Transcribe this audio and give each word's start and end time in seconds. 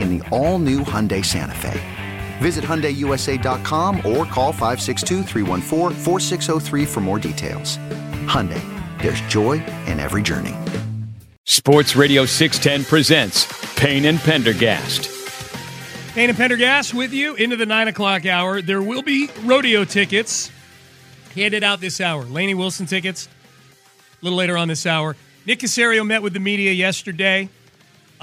in 0.00 0.18
the 0.18 0.28
all 0.28 0.58
new 0.58 0.80
Hyundai 0.80 1.24
Santa 1.24 1.54
Fe. 1.54 1.80
Visit 2.38 2.62
HyundaiUSA.com 2.64 3.98
or 3.98 4.26
call 4.26 4.52
562 4.52 5.22
for 6.86 7.00
more 7.00 7.18
details. 7.18 7.78
Hyundai, 8.26 8.62
there's 9.00 9.20
joy 9.22 9.64
in 9.86 9.98
every 9.98 10.22
journey. 10.22 10.54
Sports 11.44 11.94
Radio 11.96 12.26
610 12.26 12.88
presents 12.88 13.46
Payne 13.76 14.04
and 14.04 14.18
Pendergast. 14.18 15.10
Payne 16.14 16.30
and 16.30 16.38
Pendergast 16.38 16.94
with 16.94 17.12
you 17.12 17.34
into 17.34 17.56
the 17.56 17.66
9 17.66 17.88
o'clock 17.88 18.24
hour. 18.24 18.62
There 18.62 18.80
will 18.80 19.02
be 19.02 19.28
rodeo 19.42 19.84
tickets 19.84 20.50
handed 21.34 21.64
out 21.64 21.80
this 21.80 22.00
hour. 22.00 22.24
Lainey 22.24 22.54
Wilson 22.54 22.86
tickets 22.86 23.28
a 24.20 24.24
little 24.24 24.38
later 24.38 24.56
on 24.56 24.68
this 24.68 24.86
hour. 24.86 25.16
Nick 25.46 25.58
Caserio 25.58 26.06
met 26.06 26.22
with 26.22 26.32
the 26.32 26.40
media 26.40 26.72
yesterday. 26.72 27.48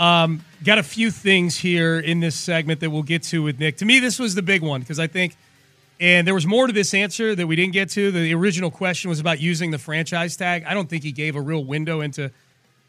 Um, 0.01 0.43
got 0.63 0.79
a 0.79 0.83
few 0.83 1.11
things 1.11 1.57
here 1.57 1.99
in 1.99 2.21
this 2.21 2.35
segment 2.35 2.79
that 2.79 2.89
we'll 2.89 3.03
get 3.03 3.21
to 3.23 3.43
with 3.43 3.59
Nick. 3.59 3.77
To 3.77 3.85
me, 3.85 3.99
this 3.99 4.17
was 4.17 4.33
the 4.33 4.41
big 4.41 4.63
one 4.63 4.81
because 4.81 4.97
I 4.97 5.05
think, 5.05 5.35
and 5.99 6.25
there 6.25 6.33
was 6.33 6.47
more 6.47 6.65
to 6.65 6.73
this 6.73 6.95
answer 6.95 7.35
that 7.35 7.45
we 7.45 7.55
didn't 7.55 7.73
get 7.73 7.91
to. 7.91 8.09
The 8.11 8.33
original 8.33 8.71
question 8.71 9.09
was 9.09 9.19
about 9.19 9.39
using 9.39 9.69
the 9.69 9.77
franchise 9.77 10.35
tag. 10.35 10.63
I 10.65 10.73
don't 10.73 10.89
think 10.89 11.03
he 11.03 11.11
gave 11.11 11.35
a 11.35 11.41
real 11.41 11.63
window 11.63 12.01
into 12.01 12.31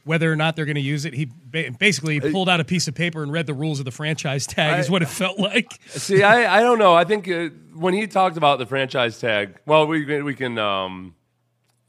whether 0.05 0.33
or 0.33 0.37
not 0.37 0.57
they're 0.57 0.65
going 0.65 0.77
to 0.77 0.81
use 0.81 1.05
it. 1.05 1.13
He 1.13 1.27
basically 1.27 2.19
pulled 2.19 2.49
out 2.49 2.61
a 2.61 2.65
piece 2.65 2.89
of 2.89 2.95
paper 2.95 3.23
and 3.23 3.31
read 3.31 3.47
the 3.47 3.55
rules 3.55 3.79
of 3.79 3.85
the 3.85 3.91
franchise 3.91 4.47
tag. 4.47 4.77
I, 4.77 4.79
is 4.79 4.89
what 4.89 5.03
it 5.03 5.09
felt 5.09 5.39
like. 5.39 5.81
See, 5.89 6.23
I, 6.23 6.61
I 6.61 6.61
don't 6.63 6.79
know. 6.79 6.95
I 6.95 7.05
think 7.05 7.29
uh, 7.29 7.51
when 7.75 7.93
he 7.93 8.07
talked 8.07 8.39
about 8.39 8.59
the 8.59 8.67
franchise 8.67 9.21
tag, 9.21 9.59
well, 9.67 9.87
we 9.87 10.23
we 10.23 10.35
can. 10.35 10.59
Um, 10.59 11.15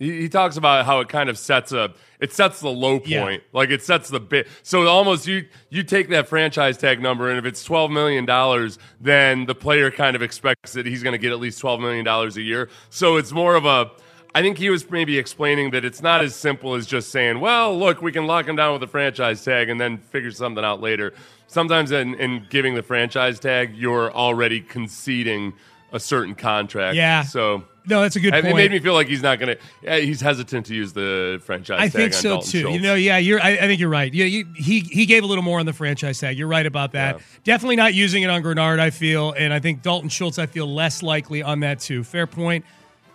he, 0.03 0.21
he, 0.21 0.29
talks 0.29 0.57
about 0.57 0.85
how 0.85 0.99
it 0.99 1.09
kind 1.09 1.29
of 1.29 1.37
sets 1.37 1.71
a 1.71 1.93
it 2.19 2.33
sets 2.33 2.59
the 2.61 2.69
low 2.69 2.99
point, 2.99 3.07
yeah. 3.07 3.37
like 3.51 3.69
it 3.69 3.81
sets 3.81 4.09
the 4.09 4.19
bit. 4.19 4.47
So 4.61 4.87
almost 4.87 5.27
you 5.27 5.45
you 5.69 5.83
take 5.83 6.09
that 6.09 6.27
franchise 6.27 6.77
tag 6.77 7.01
number, 7.01 7.29
and 7.29 7.37
if 7.39 7.45
it's 7.45 7.63
twelve 7.63 7.91
million 7.91 8.25
dollars, 8.25 8.79
then 9.01 9.45
the 9.45 9.55
player 9.55 9.91
kind 9.91 10.15
of 10.15 10.21
expects 10.21 10.73
that 10.73 10.85
he's 10.85 11.03
going 11.03 11.13
to 11.13 11.17
get 11.17 11.31
at 11.31 11.39
least 11.39 11.59
twelve 11.59 11.79
million 11.79 12.05
dollars 12.05 12.37
a 12.37 12.41
year. 12.41 12.69
So 12.89 13.17
it's 13.17 13.31
more 13.31 13.55
of 13.55 13.65
a 13.65 13.91
I 14.35 14.41
think 14.41 14.57
he 14.57 14.69
was 14.69 14.89
maybe 14.89 15.17
explaining 15.19 15.71
that 15.71 15.85
it's 15.85 16.01
not 16.01 16.23
as 16.23 16.35
simple 16.35 16.73
as 16.73 16.87
just 16.87 17.11
saying, 17.11 17.39
well, 17.39 17.77
look, 17.77 18.01
we 18.01 18.11
can 18.11 18.25
lock 18.25 18.47
him 18.47 18.55
down 18.55 18.73
with 18.73 18.81
a 18.81 18.87
franchise 18.87 19.43
tag 19.43 19.69
and 19.69 19.79
then 19.79 19.99
figure 19.99 20.31
something 20.31 20.63
out 20.63 20.81
later. 20.81 21.13
Sometimes 21.45 21.91
in, 21.91 22.15
in 22.15 22.47
giving 22.49 22.73
the 22.73 22.81
franchise 22.81 23.39
tag, 23.39 23.75
you're 23.75 24.11
already 24.11 24.59
conceding 24.59 25.53
a 25.91 25.99
certain 25.99 26.33
contract. 26.33 26.95
Yeah. 26.95 27.21
So 27.21 27.63
no, 27.85 28.01
that's 28.01 28.15
a 28.15 28.19
good 28.19 28.33
point. 28.33 28.45
It 28.45 28.55
made 28.55 28.71
me 28.71 28.79
feel 28.79 28.93
like 28.93 29.07
he's 29.07 29.21
not 29.21 29.39
going 29.39 29.57
to. 29.57 30.01
He's 30.01 30.21
hesitant 30.21 30.67
to 30.67 30.75
use 30.75 30.93
the 30.93 31.41
franchise. 31.43 31.79
I 31.81 31.89
think 31.89 32.13
so 32.13 32.29
Dalton 32.29 32.51
too. 32.51 32.61
Schultz. 32.61 32.75
You 32.75 32.81
know, 32.81 32.95
yeah, 32.95 33.17
you're. 33.17 33.41
I, 33.41 33.51
I 33.51 33.61
think 33.61 33.79
you're 33.79 33.89
right. 33.89 34.13
Yeah, 34.13 34.25
you, 34.25 34.45
he 34.55 34.79
he 34.79 35.05
gave 35.05 35.23
a 35.23 35.27
little 35.27 35.43
more 35.43 35.59
on 35.59 35.65
the 35.65 35.73
franchise 35.73 36.19
tag. 36.19 36.37
You're 36.37 36.47
right 36.47 36.65
about 36.65 36.93
that. 36.93 37.17
Yeah. 37.17 37.23
Definitely 37.43 37.75
not 37.77 37.93
using 37.93 38.23
it 38.23 38.29
on 38.29 38.41
Greenard. 38.43 38.79
I 38.79 38.89
feel, 38.89 39.33
and 39.33 39.53
I 39.53 39.59
think 39.59 39.81
Dalton 39.81 40.09
Schultz. 40.09 40.39
I 40.39 40.45
feel 40.45 40.67
less 40.67 41.03
likely 41.03 41.43
on 41.43 41.61
that 41.61 41.79
too. 41.79 42.03
Fair 42.03 42.27
point. 42.27 42.65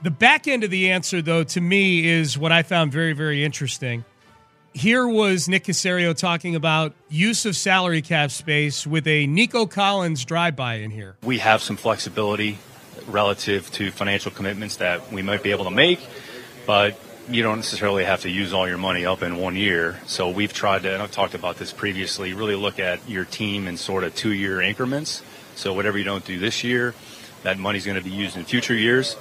The 0.01 0.13
back 0.13 0.47
end 0.47 0.63
of 0.63 0.71
the 0.71 0.93
answer, 0.93 1.21
though, 1.21 1.43
to 1.43 1.61
me 1.61 2.07
is 2.07 2.39
what 2.39 2.53
I 2.53 2.63
found 2.63 2.93
very, 2.93 3.15
very 3.15 3.45
interesting. 3.45 4.05
Here 4.73 5.09
was 5.09 5.49
Nick 5.49 5.65
Caserio 5.65 6.17
talking 6.17 6.55
about 6.55 6.95
use 7.09 7.45
of 7.47 7.57
salary 7.57 8.01
cap 8.01 8.31
space 8.31 8.87
with 8.87 9.09
a 9.09 9.27
Nico 9.27 9.67
Collins 9.67 10.25
drive-by 10.25 10.75
in 10.75 10.93
here. 10.93 11.17
We 11.25 11.39
have 11.39 11.63
some 11.63 11.77
flexibility 11.77 12.59
relative 13.09 13.71
to 13.73 13.91
financial 13.91 14.31
commitments 14.31 14.77
that 14.77 15.13
we 15.13 15.23
might 15.23 15.43
be 15.43 15.51
able 15.51 15.65
to 15.65 15.71
make, 15.71 16.01
but 16.67 16.99
you 17.31 17.43
don't 17.43 17.57
necessarily 17.57 18.05
have 18.05 18.23
to 18.23 18.31
use 18.31 18.53
all 18.53 18.67
your 18.67 18.79
money 18.79 19.05
up 19.05 19.23
in 19.23 19.37
one 19.37 19.55
year. 19.57 20.01
So 20.07 20.31
we've 20.31 20.53
tried 20.53 20.83
to, 20.83 20.95
and 20.95 21.03
I've 21.03 21.11
talked 21.11 21.35
about 21.35 21.57
this 21.57 21.73
previously, 21.73 22.33
really 22.33 22.55
look 22.55 22.79
at 22.79 23.07
your 23.09 23.25
team 23.25 23.67
in 23.67 23.77
sort 23.77 24.05
of 24.05 24.15
two-year 24.15 24.63
increments. 24.63 25.23
So 25.55 25.75
whatever 25.75 25.99
you 25.99 26.05
don't 26.05 26.25
do 26.25 26.39
this 26.39 26.65
year, 26.65 26.95
that 27.43 27.59
money's 27.59 27.85
going 27.85 27.99
to 27.99 28.05
be 28.05 28.15
used 28.15 28.37
in 28.37 28.45
future 28.45 28.75
years. 28.75 29.17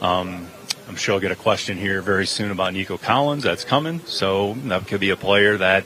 Um, 0.00 0.48
I'm 0.88 0.96
sure 0.96 1.14
I'll 1.14 1.20
get 1.20 1.30
a 1.30 1.36
question 1.36 1.78
here 1.78 2.02
very 2.02 2.26
soon 2.26 2.50
about 2.50 2.72
Nico 2.72 2.98
Collins. 2.98 3.44
That's 3.44 3.64
coming. 3.64 4.00
So 4.06 4.54
that 4.54 4.86
could 4.88 5.00
be 5.00 5.10
a 5.10 5.16
player 5.16 5.56
that 5.58 5.84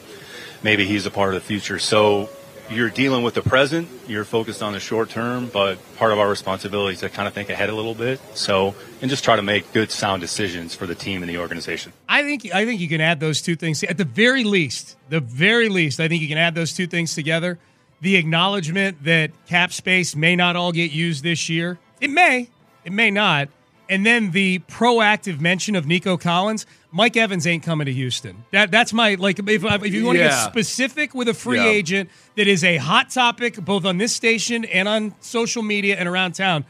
maybe 0.63 0.87
he's 0.87 1.05
a 1.05 1.11
part 1.11 1.35
of 1.35 1.43
the 1.43 1.47
future. 1.47 1.79
So 1.79 2.31
you're 2.71 2.91
dealing 2.91 3.23
with 3.23 3.35
the 3.35 3.43
present, 3.43 3.89
you're 4.07 4.25
focused 4.25 4.63
on 4.63 4.73
the 4.73 4.81
short 4.81 5.11
term, 5.11 5.49
but 5.53 5.79
part 5.97 6.13
of 6.13 6.19
our 6.19 6.29
responsibility 6.29 6.95
is 6.95 7.01
to 7.01 7.09
kind 7.09 7.29
of 7.29 7.35
think 7.35 7.51
ahead 7.51 7.69
a 7.69 7.75
little 7.75 7.95
bit. 7.95 8.21
So, 8.35 8.75
and 9.01 9.11
just 9.11 9.25
try 9.25 9.37
to 9.37 9.43
make 9.43 9.73
good, 9.73 9.91
sound 9.91 10.21
decisions 10.21 10.75
for 10.75 10.87
the 10.87 10.95
team 10.95 11.23
and 11.23 11.31
the 11.31 11.39
organization. 11.39 11.93
I 12.09 12.23
think 12.23 12.53
I 12.55 12.65
think 12.65 12.81
you 12.81 12.89
can 12.89 13.01
add 13.01 13.21
those 13.21 13.41
two 13.43 13.57
things 13.57 13.83
at 13.85 13.99
the 13.99 14.05
very 14.05 14.45
least. 14.45 14.97
The 15.09 15.21
very 15.21 15.69
least, 15.69 16.01
I 16.01 16.09
think 16.09 16.23
you 16.23 16.29
can 16.29 16.39
add 16.39 16.55
those 16.55 16.73
two 16.73 16.87
things 16.87 17.15
together. 17.15 17.59
The 18.01 18.17
acknowledgement 18.17 19.05
that 19.05 19.31
cap 19.47 19.73
space 19.73 20.15
may 20.15 20.37
not 20.37 20.57
all 20.57 20.73
get 20.73 20.91
used 20.91 21.23
this 21.23 21.49
year. 21.49 21.79
It 22.01 22.11
may. 22.11 22.51
It 22.85 22.93
may 22.93 23.11
not. 23.11 23.49
And 23.89 24.05
then 24.05 24.33
the 24.33 24.59
proactive 24.61 25.41
mention 25.41 25.77
of 25.77 25.87
Nico 25.87 26.17
Collins. 26.17 26.67
Mike 26.97 27.15
Evans 27.19 27.47
ain't 27.47 27.63
coming 27.63 27.85
to 27.85 27.93
Houston. 27.93 28.43
That 28.53 28.71
that's 28.71 28.95
my 28.95 29.17
like. 29.17 29.39
If, 29.39 29.49
if 29.49 29.93
you 29.93 30.07
want 30.07 30.17
to 30.17 30.25
yeah. 30.25 30.31
get 30.31 30.51
specific 30.51 31.15
with 31.15 31.29
a 31.29 31.35
free 31.35 31.59
yeah. 31.59 31.67
agent 31.67 32.11
that 32.37 32.49
is 32.49 32.65
a 32.65 32.79
hot 32.79 33.11
topic 33.11 33.63
both 33.63 33.85
on 33.85 33.99
this 33.99 34.15
station 34.15 34.65
and 34.65 34.89
on 34.89 35.15
social 35.21 35.63
media 35.63 35.97
and 35.97 36.09
around 36.09 36.33
town, 36.33 36.65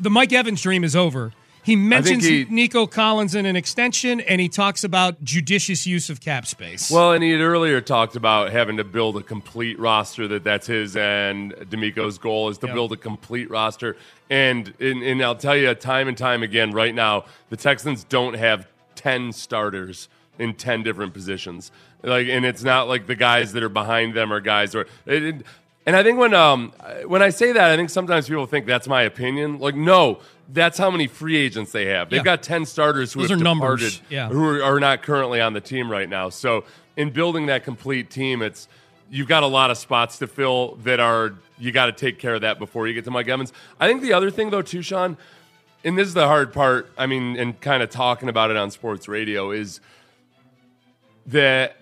the 0.00 0.10
Mike 0.10 0.32
Evans 0.32 0.60
dream 0.60 0.82
is 0.82 0.96
over. 0.96 1.32
He 1.62 1.76
mentions 1.76 2.24
he, 2.24 2.44
Nico 2.50 2.88
Collins 2.88 3.36
in 3.36 3.46
an 3.46 3.54
extension, 3.54 4.20
and 4.20 4.40
he 4.40 4.48
talks 4.48 4.82
about 4.82 5.22
judicious 5.22 5.86
use 5.86 6.10
of 6.10 6.20
cap 6.20 6.44
space. 6.44 6.90
Well, 6.90 7.12
and 7.12 7.22
he 7.22 7.30
had 7.30 7.40
earlier 7.40 7.80
talked 7.80 8.16
about 8.16 8.50
having 8.50 8.78
to 8.78 8.84
build 8.84 9.16
a 9.16 9.22
complete 9.22 9.78
roster. 9.78 10.26
That 10.26 10.42
that's 10.42 10.66
his 10.66 10.96
and 10.96 11.52
DeMeco's 11.52 12.18
goal 12.18 12.48
is 12.48 12.58
to 12.58 12.66
yep. 12.66 12.74
build 12.74 12.92
a 12.92 12.96
complete 12.96 13.48
roster. 13.48 13.96
And, 14.28 14.74
and 14.80 15.04
and 15.04 15.22
I'll 15.22 15.36
tell 15.36 15.56
you, 15.56 15.72
time 15.74 16.08
and 16.08 16.18
time 16.18 16.42
again, 16.42 16.72
right 16.72 16.94
now, 16.94 17.26
the 17.50 17.56
Texans 17.56 18.02
don't 18.02 18.34
have 18.34 18.66
ten 19.00 19.32
starters 19.32 20.08
in 20.38 20.54
ten 20.54 20.82
different 20.82 21.12
positions. 21.14 21.70
Like, 22.02 22.28
and 22.28 22.44
it's 22.44 22.62
not 22.62 22.88
like 22.88 23.06
the 23.06 23.14
guys 23.14 23.52
that 23.52 23.62
are 23.62 23.68
behind 23.68 24.14
them 24.14 24.32
are 24.32 24.40
guys 24.40 24.74
or. 24.74 24.86
It, 25.06 25.22
it, 25.22 25.34
and 25.86 25.96
I 25.96 26.02
think 26.02 26.18
when 26.18 26.34
um 26.34 26.72
when 27.06 27.22
I 27.22 27.30
say 27.30 27.52
that, 27.52 27.70
I 27.70 27.76
think 27.76 27.88
sometimes 27.90 28.28
people 28.28 28.46
think 28.46 28.66
that's 28.66 28.86
my 28.86 29.02
opinion. 29.02 29.58
Like, 29.58 29.74
no, 29.74 30.18
that's 30.52 30.76
how 30.78 30.90
many 30.90 31.06
free 31.06 31.36
agents 31.36 31.72
they 31.72 31.86
have. 31.86 32.10
They've 32.10 32.18
Yeah. 32.18 32.24
got 32.36 32.42
ten 32.42 32.64
starters 32.66 33.12
who 33.14 33.20
Those 33.22 33.30
have 33.30 33.40
are 33.40 33.44
numbers. 33.44 33.80
departed, 33.98 34.14
Yeah. 34.14 34.28
who 34.28 34.44
are, 34.46 34.62
are 34.62 34.78
not 34.80 35.02
currently 35.02 35.40
on 35.40 35.52
the 35.54 35.60
team 35.60 35.90
right 35.90 36.08
now. 36.08 36.28
So, 36.28 36.64
in 36.96 37.10
building 37.10 37.46
that 37.46 37.64
complete 37.64 38.10
team, 38.10 38.42
it's 38.42 38.68
you've 39.10 39.26
got 39.28 39.42
a 39.42 39.46
lot 39.46 39.70
of 39.70 39.78
spots 39.78 40.18
to 40.18 40.26
fill 40.26 40.76
that 40.84 41.00
are 41.00 41.32
you 41.58 41.72
got 41.72 41.86
to 41.86 41.92
take 41.92 42.18
care 42.18 42.34
of 42.34 42.42
that 42.42 42.58
before 42.58 42.86
you 42.86 42.94
get 42.94 43.04
to 43.04 43.10
Mike 43.10 43.28
Evans. 43.28 43.52
I 43.80 43.88
think 43.88 44.02
the 44.02 44.12
other 44.12 44.30
thing 44.30 44.50
though, 44.50 44.62
too, 44.62 44.82
Sean, 44.82 45.16
and 45.84 45.98
this 45.98 46.08
is 46.08 46.14
the 46.14 46.26
hard 46.26 46.52
part. 46.52 46.90
I 46.98 47.06
mean, 47.06 47.36
and 47.36 47.60
kind 47.60 47.82
of 47.82 47.90
talking 47.90 48.28
about 48.28 48.50
it 48.50 48.56
on 48.56 48.70
sports 48.70 49.08
radio 49.08 49.50
is 49.50 49.80
that 51.26 51.76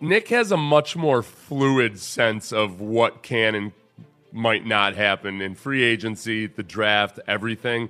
Nick 0.00 0.28
has 0.28 0.52
a 0.52 0.56
much 0.56 0.96
more 0.96 1.22
fluid 1.22 1.98
sense 1.98 2.52
of 2.52 2.80
what 2.80 3.22
can 3.22 3.54
and 3.54 3.72
might 4.32 4.66
not 4.66 4.94
happen 4.94 5.40
in 5.40 5.54
free 5.54 5.82
agency, 5.82 6.46
the 6.46 6.62
draft, 6.62 7.18
everything. 7.26 7.88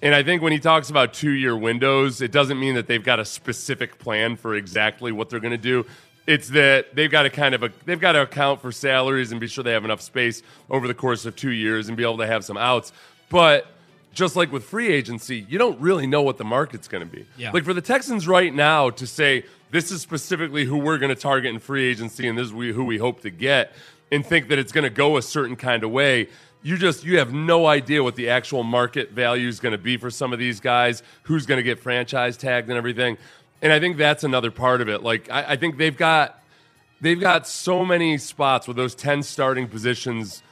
And 0.00 0.14
I 0.14 0.22
think 0.22 0.42
when 0.42 0.52
he 0.52 0.58
talks 0.58 0.90
about 0.90 1.12
two 1.12 1.30
year 1.30 1.56
windows, 1.56 2.20
it 2.20 2.32
doesn't 2.32 2.58
mean 2.58 2.74
that 2.74 2.86
they've 2.86 3.04
got 3.04 3.20
a 3.20 3.24
specific 3.24 3.98
plan 3.98 4.36
for 4.36 4.54
exactly 4.54 5.12
what 5.12 5.28
they're 5.28 5.40
going 5.40 5.52
to 5.52 5.58
do. 5.58 5.86
It's 6.26 6.48
that 6.50 6.94
they've 6.94 7.10
got 7.10 7.24
to 7.24 7.30
kind 7.30 7.54
of 7.54 7.62
a, 7.62 7.72
they've 7.84 8.00
got 8.00 8.12
to 8.12 8.22
account 8.22 8.60
for 8.60 8.72
salaries 8.72 9.32
and 9.32 9.40
be 9.40 9.48
sure 9.48 9.62
they 9.62 9.72
have 9.72 9.84
enough 9.84 10.00
space 10.00 10.42
over 10.70 10.88
the 10.88 10.94
course 10.94 11.26
of 11.26 11.36
two 11.36 11.50
years 11.50 11.88
and 11.88 11.96
be 11.96 12.04
able 12.04 12.18
to 12.18 12.26
have 12.26 12.44
some 12.44 12.56
outs. 12.56 12.92
But 13.28 13.66
just 14.12 14.36
like 14.36 14.52
with 14.52 14.64
free 14.64 14.88
agency, 14.88 15.46
you 15.48 15.58
don't 15.58 15.80
really 15.80 16.06
know 16.06 16.22
what 16.22 16.38
the 16.38 16.44
market's 16.44 16.88
going 16.88 17.06
to 17.06 17.10
be. 17.10 17.26
Yeah. 17.36 17.50
Like 17.52 17.64
for 17.64 17.74
the 17.74 17.80
Texans 17.80 18.28
right 18.28 18.52
now 18.52 18.90
to 18.90 19.06
say 19.06 19.44
this 19.70 19.90
is 19.90 20.02
specifically 20.02 20.64
who 20.64 20.78
we're 20.78 20.98
going 20.98 21.14
to 21.14 21.20
target 21.20 21.52
in 21.52 21.58
free 21.58 21.84
agency 21.84 22.28
and 22.28 22.36
this 22.36 22.46
is 22.46 22.52
we, 22.52 22.72
who 22.72 22.84
we 22.84 22.98
hope 22.98 23.22
to 23.22 23.30
get 23.30 23.72
and 24.10 24.24
think 24.24 24.48
that 24.48 24.58
it's 24.58 24.72
going 24.72 24.84
to 24.84 24.90
go 24.90 25.16
a 25.16 25.22
certain 25.22 25.56
kind 25.56 25.82
of 25.82 25.90
way, 25.90 26.28
you 26.62 26.76
just 26.76 27.04
you 27.04 27.18
have 27.18 27.32
no 27.32 27.66
idea 27.66 28.02
what 28.04 28.14
the 28.14 28.28
actual 28.28 28.62
market 28.62 29.10
value 29.10 29.48
is 29.48 29.58
going 29.58 29.72
to 29.72 29.78
be 29.78 29.96
for 29.96 30.10
some 30.10 30.32
of 30.32 30.38
these 30.38 30.60
guys, 30.60 31.02
who's 31.22 31.46
going 31.46 31.56
to 31.56 31.62
get 31.62 31.80
franchise 31.80 32.36
tagged 32.36 32.68
and 32.68 32.76
everything. 32.76 33.16
And 33.62 33.72
I 33.72 33.80
think 33.80 33.96
that's 33.96 34.22
another 34.22 34.50
part 34.50 34.80
of 34.80 34.88
it. 34.88 35.02
Like 35.02 35.30
I, 35.30 35.52
I 35.52 35.56
think 35.56 35.78
they've 35.78 35.96
got 35.96 36.40
they've 37.00 37.18
got 37.18 37.48
so 37.48 37.84
many 37.84 38.18
spots 38.18 38.68
with 38.68 38.76
those 38.76 38.94
10 38.94 39.22
starting 39.22 39.66
positions 39.66 40.42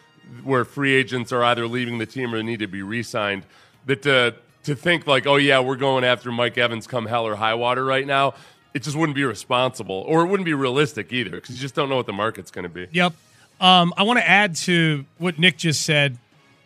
where 0.42 0.64
free 0.64 0.94
agents 0.94 1.32
are 1.32 1.42
either 1.44 1.66
leaving 1.66 1.98
the 1.98 2.06
team 2.06 2.34
or 2.34 2.42
need 2.42 2.60
to 2.60 2.66
be 2.66 2.82
re-signed 2.82 3.44
that 3.86 4.02
to, 4.02 4.34
to 4.64 4.74
think 4.74 5.06
like 5.06 5.26
oh 5.26 5.36
yeah 5.36 5.60
we're 5.60 5.76
going 5.76 6.04
after 6.04 6.30
mike 6.30 6.56
evans 6.56 6.86
come 6.86 7.06
hell 7.06 7.26
or 7.26 7.34
high 7.34 7.54
water 7.54 7.84
right 7.84 8.06
now 8.06 8.34
it 8.74 8.82
just 8.82 8.96
wouldn't 8.96 9.16
be 9.16 9.24
responsible 9.24 10.04
or 10.06 10.22
it 10.22 10.26
wouldn't 10.26 10.44
be 10.44 10.54
realistic 10.54 11.12
either 11.12 11.30
because 11.32 11.54
you 11.56 11.60
just 11.60 11.74
don't 11.74 11.88
know 11.88 11.96
what 11.96 12.06
the 12.06 12.12
market's 12.12 12.50
going 12.50 12.62
to 12.62 12.68
be 12.68 12.86
Yep. 12.92 13.12
Um, 13.60 13.92
I 13.96 14.04
want 14.04 14.18
to 14.18 14.28
add 14.28 14.56
to 14.56 15.04
what 15.18 15.38
Nick 15.38 15.58
just 15.58 15.82
said. 15.82 16.16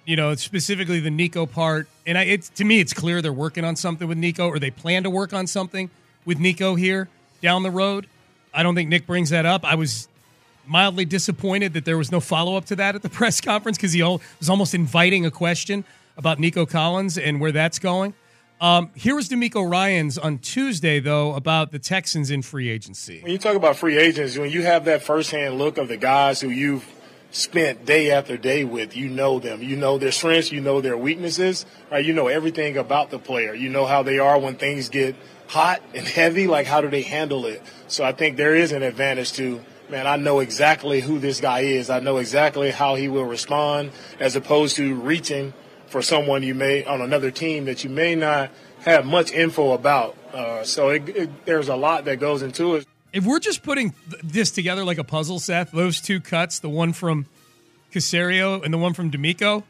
You 0.07 0.17
know, 0.17 0.35
specifically 0.35 1.01
the 1.01 1.11
Nico 1.11 1.47
part, 1.47 1.89
and 2.07 2.19
I, 2.19 2.25
it's 2.25 2.51
to 2.51 2.65
me, 2.65 2.79
it's 2.79 2.93
clear 2.93 3.23
they're 3.23 3.33
working 3.33 3.65
on 3.65 3.75
something 3.75 4.07
with 4.07 4.19
Nico, 4.19 4.49
or 4.49 4.59
they 4.59 4.71
plan 4.71 5.03
to 5.05 5.11
work 5.11 5.33
on 5.33 5.47
something 5.47 5.89
with 6.27 6.39
Nico 6.39 6.75
here 6.75 7.09
down 7.41 7.63
the 7.63 7.71
road. 7.71 8.07
I 8.53 8.63
don't 8.63 8.75
think 8.75 8.91
Nick 8.91 9.07
brings 9.07 9.31
that 9.31 9.47
up. 9.47 9.65
I 9.65 9.77
was 9.77 10.09
mildly 10.67 11.05
disappointed 11.05 11.75
that 11.75 11.85
there 11.85 11.99
was 11.99 12.11
no 12.11 12.21
follow 12.21 12.57
up 12.57 12.65
to 12.67 12.77
that 12.77 12.95
at 12.95 13.03
the 13.03 13.09
press 13.21 13.41
conference 13.41 13.77
because 13.77 13.93
he 13.93 14.03
was 14.03 14.49
almost 14.49 14.75
inviting 14.75 15.27
a 15.27 15.31
question 15.31 15.85
about 16.17 16.39
Nico 16.39 16.67
Collins 16.67 17.19
and 17.19 17.41
where 17.41 17.53
that's 17.53 17.79
going. 17.79 18.15
Um, 18.61 18.91
here 18.95 19.15
was 19.15 19.29
DeMeco 19.29 19.69
Ryans 19.69 20.17
on 20.17 20.39
Tuesday, 20.39 21.01
though, 21.01 21.35
about 21.35 21.73
the 21.73 21.79
Texans 21.79 22.31
in 22.31 22.41
free 22.41 22.71
agency. 22.71 23.21
When 23.21 23.33
you 23.33 23.39
talk 23.39 23.57
about 23.57 23.77
free 23.77 23.99
agents, 23.99 24.39
when 24.39 24.51
you 24.51 24.63
have 24.63 24.85
that 24.85 25.03
firsthand 25.03 25.59
look 25.59 25.77
of 25.77 25.89
the 25.89 25.97
guys 25.97 26.41
who 26.41 26.49
you've 26.49 26.87
spent 27.31 27.85
day 27.85 28.13
after 28.13 28.37
day 28.37 28.63
with, 28.65 28.97
you 28.97 29.09
know 29.09 29.41
them. 29.41 29.63
You 29.63 29.77
know 29.77 29.99
their 29.99 30.13
strengths, 30.13 30.53
you 30.53 30.61
know 30.61 30.81
their 30.81 30.97
weaknesses, 30.97 31.67
right? 31.91 32.05
You 32.05 32.13
know 32.13 32.29
everything 32.29 32.77
about 32.77 33.11
the 33.11 33.19
player. 33.19 33.55
You 33.55 33.69
know 33.69 33.87
how 33.87 34.05
they 34.05 34.21
are 34.21 34.39
when 34.39 34.55
things 34.55 34.89
get 34.89 35.17
hot 35.49 35.83
and 35.95 36.07
heavy, 36.07 36.47
like 36.47 36.67
how 36.67 36.81
do 36.81 36.89
they 36.89 37.03
handle 37.03 37.47
it? 37.47 37.61
So 37.89 38.05
I 38.05 38.13
think 38.13 38.37
there 38.37 38.55
is 38.55 38.71
an 38.73 38.83
advantage 38.83 39.33
to, 39.35 39.61
man, 39.89 40.07
I 40.07 40.17
know 40.17 40.41
exactly 40.41 41.01
who 41.01 41.19
this 41.19 41.41
guy 41.41 41.61
is. 41.61 41.91
I 41.91 42.01
know 42.01 42.19
exactly 42.19 42.71
how 42.71 42.95
he 42.95 43.09
will 43.09 43.25
respond 43.25 43.93
as 44.19 44.37
opposed 44.37 44.77
to 44.77 44.95
reaching 44.95 45.53
for 45.87 46.03
someone 46.03 46.43
you 46.43 46.55
may 46.55 46.85
on 46.85 47.01
another 47.01 47.31
team 47.31 47.67
that 47.67 47.85
you 47.85 47.91
may 47.91 48.15
not 48.15 48.51
have 48.81 49.07
much 49.07 49.33
info 49.33 49.73
about. 49.73 50.17
Uh, 50.33 50.65
so 50.65 50.89
it, 50.91 51.09
it, 51.09 51.45
there's 51.47 51.69
a 51.69 51.77
lot 51.77 52.05
that 52.07 52.19
goes 52.19 52.43
into 52.43 52.75
it. 52.77 52.87
if 53.13 53.25
we're 53.25 53.39
just 53.39 53.63
putting 53.63 53.95
this 54.23 54.51
together 54.51 54.85
like 54.85 54.99
a 54.99 55.05
puzzle, 55.05 55.39
Seth, 55.39 55.71
those 55.71 56.01
two 56.01 56.21
cuts, 56.21 56.59
the 56.59 56.69
one 56.69 56.93
from 56.93 57.27
Caserio 57.93 58.63
and 58.65 58.75
the 58.75 58.79
one 58.79 58.93
from 58.93 59.11
DeMeco, 59.11 59.63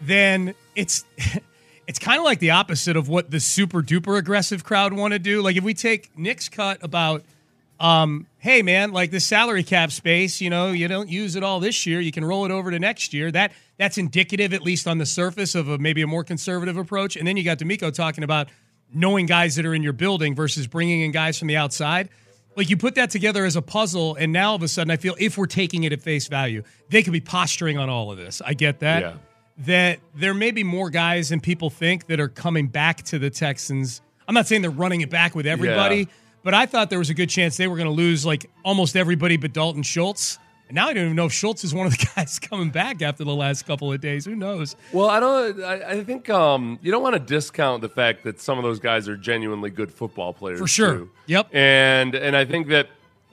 then 0.00 0.54
it's 0.74 1.04
it's 1.86 1.98
kind 1.98 2.18
of 2.18 2.24
like 2.24 2.38
the 2.38 2.50
opposite 2.50 2.96
of 2.96 3.08
what 3.08 3.30
the 3.30 3.40
super 3.40 3.82
duper 3.82 4.18
aggressive 4.18 4.64
crowd 4.64 4.92
want 4.92 5.12
to 5.12 5.18
do. 5.18 5.40
Like 5.40 5.56
if 5.56 5.64
we 5.64 5.74
take 5.74 6.16
Nick's 6.18 6.48
cut 6.48 6.82
about, 6.82 7.24
um, 7.78 8.26
hey 8.38 8.62
man, 8.62 8.92
like 8.92 9.10
the 9.10 9.20
salary 9.20 9.62
cap 9.62 9.92
space, 9.92 10.40
you 10.40 10.50
know, 10.50 10.72
you 10.72 10.88
don't 10.88 11.08
use 11.08 11.36
it 11.36 11.42
all 11.42 11.60
this 11.60 11.86
year, 11.86 12.00
you 12.00 12.12
can 12.12 12.24
roll 12.24 12.44
it 12.44 12.50
over 12.50 12.70
to 12.70 12.78
next 12.78 13.12
year. 13.12 13.30
That 13.30 13.52
that's 13.76 13.98
indicative, 13.98 14.52
at 14.54 14.62
least 14.62 14.86
on 14.86 14.98
the 14.98 15.06
surface, 15.06 15.54
of 15.54 15.68
a, 15.68 15.78
maybe 15.78 16.00
a 16.02 16.06
more 16.06 16.24
conservative 16.24 16.76
approach. 16.78 17.16
And 17.16 17.26
then 17.26 17.36
you 17.36 17.44
got 17.44 17.58
DeMeco 17.58 17.92
talking 17.92 18.24
about 18.24 18.48
knowing 18.94 19.26
guys 19.26 19.56
that 19.56 19.66
are 19.66 19.74
in 19.74 19.82
your 19.82 19.92
building 19.92 20.34
versus 20.34 20.66
bringing 20.66 21.02
in 21.02 21.10
guys 21.10 21.38
from 21.38 21.48
the 21.48 21.56
outside. 21.56 22.08
Like 22.56 22.70
you 22.70 22.78
put 22.78 22.94
that 22.94 23.10
together 23.10 23.44
as 23.44 23.54
a 23.56 23.60
puzzle, 23.60 24.14
and 24.14 24.32
now 24.32 24.50
all 24.50 24.56
of 24.56 24.62
a 24.62 24.68
sudden, 24.68 24.90
I 24.90 24.96
feel 24.96 25.14
if 25.18 25.36
we're 25.36 25.44
taking 25.44 25.84
it 25.84 25.92
at 25.92 26.00
face 26.00 26.26
value, 26.28 26.62
they 26.88 27.02
could 27.02 27.12
be 27.12 27.20
posturing 27.20 27.76
on 27.76 27.90
all 27.90 28.10
of 28.10 28.16
this. 28.16 28.40
I 28.42 28.54
get 28.54 28.80
that. 28.80 29.02
Yeah. 29.02 29.14
That 29.58 30.00
there 30.14 30.34
may 30.34 30.50
be 30.50 30.64
more 30.64 30.88
guys 30.88 31.30
than 31.30 31.40
people 31.40 31.68
think 31.68 32.06
that 32.06 32.20
are 32.20 32.28
coming 32.28 32.68
back 32.68 33.02
to 33.04 33.18
the 33.18 33.28
Texans. 33.28 34.00
I'm 34.26 34.34
not 34.34 34.46
saying 34.46 34.62
they're 34.62 34.70
running 34.70 35.02
it 35.02 35.10
back 35.10 35.34
with 35.34 35.46
everybody, 35.46 35.98
Yeah. 35.98 36.04
But 36.46 36.54
I 36.54 36.64
thought 36.64 36.90
there 36.90 37.00
was 37.00 37.10
a 37.10 37.14
good 37.14 37.28
chance 37.28 37.56
they 37.56 37.66
were 37.66 37.74
going 37.74 37.88
to 37.88 37.92
lose 37.92 38.24
like 38.24 38.48
almost 38.64 38.94
everybody 38.94 39.36
but 39.36 39.52
Dalton 39.52 39.82
Schultz. 39.82 40.38
And 40.68 40.76
now 40.76 40.86
I 40.86 40.92
don't 40.92 41.06
even 41.06 41.16
know 41.16 41.24
if 41.24 41.32
Schultz 41.32 41.64
is 41.64 41.74
one 41.74 41.86
of 41.86 41.98
the 41.98 42.06
guys 42.16 42.38
coming 42.38 42.70
back 42.70 43.02
after 43.02 43.24
the 43.24 43.34
last 43.34 43.66
couple 43.66 43.92
of 43.92 44.00
days. 44.00 44.26
Who 44.26 44.36
knows? 44.36 44.76
Well, 44.92 45.10
I 45.10 45.18
don't. 45.18 45.60
I, 45.64 45.90
I 45.90 46.04
think 46.04 46.30
um, 46.30 46.78
you 46.82 46.92
don't 46.92 47.02
want 47.02 47.14
to 47.14 47.18
discount 47.18 47.82
the 47.82 47.88
fact 47.88 48.22
that 48.22 48.40
some 48.40 48.58
of 48.58 48.62
those 48.64 48.78
guys 48.78 49.08
are 49.08 49.16
genuinely 49.16 49.70
good 49.70 49.90
football 49.90 50.32
players. 50.32 50.60
For 50.60 50.68
sure. 50.68 50.94
too. 50.94 51.10
Yep. 51.26 51.52
And 51.52 52.14
and 52.14 52.36
I 52.36 52.44
think 52.44 52.68
that 52.68 52.90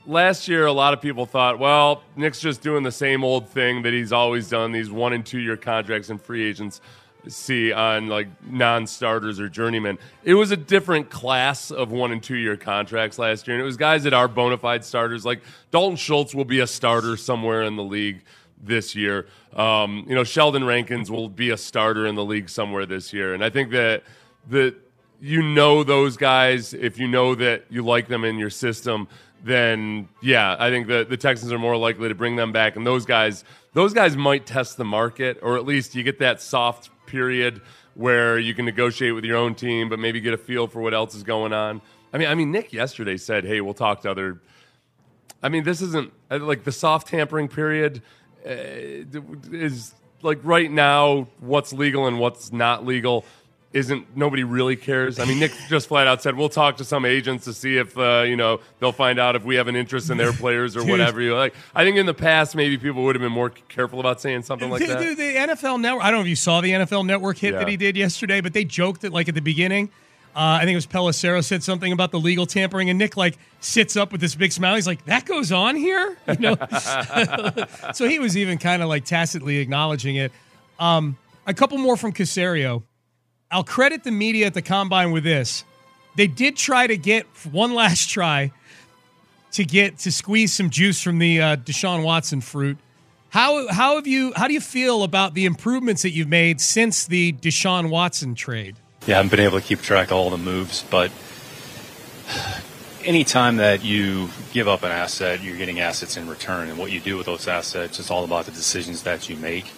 last 0.08 0.48
year 0.48 0.66
a 0.66 0.74
lot 0.74 0.96
of 0.96 1.00
people 1.00 1.28
thought, 1.28 1.60
well, 1.60 2.02
Nick's 2.16 2.40
just 2.40 2.64
doing 2.64 2.82
the 2.82 2.92
same 2.92 3.24
old 3.24 3.48
thing 3.48 3.84
that 3.84 3.94
he's 3.94 4.12
always 4.12 4.50
done. 4.50 4.72
These 4.72 4.90
one 4.90 5.14
and 5.14 5.24
two 5.24 5.40
year 5.40 5.56
contracts 5.56 6.10
and 6.10 6.20
free 6.20 6.44
agents 6.44 6.82
see 7.28 7.72
on 7.72 8.08
like 8.08 8.28
non-starters 8.46 9.40
or 9.40 9.50
journeymen. 9.50 9.98
It 10.24 10.34
was 10.34 10.52
a 10.52 10.58
different 10.58 11.10
class 11.10 11.72
of 11.72 11.92
one 11.92 12.12
and 12.12 12.22
two 12.22 12.36
year 12.36 12.58
contracts 12.58 13.18
last 13.18 13.48
year, 13.48 13.56
and 13.56 13.62
it 13.62 13.66
was 13.66 13.78
guys 13.78 14.04
that 14.04 14.14
are 14.14 14.28
bona 14.28 14.58
fide 14.58 14.84
starters. 14.84 15.26
Like 15.26 15.42
Dalton 15.72 15.96
Schultz 15.96 16.36
will 16.36 16.46
be 16.46 16.60
a 16.60 16.68
starter 16.68 17.18
somewhere 17.18 17.64
in 17.64 17.76
the 17.76 17.84
league 17.84 18.24
this 18.62 18.96
year. 18.96 19.28
Um, 19.56 20.06
you 20.08 20.16
know, 20.16 20.24
Sheldon 20.24 20.64
Rankins 20.64 21.12
will 21.12 21.30
be 21.30 21.50
a 21.52 21.58
starter 21.58 22.06
in 22.08 22.16
the 22.16 22.26
league 22.26 22.50
somewhere 22.50 22.86
this 22.86 23.14
year, 23.14 23.34
and 23.34 23.44
I 23.44 23.50
think 23.50 23.72
that 23.72 24.04
that 24.50 24.76
you 25.22 25.42
know 25.42 25.84
those 25.84 26.18
guys 26.18 26.74
if 26.74 27.00
you 27.00 27.08
know 27.08 27.36
that 27.36 27.66
you 27.70 27.84
like 27.84 28.08
them 28.08 28.24
in 28.24 28.38
your 28.38 28.50
system. 28.50 29.08
Then 29.46 30.08
yeah, 30.22 30.56
I 30.58 30.70
think 30.70 30.88
the 30.88 31.06
the 31.08 31.18
Texans 31.18 31.52
are 31.52 31.60
more 31.60 31.76
likely 31.76 32.08
to 32.10 32.16
bring 32.16 32.36
them 32.36 32.52
back, 32.52 32.76
and 32.76 32.88
those 32.88 33.06
guys 33.06 33.44
those 33.74 33.94
guys 33.94 34.16
might 34.16 34.46
test 34.46 34.78
the 34.78 34.86
market, 34.86 35.40
or 35.42 35.58
at 35.58 35.66
least 35.66 35.96
you 35.96 36.04
get 36.04 36.20
that 36.20 36.42
soft 36.42 36.90
period 37.14 37.62
where 37.94 38.40
you 38.40 38.56
can 38.56 38.66
negotiate 38.66 39.14
with 39.14 39.24
your 39.24 39.38
own 39.38 39.54
team, 39.54 39.88
but 39.88 40.00
maybe 40.00 40.20
get 40.20 40.34
a 40.34 40.38
feel 40.38 40.66
for 40.68 40.82
what 40.82 40.96
else 40.96 41.14
is 41.14 41.22
going 41.22 41.54
on. 41.54 41.80
I 42.12 42.18
mean, 42.18 42.28
I 42.28 42.34
mean, 42.34 42.52
Nick 42.52 42.74
yesterday 42.74 43.18
said, 43.18 43.46
"Hey, 43.46 43.62
we'll 43.62 43.76
talk 43.76 44.02
to 44.02 44.12
other." 44.12 44.42
I 45.44 45.50
mean, 45.50 45.64
this 45.64 45.82
isn't 45.82 46.12
uh, 46.32 46.40
like 46.40 46.64
the 46.64 46.72
soft 46.72 47.08
tampering 47.08 47.48
period 47.48 48.02
uh, 48.46 48.50
is 48.50 49.94
like 50.24 50.40
right 50.44 50.72
now. 50.72 51.28
What's 51.40 51.72
legal 51.72 52.08
and 52.08 52.20
what's 52.20 52.52
not 52.52 52.84
legal 52.84 53.26
isn't 53.74 54.16
nobody 54.16 54.44
really 54.44 54.76
cares. 54.76 55.18
I 55.20 55.26
mean, 55.26 55.40
Nick 55.40 55.52
just 55.68 55.88
flat 55.88 56.06
out 56.08 56.22
said, 56.22 56.36
"We'll 56.36 56.48
talk 56.50 56.78
to 56.78 56.86
some 56.86 57.06
agents 57.06 57.46
to 57.46 57.54
see 57.54 57.78
if 57.78 57.98
uh, 57.98 58.24
you 58.28 58.36
know 58.36 58.60
they'll 58.80 58.92
find 58.92 59.20
out 59.20 59.36
if 59.36 59.44
we 59.44 59.56
have 59.56 59.68
an 59.68 59.76
interest 59.76 60.10
in 60.12 60.18
their 60.18 60.32
players 60.44 60.78
or 60.78 60.82
Dude. 60.82 60.90
whatever." 60.92 61.22
You 61.22 61.36
like, 61.36 61.56
I 61.74 61.84
think 61.84 61.98
in 61.98 62.06
the 62.06 62.14
past 62.14 62.56
maybe 62.56 62.78
people 62.78 63.04
would 63.04 63.16
have 63.16 63.22
been 63.22 63.32
more 63.32 63.50
careful 63.50 64.00
about 64.00 64.22
saying 64.22 64.44
something 64.44 64.70
like 64.70 64.80
Dude, 64.82 64.90
that. 64.92 65.00
dude, 65.00 65.18
the 65.18 65.36
NFL 65.36 65.82
Network. 65.82 66.04
I 66.06 66.12
don't 66.12 66.20
know 66.20 66.24
if 66.24 66.30
you 66.30 66.36
saw 66.36 66.62
the 66.62 66.72
NFL 66.72 67.06
Network 67.06 67.38
hit 67.38 67.54
Yeah. 67.54 67.60
that 67.60 67.68
he 67.68 67.76
did 67.78 67.98
yesterday, 67.98 68.42
but 68.42 68.54
they 68.54 68.64
joked 68.64 69.02
that 69.02 69.12
like 69.12 69.28
at 69.28 69.36
the 69.36 69.42
beginning. 69.42 69.90
Uh, 70.36 70.58
I 70.60 70.66
think 70.66 70.72
it 70.72 70.76
was 70.78 70.88
Pelissero 70.88 71.44
said 71.44 71.62
something 71.62 71.92
about 71.92 72.10
the 72.12 72.20
legal 72.20 72.48
tampering, 72.48 72.90
and 72.90 72.98
Nick 72.98 73.16
like 73.18 73.38
sits 73.60 73.96
up 73.96 74.12
with 74.12 74.20
this 74.20 74.34
big 74.34 74.52
smile. 74.52 74.74
He's 74.76 74.88
like, 74.88 75.06
"That 75.06 75.26
goes 75.26 75.52
on 75.52 75.76
here," 75.76 76.18
you 76.28 76.38
know. 76.40 76.56
so 77.94 78.08
he 78.08 78.20
was 78.20 78.36
even 78.38 78.58
kind 78.58 78.82
of 78.82 78.90
like 78.90 79.06
tacitly 79.06 79.58
acknowledging 79.58 80.16
it. 80.16 80.32
Um, 80.80 81.18
a 81.46 81.54
couple 81.54 81.78
more 81.78 81.98
from 81.98 82.14
Caserio. 82.14 82.84
I'll 83.54 83.64
credit 83.64 84.04
the 84.04 84.12
media 84.12 84.48
at 84.48 84.56
the 84.56 84.64
combine 84.64 85.12
with 85.12 85.24
this. 85.24 85.64
They 86.16 86.28
did 86.28 86.58
try 86.58 86.88
to 86.88 86.98
get 86.98 87.26
one 87.52 87.74
last 87.74 88.10
try 88.10 88.52
to 89.52 89.64
get 89.64 90.00
to 90.00 90.12
squeeze 90.12 90.52
some 90.52 90.72
juice 90.72 91.02
from 91.02 91.20
the 91.20 91.40
uh, 91.40 91.56
Deshaun 91.58 92.04
Watson 92.04 92.42
fruit. 92.42 92.78
How 93.30 93.68
how 93.72 93.96
have 93.96 94.08
you 94.08 94.34
how 94.36 94.48
do 94.48 94.54
you 94.54 94.62
feel 94.62 95.04
about 95.04 95.34
the 95.34 95.46
improvements 95.46 96.02
that 96.02 96.12
you've 96.12 96.28
made 96.28 96.62
since 96.62 97.06
the 97.06 97.34
Deshaun 97.34 97.90
Watson 97.90 98.36
trade? 98.36 98.76
Yeah, 99.06 99.16
I 99.16 99.18
haven't 99.18 99.32
been 99.32 99.40
able 99.40 99.60
to 99.60 99.66
keep 99.66 99.82
track 99.82 100.10
of 100.10 100.18
all 100.18 100.30
the 100.30 100.38
moves, 100.38 100.84
but 100.90 101.12
anytime 103.04 103.58
that 103.58 103.84
you 103.84 104.30
give 104.52 104.68
up 104.68 104.84
an 104.84 104.92
asset, 104.92 105.44
you're 105.44 105.58
getting 105.58 105.80
assets 105.80 106.16
in 106.18 106.28
return, 106.28 106.70
and 106.70 106.78
what 106.78 106.92
you 106.92 107.00
do 107.00 107.18
with 107.18 107.26
those 107.26 107.48
assets 107.48 108.00
is 108.00 108.10
all 108.10 108.24
about 108.24 108.46
the 108.46 108.52
decisions 108.52 109.04
that 109.04 109.30
you 109.30 109.36
make. 109.36 109.72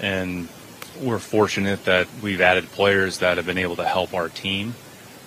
And 0.00 0.48
we're 1.00 1.18
fortunate 1.18 1.84
that 1.84 2.08
we've 2.22 2.40
added 2.40 2.64
players 2.72 3.18
that 3.18 3.36
have 3.36 3.46
been 3.46 3.58
able 3.58 3.76
to 3.76 3.84
help 3.84 4.14
our 4.14 4.28
team. 4.28 4.74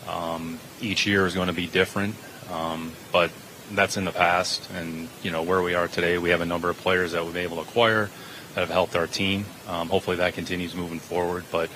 Um, 0.07 0.59
each 0.81 1.05
year 1.05 1.25
is 1.25 1.35
going 1.35 1.47
to 1.47 1.53
be 1.53 1.67
different, 1.67 2.15
um, 2.51 2.93
but 3.11 3.31
that's 3.71 3.97
in 3.97 4.05
the 4.05 4.11
past. 4.11 4.69
And 4.71 5.09
you 5.21 5.31
know 5.31 5.43
where 5.43 5.61
we 5.61 5.75
are 5.75 5.87
today, 5.87 6.17
we 6.17 6.31
have 6.31 6.41
a 6.41 6.45
number 6.45 6.69
of 6.69 6.77
players 6.77 7.11
that 7.11 7.23
we've 7.23 7.33
been 7.33 7.43
able 7.43 7.57
to 7.57 7.69
acquire 7.69 8.09
that 8.55 8.61
have 8.61 8.69
helped 8.69 8.95
our 8.95 9.07
team. 9.07 9.45
Um, 9.67 9.89
hopefully, 9.89 10.17
that 10.17 10.33
continues 10.33 10.73
moving 10.75 10.99
forward. 10.99 11.45
But 11.51 11.69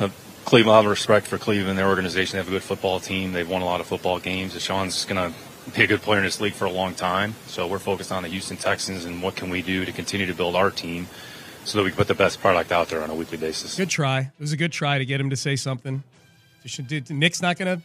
uh, 0.00 0.08
Cleveland, 0.44 0.74
I 0.74 0.82
have 0.82 0.90
respect 0.90 1.26
for 1.26 1.38
Cleveland, 1.38 1.78
their 1.78 1.88
organization. 1.88 2.32
They 2.32 2.38
have 2.38 2.48
a 2.48 2.50
good 2.50 2.62
football 2.62 2.98
team. 2.98 3.32
They've 3.32 3.48
won 3.48 3.62
a 3.62 3.66
lot 3.66 3.80
of 3.80 3.86
football 3.86 4.18
games. 4.18 4.54
Deshaun's 4.54 5.04
going 5.04 5.32
to 5.32 5.38
be 5.70 5.84
a 5.84 5.86
good 5.86 6.02
player 6.02 6.18
in 6.18 6.24
this 6.24 6.40
league 6.40 6.54
for 6.54 6.64
a 6.64 6.70
long 6.70 6.94
time. 6.94 7.36
So 7.46 7.68
we're 7.68 7.78
focused 7.78 8.10
on 8.10 8.24
the 8.24 8.28
Houston 8.28 8.56
Texans 8.56 9.04
and 9.04 9.22
what 9.22 9.36
can 9.36 9.50
we 9.50 9.62
do 9.62 9.84
to 9.84 9.92
continue 9.92 10.26
to 10.26 10.34
build 10.34 10.56
our 10.56 10.70
team 10.70 11.06
so 11.64 11.78
that 11.78 11.84
we 11.84 11.90
can 11.90 11.96
put 11.96 12.08
the 12.08 12.14
best 12.14 12.40
product 12.40 12.72
out 12.72 12.88
there 12.88 13.02
on 13.02 13.10
a 13.10 13.14
weekly 13.14 13.38
basis. 13.38 13.76
Good 13.76 13.90
try. 13.90 14.20
It 14.20 14.40
was 14.40 14.52
a 14.52 14.56
good 14.56 14.72
try 14.72 14.98
to 14.98 15.04
get 15.04 15.20
him 15.20 15.30
to 15.30 15.36
say 15.36 15.56
something. 15.56 16.02
Nick's 17.10 17.42
not 17.42 17.58
going 17.58 17.78
to 17.78 17.84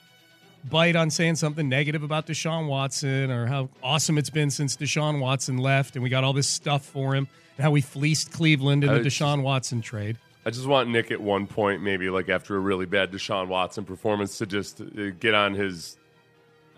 bite 0.70 0.96
on 0.96 1.10
saying 1.10 1.36
something 1.36 1.68
negative 1.68 2.04
about 2.04 2.28
Deshaun 2.28 2.68
Watson 2.68 3.32
or 3.32 3.46
how 3.46 3.70
awesome 3.82 4.18
it's 4.18 4.30
been 4.30 4.50
since 4.50 4.76
Deshaun 4.76 5.20
Watson 5.20 5.58
left 5.58 5.96
and 5.96 6.04
we 6.04 6.10
got 6.10 6.24
all 6.24 6.34
this 6.34 6.48
stuff 6.48 6.86
for 6.86 7.16
him 7.16 7.28
and 7.58 7.64
how 7.64 7.72
we 7.72 7.82
fleeced 7.82 8.32
Cleveland 8.32 8.84
in 8.84 8.94
the 8.94 9.00
Deshaun 9.00 9.42
Watson 9.42 9.82
trade. 9.82 10.18
I 10.46 10.50
just 10.50 10.66
want 10.66 10.90
Nick 10.90 11.12
at 11.12 11.20
one 11.20 11.46
point, 11.46 11.82
maybe 11.82 12.10
like 12.10 12.30
after 12.30 12.56
a 12.56 12.60
really 12.60 12.86
bad 12.86 13.12
Deshaun 13.12 13.48
Watson 13.48 13.84
performance, 13.84 14.38
to 14.38 14.46
just 14.46 14.80
uh, 14.80 15.10
get 15.20 15.34
on 15.34 15.54
his 15.54 15.97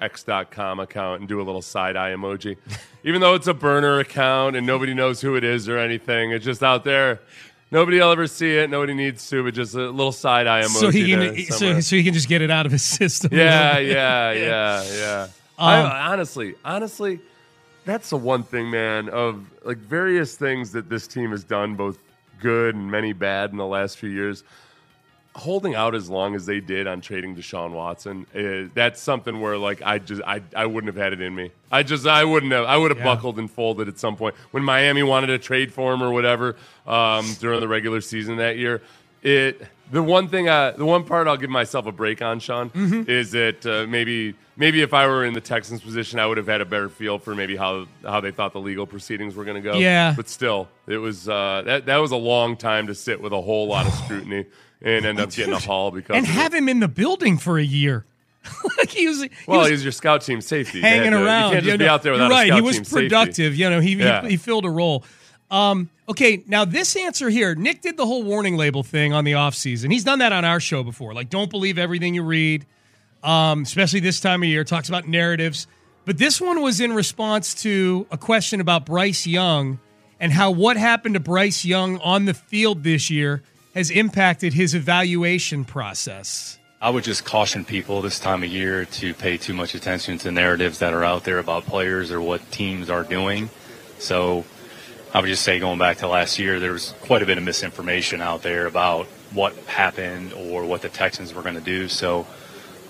X.com 0.02 0.80
account 0.80 1.20
and 1.22 1.30
do 1.30 1.42
a 1.42 1.44
little 1.44 1.62
side 1.62 1.96
eye 1.96 2.12
emoji. 2.12 2.58
Even 3.04 3.22
though 3.22 3.36
it's 3.36 3.48
a 3.48 3.54
burner 3.54 4.00
account 4.00 4.56
and 4.56 4.66
nobody 4.66 4.94
knows 4.94 5.22
who 5.22 5.36
it 5.36 5.44
is 5.44 5.68
or 5.70 5.78
anything, 5.78 6.32
it's 6.32 6.46
just 6.46 6.64
out 6.64 6.84
there. 6.84 7.20
Nobody 7.72 8.00
will 8.00 8.12
ever 8.12 8.26
see 8.26 8.58
it. 8.58 8.70
Nobody 8.70 8.94
needs 8.94 9.30
to, 9.30 9.44
but 9.44 9.54
just 9.54 9.76
a 9.76 9.90
little 9.90 10.12
side 10.12 10.48
eye 10.48 10.62
emoji. 10.64 10.80
So 10.80 10.90
he 10.90 11.08
can, 11.08 11.46
so, 11.52 11.80
so 11.82 11.96
he 11.96 12.04
can 12.04 12.14
just 12.14 12.28
get 12.28 12.42
it 12.42 12.50
out 12.50 12.66
of 12.66 12.72
his 12.72 12.84
system. 13.00 13.32
Yeah, 13.34 13.78
yeah, 13.78 14.32
yeah, 14.32 14.84
yeah. 14.84 15.28
Um, 15.60 15.68
I, 15.68 16.14
honestly, 16.14 16.56
honestly, 16.64 17.20
that's 17.84 18.12
the 18.12 18.16
one 18.16 18.44
thing, 18.44 18.72
man. 18.72 19.10
Of 19.10 19.46
like 19.66 19.78
various 19.78 20.38
things 20.38 20.72
that 20.72 20.90
this 20.90 21.06
team 21.06 21.32
has 21.32 21.44
done, 21.44 21.76
both 21.76 22.00
good 22.40 22.76
and 22.76 22.90
many 22.90 23.12
bad 23.12 23.52
in 23.52 23.58
the 23.58 23.66
last 23.66 23.98
few 23.98 24.10
years. 24.10 24.46
Holding 25.36 25.76
out 25.76 25.96
as 25.96 26.10
long 26.10 26.36
as 26.36 26.46
they 26.46 26.60
did 26.60 26.88
on 26.88 27.02
trading 27.02 27.36
Deshaun 27.36 27.72
Watson, 27.72 28.26
uh, 28.36 28.70
that's 28.74 29.00
something 29.00 29.40
where 29.40 29.58
like 29.58 29.82
I 29.82 30.00
just 30.00 30.22
I, 30.24 30.42
I 30.56 30.66
wouldn't 30.66 30.94
have 30.94 31.02
had 31.02 31.14
it 31.14 31.22
in 31.22 31.34
me. 31.36 31.52
I 31.72 31.84
just 31.84 32.08
I 32.08 32.24
wouldn't 32.24 32.52
have 32.52 32.66
I 32.66 32.76
would 32.76 32.92
have 32.92 32.98
yeah. 32.98 33.04
buckled 33.04 33.38
and 33.38 33.50
folded 33.50 33.88
at 33.88 34.00
some 34.00 34.16
point 34.16 34.36
when 34.52 34.64
Miami 34.64 35.04
wanted 35.04 35.28
to 35.28 35.38
trade 35.38 35.72
for 35.72 35.94
him 35.94 36.02
or 36.02 36.12
whatever 36.12 36.56
um, 36.88 37.26
during 37.40 37.60
the 37.60 37.68
regular 37.68 38.02
season 38.02 38.38
that 38.38 38.58
year. 38.58 38.82
It 39.22 39.62
the 39.92 40.04
one 40.04 40.28
thing 40.28 40.50
I, 40.50 40.72
the 40.72 40.86
one 40.86 41.04
part 41.04 41.28
I'll 41.28 41.38
give 41.38 41.50
myself 41.50 41.86
a 41.86 41.92
break 41.92 42.22
on, 42.22 42.40
Sean, 42.40 42.70
mm-hmm. 42.70 43.10
is 43.10 43.32
that 43.32 43.66
uh, 43.66 43.88
maybe 43.88 44.36
maybe 44.56 44.82
if 44.82 44.94
I 44.94 45.08
were 45.08 45.26
in 45.26 45.34
the 45.34 45.42
Texans 45.42 45.82
position, 45.82 46.20
I 46.20 46.28
would 46.28 46.38
have 46.38 46.48
had 46.48 46.62
a 46.62 46.66
better 46.66 46.90
feel 46.90 47.18
for 47.18 47.36
maybe 47.36 47.56
how 47.56 47.88
how 48.04 48.20
they 48.20 48.32
thought 48.32 48.54
the 48.54 48.60
legal 48.60 48.86
proceedings 48.86 49.36
were 49.36 49.46
going 49.46 49.62
to 49.62 49.68
go. 49.68 49.78
Yeah, 49.78 50.14
but 50.16 50.30
still, 50.30 50.68
it 50.88 50.98
was 50.98 51.28
uh, 51.28 51.64
that 51.66 51.86
that 51.88 51.98
was 51.98 52.12
a 52.12 52.18
long 52.18 52.56
time 52.56 52.88
to 52.88 52.96
sit 52.96 53.22
with 53.22 53.34
a 53.34 53.42
whole 53.42 53.68
lot 53.68 53.88
of 53.88 53.94
scrutiny 53.94 54.46
and 54.82 55.06
end 55.06 55.20
up 55.20 55.32
getting 55.34 55.54
a 55.54 55.60
haul 55.60 55.92
because 55.92 56.16
and 56.16 56.26
have 56.26 56.54
him 56.54 56.70
in 56.70 56.80
the 56.80 56.88
building 56.88 57.38
for 57.38 57.58
a 57.58 57.64
year. 57.64 58.06
like 58.78 58.90
he 58.90 59.08
was, 59.08 59.22
he 59.22 59.30
well, 59.48 59.60
was 59.60 59.70
he's 59.70 59.84
your 59.84 59.92
scout 59.92 60.22
team 60.22 60.42
safety, 60.42 60.82
hanging 60.82 61.12
to, 61.12 61.24
around. 61.24 61.50
You 61.50 61.56
can't 61.56 61.66
just 61.66 61.74
you 61.74 61.78
be 61.80 61.88
out 61.88 62.04
there 62.04 62.14
without 62.14 62.32
right. 62.32 62.54
he 62.54 62.62
was 62.62 62.80
productive. 62.80 63.52
Safety. 63.52 63.62
You 63.62 63.70
know, 63.70 63.80
he, 63.80 63.96
yeah. 63.96 64.22
he, 64.22 64.30
he 64.30 64.38
filled 64.38 64.66
a 64.66 64.70
role. 64.70 65.04
Um, 65.52 65.90
okay, 66.08 66.44
now 66.48 66.64
this 66.64 66.96
answer 66.96 67.30
here, 67.30 67.56
Nick 67.56 67.82
did 67.82 67.98
the 67.98 68.06
whole 68.06 68.24
warning 68.24 68.56
label 68.56 68.84
thing 68.84 69.14
on 69.14 69.24
the 69.26 69.34
offseason. 69.34 69.92
He's 69.92 70.04
done 70.04 70.20
that 70.20 70.32
on 70.32 70.46
our 70.46 70.60
show 70.60 70.84
before. 70.84 71.14
Like, 71.14 71.30
don't 71.30 71.50
believe 71.50 71.78
everything 71.78 72.14
you 72.14 72.24
read, 72.24 72.66
um, 73.24 73.64
especially 73.64 74.00
this 74.00 74.20
time 74.20 74.44
of 74.44 74.50
year. 74.50 74.64
Talks 74.64 74.90
about 74.90 75.08
narratives. 75.08 75.68
But 76.06 76.18
this 76.18 76.40
one 76.40 76.62
was 76.62 76.80
in 76.80 76.94
response 76.94 77.54
to 77.64 78.08
a 78.10 78.18
question 78.18 78.62
about 78.62 78.86
Bryce 78.86 79.28
Young 79.28 79.80
and 80.20 80.32
how 80.32 80.52
what 80.52 80.78
happened 80.78 81.16
to 81.16 81.20
Bryce 81.20 81.66
Young 81.66 82.00
on 82.00 82.26
the 82.26 82.34
field 82.34 82.84
this 82.84 83.10
year 83.10 83.44
has 83.76 83.90
impacted 83.92 84.54
his 84.54 84.74
evaluation 84.74 85.66
process. 85.66 86.58
I 86.82 86.90
would 86.90 87.04
just 87.04 87.26
caution 87.26 87.66
people 87.66 88.02
this 88.02 88.20
time 88.20 88.42
of 88.44 88.50
year 88.50 88.86
to 88.86 89.14
pay 89.14 89.38
too 89.38 89.54
much 89.54 89.76
attention 89.76 90.18
to 90.20 90.32
narratives 90.32 90.80
that 90.80 90.94
are 90.94 91.04
out 91.04 91.26
there 91.26 91.38
about 91.38 91.66
players 91.66 92.12
or 92.12 92.22
what 92.22 92.52
teams 92.52 92.90
are 92.90 93.04
doing. 93.04 93.50
So 93.98 94.46
I 95.14 95.20
would 95.20 95.28
just 95.28 95.44
say 95.44 95.60
going 95.60 95.78
back 95.78 95.98
to 95.98 96.08
last 96.08 96.40
year, 96.40 96.60
there 96.60 96.72
was 96.72 96.94
quite 97.02 97.22
a 97.22 97.26
bit 97.26 97.38
of 97.38 97.44
misinformation 97.44 98.22
out 98.22 98.44
there 98.44 98.66
about 98.66 99.08
what 99.34 99.56
happened 99.66 100.34
or 100.34 100.66
what 100.66 100.82
the 100.82 100.90
Texans 100.90 101.34
were 101.34 101.42
going 101.42 101.56
to 101.56 101.62
do. 101.62 101.90
So 101.90 102.26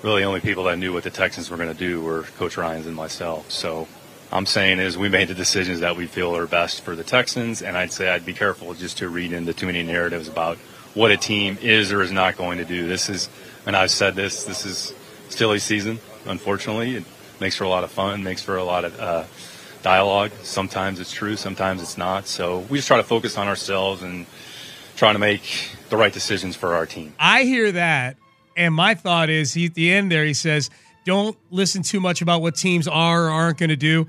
really, 0.03 0.24
only 0.24 0.39
people 0.39 0.65
that 0.65 0.77
knew 0.77 0.93
what 0.93 1.03
the 1.03 1.09
Texans 1.09 1.50
were 1.50 1.57
going 1.57 1.71
to 1.71 1.77
do 1.77 2.01
were 2.01 2.24
Coach 2.38 2.57
Ryans 2.57 2.86
and 2.86 2.95
myself. 2.95 3.50
So 3.50 3.88
I'm 4.31 4.45
saying 4.45 4.79
is 4.79 4.98
we 4.98 5.09
made 5.09 5.27
the 5.27 5.36
decisions 5.36 5.79
that 5.79 5.95
we 5.95 6.05
feel 6.05 6.36
are 6.36 6.48
best 6.48 6.81
for 6.81 6.95
the 6.95 7.03
Texans, 7.03 7.62
and 7.62 7.75
I'd 7.75 7.91
say 7.91 8.09
I'd 8.09 8.25
be 8.25 8.33
careful 8.33 8.74
just 8.74 9.00
to 9.00 9.09
read 9.09 9.33
into 9.33 9.53
too 9.53 9.65
many 9.65 9.83
narratives 9.83 10.27
about 10.27 10.57
what 10.93 11.12
a 11.12 11.17
team 11.17 11.57
is 11.62 11.91
or 11.91 12.01
is 12.01 12.12
not 12.12 12.38
going 12.38 12.59
to 12.59 12.65
do. 12.65 12.88
This 12.88 13.09
is, 13.09 13.29
and 13.65 13.75
I've 13.75 13.91
said 13.91 14.15
this, 14.15 14.43
this 14.43 14.65
is 14.65 14.93
silly 15.29 15.59
season. 15.59 16.00
Unfortunately, 16.25 16.95
it 16.95 17.03
makes 17.39 17.55
for 17.55 17.63
a 17.63 17.69
lot 17.69 17.83
of 17.83 17.91
fun, 17.91 18.24
makes 18.24 18.41
for 18.41 18.57
a 18.57 18.63
lot 18.63 18.86
of. 18.86 19.00
Uh, 19.00 19.24
dialogue. 19.81 20.31
Sometimes 20.43 21.00
it's 21.00 21.12
true, 21.12 21.36
sometimes 21.36 21.81
it's 21.81 21.98
not. 21.98 22.27
So 22.27 22.59
we 22.69 22.77
just 22.77 22.88
try 22.88 22.98
to 22.98 23.03
focus 23.03 23.38
on 23.38 23.48
ourselves 23.48 24.01
and 24.01 24.25
trying 24.95 25.15
to 25.15 25.19
make 25.19 25.71
the 25.89 25.98
right 25.98 26.12
decisions 26.12 26.55
for 26.55 26.75
our 26.75 26.86
team. 26.86 27.13
I 27.19 27.43
hear 27.43 27.71
that, 27.71 28.17
and 28.57 28.74
my 28.74 28.95
thought 28.95 29.29
is 29.29 29.53
he 29.53 29.65
at 29.65 29.74
the 29.74 29.91
end 29.91 30.12
there 30.12 30.25
he 30.25 30.33
says, 30.33 30.69
"Don't 31.06 31.38
listen 31.51 31.84
too 31.84 32.00
much 32.00 32.22
about 32.22 32.41
what 32.41 32.56
teams 32.56 32.88
are 32.88 33.25
or 33.27 33.29
aren't 33.29 33.58
going 33.58 33.70
to 33.70 33.75
do." 33.75 34.08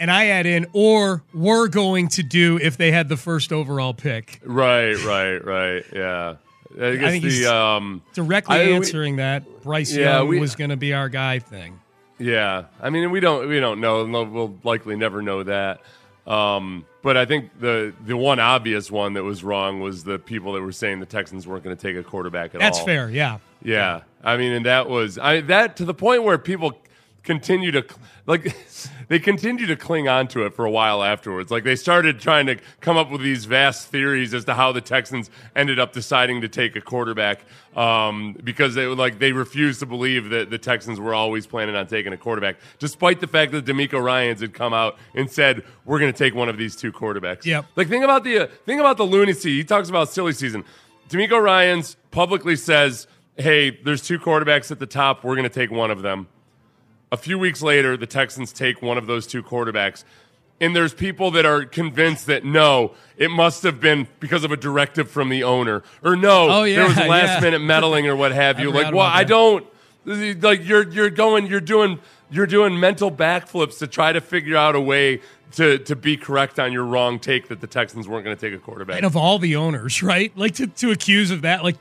And 0.00 0.10
I 0.10 0.26
add 0.26 0.44
in, 0.46 0.66
or 0.72 1.22
were 1.32 1.68
going 1.68 2.08
to 2.08 2.22
do 2.24 2.58
if 2.60 2.76
they 2.76 2.90
had 2.90 3.08
the 3.08 3.16
first 3.16 3.52
overall 3.52 3.94
pick. 3.94 4.40
Right, 4.44 4.94
right, 5.04 5.38
right. 5.38 5.84
Yeah. 5.94 6.34
I 6.76 6.96
guess 6.96 7.12
I 7.12 7.18
the 7.20 7.46
um, 7.46 8.02
directly 8.14 8.56
I- 8.56 8.64
we- 8.66 8.72
answering 8.74 9.16
that 9.16 9.62
Bryce 9.62 9.94
Yeah, 9.94 10.18
Young 10.18 10.28
we- 10.28 10.40
was 10.40 10.56
going 10.56 10.70
to 10.70 10.76
be 10.76 10.92
our 10.92 11.08
guy 11.08 11.38
thing. 11.38 11.78
Yeah, 12.18 12.64
I 12.82 12.90
mean, 12.90 13.10
we 13.12 13.20
don't 13.20 13.48
we 13.48 13.58
don't 13.60 13.80
know. 13.80 14.04
No, 14.06 14.22
We'll 14.24 14.58
likely 14.64 14.96
never 14.96 15.22
know 15.22 15.42
that. 15.44 15.80
Um, 16.26 16.86
but 17.02 17.16
I 17.16 17.26
think 17.26 17.50
the 17.60 17.92
the 18.04 18.16
one 18.16 18.40
obvious 18.40 18.90
one 18.90 19.12
that 19.14 19.24
was 19.24 19.44
wrong 19.44 19.80
was 19.80 20.04
the 20.04 20.18
people 20.18 20.54
that 20.54 20.62
were 20.62 20.72
saying 20.72 21.00
the 21.00 21.06
Texans 21.06 21.46
weren't 21.46 21.64
going 21.64 21.76
to 21.76 21.80
take 21.80 21.96
a 21.96 22.02
quarterback 22.02 22.54
at 22.54 22.60
That's 22.60 22.78
all. 22.78 22.86
fair, 22.86 23.10
yeah. 23.10 23.38
Yeah, 23.62 24.02
I 24.22 24.36
mean, 24.36 24.52
and 24.52 24.66
that 24.66 24.88
was 24.88 25.18
I 25.18 25.40
that 25.42 25.76
to 25.76 25.84
the 25.84 25.94
point 25.94 26.22
where 26.22 26.38
people 26.38 26.78
continue 27.24 27.72
to 27.72 27.84
like 28.26 28.54
they 29.08 29.18
continue 29.18 29.66
to 29.66 29.76
cling 29.76 30.08
on 30.08 30.28
to 30.28 30.44
it 30.44 30.54
for 30.54 30.64
a 30.64 30.70
while 30.70 31.02
afterwards. 31.02 31.50
Like 31.50 31.64
they 31.64 31.76
started 31.76 32.20
trying 32.20 32.46
to 32.46 32.56
come 32.80 32.96
up 32.96 33.10
with 33.10 33.22
these 33.22 33.46
vast 33.46 33.88
theories 33.88 34.32
as 34.34 34.44
to 34.44 34.54
how 34.54 34.72
the 34.72 34.80
Texans 34.80 35.30
ended 35.56 35.78
up 35.78 35.92
deciding 35.92 36.42
to 36.42 36.48
take 36.48 36.76
a 36.76 36.80
quarterback 36.80 37.40
um, 37.76 38.36
because 38.44 38.74
they 38.74 38.86
like 38.86 39.18
they 39.18 39.32
refused 39.32 39.80
to 39.80 39.86
believe 39.86 40.30
that 40.30 40.50
the 40.50 40.58
Texans 40.58 41.00
were 41.00 41.14
always 41.14 41.46
planning 41.46 41.74
on 41.74 41.86
taking 41.86 42.12
a 42.12 42.16
quarterback, 42.16 42.56
despite 42.78 43.20
the 43.20 43.26
fact 43.26 43.52
that 43.52 43.64
DeMeco 43.64 44.02
Ryans 44.02 44.40
had 44.40 44.54
come 44.54 44.72
out 44.72 44.96
and 45.14 45.30
said 45.30 45.64
we're 45.84 45.98
going 45.98 46.12
to 46.12 46.18
take 46.18 46.34
one 46.34 46.48
of 46.48 46.58
these 46.58 46.76
two 46.76 46.92
quarterbacks. 46.92 47.44
Yep. 47.44 47.66
Like 47.76 47.88
think 47.88 48.04
about 48.04 48.24
the 48.24 48.44
uh, 48.44 48.46
think 48.66 48.80
about 48.80 48.96
the 48.96 49.06
lunacy. 49.06 49.56
He 49.56 49.64
talks 49.64 49.88
about 49.88 50.10
silly 50.10 50.32
season. 50.32 50.64
DeMeco 51.08 51.42
Ryans 51.42 51.96
publicly 52.10 52.56
says, 52.56 53.06
"Hey, 53.36 53.70
there's 53.70 54.02
two 54.02 54.18
quarterbacks 54.18 54.70
at 54.70 54.78
the 54.78 54.86
top. 54.86 55.24
We're 55.24 55.36
going 55.36 55.48
to 55.48 55.54
take 55.54 55.70
one 55.70 55.90
of 55.90 56.02
them." 56.02 56.28
A 57.12 57.16
few 57.16 57.38
weeks 57.38 57.62
later, 57.62 57.96
the 57.96 58.06
Texans 58.06 58.52
take 58.52 58.82
one 58.82 58.98
of 58.98 59.06
those 59.06 59.26
two 59.26 59.42
quarterbacks. 59.42 60.04
And 60.60 60.74
there's 60.74 60.94
people 60.94 61.30
that 61.32 61.44
are 61.44 61.64
convinced 61.64 62.26
that 62.26 62.44
no, 62.44 62.94
it 63.16 63.30
must 63.30 63.64
have 63.64 63.80
been 63.80 64.06
because 64.20 64.44
of 64.44 64.52
a 64.52 64.56
directive 64.56 65.10
from 65.10 65.28
the 65.28 65.42
owner. 65.42 65.82
Or 66.02 66.14
no, 66.16 66.48
Oh, 66.48 66.62
yeah, 66.64 66.76
there 66.76 66.86
was 66.88 66.96
last 66.96 67.36
yeah. 67.36 67.40
minute 67.40 67.58
meddling 67.60 68.06
or 68.06 68.14
what 68.16 68.32
have 68.44 68.60
you. 68.60 68.70
Like, 68.70 68.94
well, 68.94 69.00
I 69.06 69.24
that. 69.24 69.28
don't 69.28 69.66
like 70.42 70.64
you're 70.66 70.88
you're 70.90 71.10
going 71.10 71.46
you're 71.46 71.60
doing 71.60 71.98
you're 72.30 72.46
doing 72.46 72.78
mental 72.78 73.10
backflips 73.10 73.78
to 73.78 73.86
try 73.86 74.12
to 74.12 74.20
figure 74.20 74.56
out 74.56 74.74
a 74.76 74.80
way 74.80 75.20
to 75.52 75.78
to 75.78 75.96
be 75.96 76.16
correct 76.16 76.58
on 76.60 76.72
your 76.72 76.84
wrong 76.84 77.18
take 77.18 77.48
that 77.48 77.60
the 77.60 77.66
Texans 77.66 78.06
weren't 78.06 78.24
going 78.24 78.36
to 78.36 78.40
take 78.50 78.56
a 78.56 78.62
quarterback. 78.62 78.96
And 78.96 79.06
of 79.06 79.16
all 79.16 79.38
the 79.38 79.56
owners, 79.56 80.02
right? 80.02 80.30
Like 80.36 80.54
to, 80.56 80.66
to 80.66 80.90
accuse 80.92 81.30
of 81.30 81.42
that, 81.42 81.64
like 81.64 81.76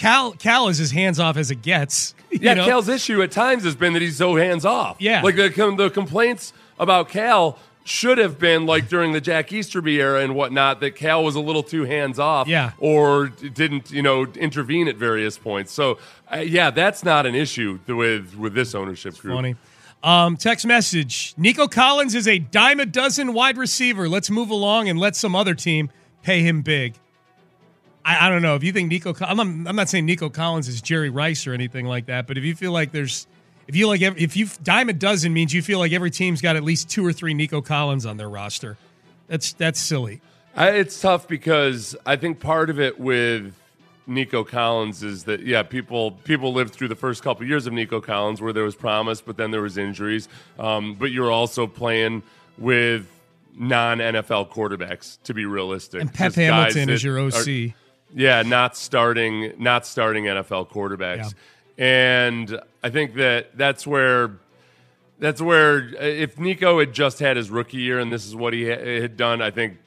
Cal 0.00 0.32
Cal 0.32 0.68
is 0.68 0.80
as 0.80 0.92
hands 0.92 1.20
off 1.20 1.36
as 1.36 1.50
it 1.50 1.62
gets. 1.62 2.14
Yeah, 2.32 2.54
know? 2.54 2.64
Cal's 2.64 2.88
issue 2.88 3.20
at 3.22 3.32
times 3.32 3.64
has 3.64 3.74
been 3.74 3.92
that 3.94 4.02
he's 4.02 4.16
so 4.16 4.36
hands 4.36 4.64
off. 4.64 4.98
Yeah. 5.00 5.20
like 5.20 5.34
the 5.34 5.48
the 5.76 5.90
complaints 5.90 6.52
about 6.78 7.08
Cal 7.08 7.58
should 7.82 8.18
have 8.18 8.38
been 8.38 8.66
like 8.66 8.88
during 8.88 9.12
the 9.12 9.20
Jack 9.20 9.52
Easterby 9.52 10.00
era 10.00 10.22
and 10.22 10.36
whatnot 10.36 10.78
that 10.78 10.94
Cal 10.94 11.24
was 11.24 11.34
a 11.34 11.40
little 11.40 11.64
too 11.64 11.82
hands 11.82 12.20
off. 12.20 12.46
Yeah. 12.46 12.70
or 12.78 13.26
didn't 13.26 13.90
you 13.90 14.00
know 14.00 14.26
intervene 14.26 14.86
at 14.86 14.94
various 14.94 15.38
points. 15.38 15.72
So 15.72 15.98
uh, 16.32 16.36
yeah, 16.36 16.70
that's 16.70 17.02
not 17.02 17.26
an 17.26 17.34
issue 17.34 17.80
with 17.88 18.36
with 18.36 18.54
this 18.54 18.76
ownership 18.76 19.18
group. 19.18 19.34
Funny. 19.34 19.56
Um, 20.04 20.36
text 20.36 20.64
message: 20.64 21.34
Nico 21.36 21.66
Collins 21.66 22.14
is 22.14 22.28
a 22.28 22.38
dime 22.38 22.78
a 22.78 22.86
dozen 22.86 23.32
wide 23.32 23.58
receiver. 23.58 24.08
Let's 24.08 24.30
move 24.30 24.50
along 24.50 24.88
and 24.88 25.00
let 25.00 25.16
some 25.16 25.34
other 25.34 25.56
team 25.56 25.90
pay 26.22 26.42
him 26.42 26.62
big. 26.62 26.94
I, 28.04 28.26
I 28.26 28.30
don't 28.30 28.42
know 28.42 28.54
if 28.54 28.64
you 28.64 28.72
think 28.72 28.88
Nico. 28.88 29.14
I'm 29.20 29.36
not, 29.36 29.68
I'm 29.70 29.76
not 29.76 29.88
saying 29.88 30.06
Nico 30.06 30.30
Collins 30.30 30.68
is 30.68 30.80
Jerry 30.80 31.10
Rice 31.10 31.46
or 31.46 31.52
anything 31.52 31.86
like 31.86 32.06
that, 32.06 32.26
but 32.26 32.38
if 32.38 32.44
you 32.44 32.54
feel 32.54 32.72
like 32.72 32.92
there's, 32.92 33.26
if 33.68 33.76
you 33.76 33.86
like, 33.86 34.00
if 34.00 34.36
you 34.36 34.48
dime 34.62 34.88
a 34.88 34.92
dozen 34.92 35.32
means 35.32 35.52
you 35.52 35.62
feel 35.62 35.78
like 35.78 35.92
every 35.92 36.10
team's 36.10 36.40
got 36.40 36.56
at 36.56 36.64
least 36.64 36.88
two 36.90 37.04
or 37.04 37.12
three 37.12 37.34
Nico 37.34 37.60
Collins 37.60 38.06
on 38.06 38.16
their 38.16 38.28
roster. 38.28 38.76
That's 39.28 39.52
that's 39.52 39.80
silly. 39.80 40.20
I, 40.56 40.70
it's 40.70 41.00
tough 41.00 41.28
because 41.28 41.94
I 42.04 42.16
think 42.16 42.40
part 42.40 42.70
of 42.70 42.80
it 42.80 42.98
with 42.98 43.54
Nico 44.06 44.42
Collins 44.42 45.04
is 45.04 45.24
that 45.24 45.42
yeah, 45.42 45.62
people 45.62 46.10
people 46.10 46.52
lived 46.52 46.74
through 46.74 46.88
the 46.88 46.96
first 46.96 47.22
couple 47.22 47.46
years 47.46 47.66
of 47.68 47.72
Nico 47.72 48.00
Collins 48.00 48.40
where 48.40 48.52
there 48.52 48.64
was 48.64 48.74
promise, 48.74 49.20
but 49.20 49.36
then 49.36 49.52
there 49.52 49.62
was 49.62 49.78
injuries. 49.78 50.28
Um, 50.58 50.96
but 50.96 51.12
you're 51.12 51.30
also 51.30 51.68
playing 51.68 52.24
with 52.58 53.06
non 53.54 53.98
NFL 53.98 54.50
quarterbacks 54.50 55.18
to 55.24 55.34
be 55.34 55.44
realistic. 55.44 56.00
And 56.00 56.12
Pep 56.12 56.34
Hamilton 56.34 56.90
is 56.90 57.04
your 57.04 57.20
OC. 57.20 57.34
are- 57.34 57.74
yeah, 58.14 58.42
not 58.42 58.76
starting, 58.76 59.52
not 59.58 59.86
starting 59.86 60.24
NFL 60.24 60.68
quarterbacks, 60.70 61.34
and 61.78 62.60
I 62.82 62.90
think 62.90 63.14
that 63.14 63.56
that's 63.56 63.86
where 63.86 64.32
that's 65.18 65.40
where 65.40 65.94
if 65.94 66.38
Nico 66.38 66.80
had 66.80 66.92
just 66.92 67.18
had 67.18 67.36
his 67.36 67.50
rookie 67.50 67.78
year 67.78 67.98
and 67.98 68.12
this 68.12 68.26
is 68.26 68.34
what 68.34 68.52
he 68.52 68.62
had 68.64 69.16
done, 69.16 69.42
I 69.42 69.50
think 69.50 69.78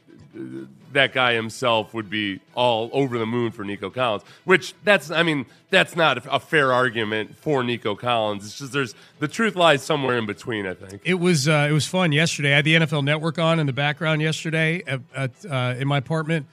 that 0.93 1.13
guy 1.13 1.33
himself 1.33 1.93
would 1.93 2.09
be 2.09 2.39
all 2.55 2.89
over 2.93 3.17
the 3.17 3.25
moon 3.25 3.51
for 3.51 3.63
Nico 3.63 3.89
Collins. 3.89 4.23
Which 4.45 4.73
that's, 4.83 5.11
I 5.11 5.23
mean, 5.23 5.45
that's 5.69 5.95
not 5.95 6.25
a 6.29 6.39
fair 6.39 6.71
argument 6.71 7.35
for 7.35 7.63
Nico 7.63 7.95
Collins. 7.95 8.45
It's 8.45 8.59
just 8.59 8.71
there's 8.71 8.95
the 9.19 9.27
truth 9.27 9.55
lies 9.55 9.83
somewhere 9.83 10.17
in 10.17 10.25
between. 10.25 10.65
I 10.65 10.73
think. 10.73 11.01
It 11.03 11.15
was 11.15 11.47
uh, 11.47 11.67
it 11.69 11.73
was 11.73 11.85
fun 11.85 12.11
yesterday. 12.11 12.53
I 12.53 12.55
had 12.57 12.65
the 12.65 12.75
NFL 12.75 13.03
Network 13.03 13.37
on 13.39 13.59
in 13.59 13.65
the 13.67 13.73
background 13.73 14.21
yesterday 14.21 14.83
at, 14.87 15.01
at, 15.15 15.31
uh, 15.49 15.75
in 15.77 15.87
my 15.87 15.97
apartment, 15.97 16.47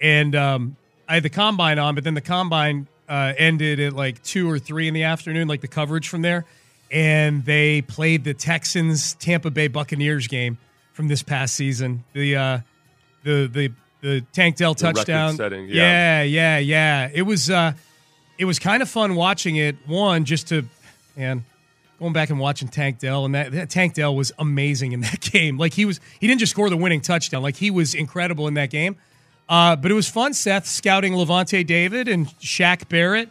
and 0.00 0.34
um, 0.34 0.76
I 1.08 1.14
had 1.14 1.22
the 1.22 1.30
combine 1.30 1.78
on. 1.78 1.94
But 1.94 2.04
then 2.04 2.14
the 2.14 2.20
combine 2.20 2.88
uh, 3.08 3.32
ended 3.36 3.80
at 3.80 3.92
like 3.92 4.22
two 4.22 4.50
or 4.50 4.58
three 4.58 4.88
in 4.88 4.94
the 4.94 5.04
afternoon, 5.04 5.48
like 5.48 5.60
the 5.60 5.68
coverage 5.68 6.08
from 6.08 6.22
there, 6.22 6.44
and 6.90 7.44
they 7.44 7.82
played 7.82 8.24
the 8.24 8.34
Texans 8.34 9.14
Tampa 9.14 9.50
Bay 9.50 9.68
Buccaneers 9.68 10.26
game 10.26 10.58
from 10.92 11.08
this 11.08 11.22
past 11.22 11.54
season. 11.54 12.04
The 12.12 12.36
uh, 12.36 12.58
the 13.22 13.48
the 13.52 13.72
the 14.00 14.20
Tank 14.32 14.56
Dell 14.56 14.74
touchdown. 14.74 15.32
record-setting, 15.32 15.68
yeah. 15.68 16.22
yeah, 16.22 16.22
yeah, 16.22 16.58
yeah. 16.58 17.10
It 17.12 17.22
was 17.22 17.50
uh, 17.50 17.72
it 18.38 18.44
was 18.44 18.58
kind 18.58 18.82
of 18.82 18.88
fun 18.88 19.14
watching 19.14 19.56
it. 19.56 19.76
One 19.86 20.24
just 20.24 20.48
to 20.48 20.64
man 21.16 21.44
going 21.98 22.12
back 22.12 22.30
and 22.30 22.38
watching 22.38 22.68
Tank 22.68 22.98
Dell, 22.98 23.24
and 23.24 23.34
that, 23.34 23.52
that 23.52 23.70
Tank 23.70 23.94
Dell 23.94 24.14
was 24.14 24.32
amazing 24.38 24.92
in 24.92 25.00
that 25.00 25.20
game. 25.32 25.56
Like 25.56 25.74
he 25.74 25.84
was, 25.84 26.00
he 26.20 26.26
didn't 26.26 26.40
just 26.40 26.52
score 26.52 26.68
the 26.68 26.76
winning 26.76 27.00
touchdown. 27.00 27.42
Like 27.42 27.56
he 27.56 27.70
was 27.70 27.94
incredible 27.94 28.48
in 28.48 28.54
that 28.54 28.70
game. 28.70 28.96
Uh, 29.48 29.76
but 29.76 29.90
it 29.90 29.94
was 29.94 30.08
fun, 30.08 30.34
Seth, 30.34 30.66
scouting 30.66 31.12
Lavonte 31.12 31.64
David 31.66 32.08
and 32.08 32.26
Shaq 32.40 32.88
Barrett. 32.88 33.28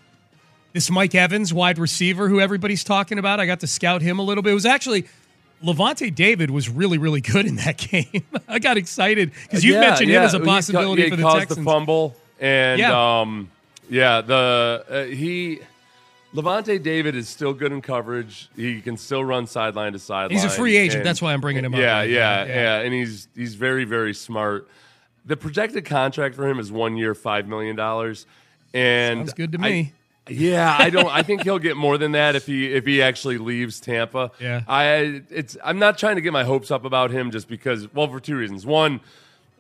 This 0.73 0.89
Mike 0.89 1.15
Evans, 1.15 1.53
wide 1.53 1.77
receiver, 1.77 2.27
who 2.29 2.39
everybody's 2.41 2.83
talking 2.83 3.17
about. 3.17 3.39
I 3.39 3.45
got 3.45 3.61
to 3.61 3.67
scout 3.67 4.01
him 4.01 4.19
a 4.19 4.21
little 4.21 4.41
bit. 4.43 4.51
It 4.51 4.55
was 4.55 4.65
actually 4.65 5.05
Lavonte 5.63 6.13
David 6.13 6.51
was 6.51 6.69
really, 6.69 6.97
really 6.97 7.21
good 7.21 7.45
in 7.45 7.55
that 7.57 7.77
game. 7.91 8.23
I 8.47 8.59
got 8.59 8.77
excited 8.77 9.31
because 9.43 9.63
you 9.63 9.73
Yeah, 9.73 9.79
mentioned 9.81 10.11
him 10.11 10.21
as 10.21 10.33
a 10.33 10.39
He 10.39 10.43
ca- 10.45 10.49
possibility 10.51 11.01
yeah, 11.03 11.09
for 11.09 11.15
he 11.15 11.21
the 11.21 11.23
caused 11.23 11.39
Texans. 11.39 11.57
the 11.59 11.63
fumble, 11.71 12.15
and 12.39 12.79
Yeah. 12.79 13.19
um, 13.21 13.49
yeah, 13.89 14.19
the 14.21 14.85
uh, 14.89 15.03
he 15.05 15.59
Lavonte 16.33 16.81
David 16.83 17.15
is 17.15 17.29
still 17.29 17.53
good 17.53 17.71
in 17.71 17.81
coverage. 17.81 18.49
He 18.57 18.81
can 18.81 18.97
still 18.97 19.23
run 19.23 19.47
sideline 19.47 19.93
to 19.93 19.99
sideline. 19.99 20.31
He's 20.31 20.43
a 20.43 20.49
free 20.49 20.75
agent. 20.75 20.97
and- 20.97 21.05
That's 21.05 21.21
why 21.21 21.31
I'm 21.33 21.39
bringing 21.39 21.63
him 21.63 21.73
up 21.73 21.79
Yeah, 21.79 22.01
yeah, 22.03 22.43
yeah, 22.45 22.53
Yeah. 22.53 22.79
and 22.81 22.93
he's 22.93 23.27
he's 23.35 23.55
very 23.55 23.85
very 23.85 24.13
smart. 24.13 24.67
The 25.25 25.35
projected 25.37 25.85
contract 25.85 26.35
for 26.35 26.47
him 26.47 26.59
is 26.59 26.71
one 26.71 26.97
year, 26.97 27.13
five 27.15 27.47
million 27.47 27.75
dollars, 27.75 28.25
and 28.73 29.19
Sounds 29.21 29.33
good 29.33 29.51
to 29.53 29.57
I- 29.59 29.61
me. 29.61 29.93
yeah, 30.29 30.75
I 30.79 30.89
don't. 30.89 31.07
I 31.07 31.23
think 31.23 31.43
he'll 31.45 31.59
get 31.59 31.77
more 31.77 31.97
than 31.97 32.11
that 32.13 32.35
if 32.35 32.45
he 32.45 32.71
if 32.73 32.85
he 32.85 33.01
actually 33.01 33.37
leaves 33.37 33.79
Tampa. 33.79 34.31
Yeah. 34.39 34.61
I 34.67 35.21
it's. 35.29 35.57
I'm 35.63 35.79
not 35.79 35.97
trying 35.97 36.15
to 36.15 36.21
get 36.21 36.33
my 36.33 36.43
hopes 36.43 36.69
up 36.71 36.85
about 36.85 37.11
him 37.11 37.31
just 37.31 37.47
because. 37.47 37.91
Well, 37.93 38.07
for 38.07 38.19
two 38.19 38.37
reasons. 38.37 38.65
One 38.65 39.01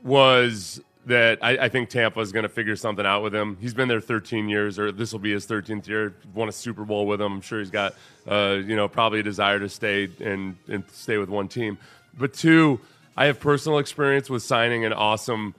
was 0.03 0.81
that 1.05 1.37
I, 1.43 1.65
I 1.65 1.69
think 1.69 1.89
Tampa 1.89 2.19
is 2.19 2.31
going 2.31 2.43
to 2.43 2.49
figure 2.49 2.75
something 2.75 3.05
out 3.05 3.21
with 3.21 3.33
him. 3.33 3.57
He's 3.61 3.73
been 3.75 3.87
there 3.87 4.01
13 4.01 4.49
years, 4.49 4.79
or 4.79 4.91
this 4.91 5.11
will 5.11 5.19
be 5.19 5.31
his 5.31 5.45
13th 5.45 5.87
year. 5.87 6.15
Won 6.33 6.49
a 6.49 6.51
Super 6.51 6.83
Bowl 6.83 7.05
with 7.05 7.21
him. 7.21 7.33
I'm 7.33 7.41
sure 7.41 7.59
he's 7.59 7.69
got, 7.69 7.93
uh, 8.27 8.57
you 8.65 8.75
know, 8.75 8.87
probably 8.87 9.19
a 9.19 9.23
desire 9.23 9.59
to 9.59 9.69
stay 9.69 10.09
and 10.19 10.57
and 10.67 10.83
stay 10.91 11.17
with 11.17 11.29
one 11.29 11.47
team. 11.47 11.77
But 12.17 12.33
two, 12.33 12.79
I 13.15 13.25
have 13.25 13.39
personal 13.39 13.79
experience 13.79 14.29
with 14.29 14.43
signing 14.43 14.85
an 14.85 14.93
awesome 14.93 15.55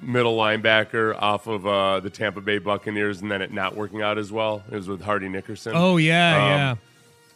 middle 0.00 0.36
linebacker 0.36 1.16
off 1.20 1.46
of 1.46 1.66
uh, 1.66 2.00
the 2.00 2.10
Tampa 2.10 2.40
Bay 2.40 2.58
Buccaneers, 2.58 3.22
and 3.22 3.30
then 3.30 3.40
it 3.42 3.52
not 3.52 3.76
working 3.76 4.02
out 4.02 4.18
as 4.18 4.30
well. 4.32 4.62
It 4.70 4.74
was 4.74 4.88
with 4.88 5.00
Hardy 5.02 5.28
Nickerson. 5.28 5.72
Oh 5.74 5.96
yeah, 5.96 6.34
Um, 6.36 6.42
yeah. 6.50 6.74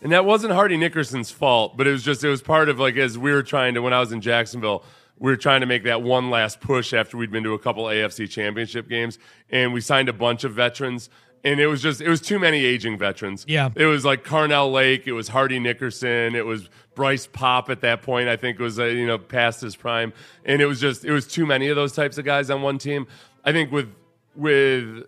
And 0.02 0.12
that 0.12 0.24
wasn't 0.24 0.54
Hardy 0.54 0.76
Nickerson's 0.78 1.30
fault, 1.30 1.76
but 1.76 1.86
it 1.86 1.90
was 1.92 2.02
just 2.02 2.24
it 2.24 2.28
was 2.28 2.40
part 2.42 2.68
of 2.68 2.78
like 2.78 2.96
as 2.96 3.18
we 3.18 3.32
were 3.32 3.42
trying 3.42 3.74
to 3.74 3.82
when 3.82 3.92
I 3.92 4.00
was 4.00 4.12
in 4.12 4.20
Jacksonville, 4.20 4.82
we 5.18 5.30
were 5.30 5.36
trying 5.36 5.60
to 5.60 5.66
make 5.66 5.84
that 5.84 6.02
one 6.02 6.30
last 6.30 6.60
push 6.60 6.94
after 6.94 7.16
we'd 7.18 7.30
been 7.30 7.44
to 7.44 7.52
a 7.52 7.58
couple 7.58 7.84
AFC 7.84 8.28
championship 8.28 8.88
games 8.88 9.18
and 9.50 9.74
we 9.74 9.82
signed 9.82 10.08
a 10.08 10.14
bunch 10.14 10.42
of 10.44 10.54
veterans 10.54 11.10
and 11.44 11.60
it 11.60 11.66
was 11.66 11.82
just 11.82 12.00
it 12.00 12.08
was 12.08 12.22
too 12.22 12.38
many 12.38 12.64
aging 12.64 12.96
veterans. 12.96 13.44
Yeah. 13.46 13.68
It 13.74 13.84
was 13.84 14.04
like 14.06 14.24
Carnell 14.24 14.72
Lake, 14.72 15.06
it 15.06 15.12
was 15.12 15.28
Hardy 15.28 15.58
Nickerson, 15.58 16.34
it 16.34 16.46
was 16.46 16.70
Bryce 17.00 17.26
Paup 17.26 17.70
at 17.70 17.80
that 17.80 18.02
point, 18.02 18.28
I 18.28 18.36
think 18.36 18.58
was 18.58 18.78
uh, 18.78 18.84
you 18.84 19.06
know 19.06 19.16
past 19.16 19.62
his 19.62 19.74
prime 19.74 20.12
and 20.44 20.60
it 20.60 20.66
was 20.66 20.78
just 20.78 21.02
it 21.02 21.12
was 21.12 21.26
too 21.26 21.46
many 21.46 21.68
of 21.68 21.76
those 21.76 21.94
types 21.94 22.18
of 22.18 22.26
guys 22.26 22.50
on 22.50 22.60
one 22.60 22.76
team. 22.76 23.06
I 23.42 23.52
think 23.52 23.72
with 23.72 23.88
with 24.36 25.04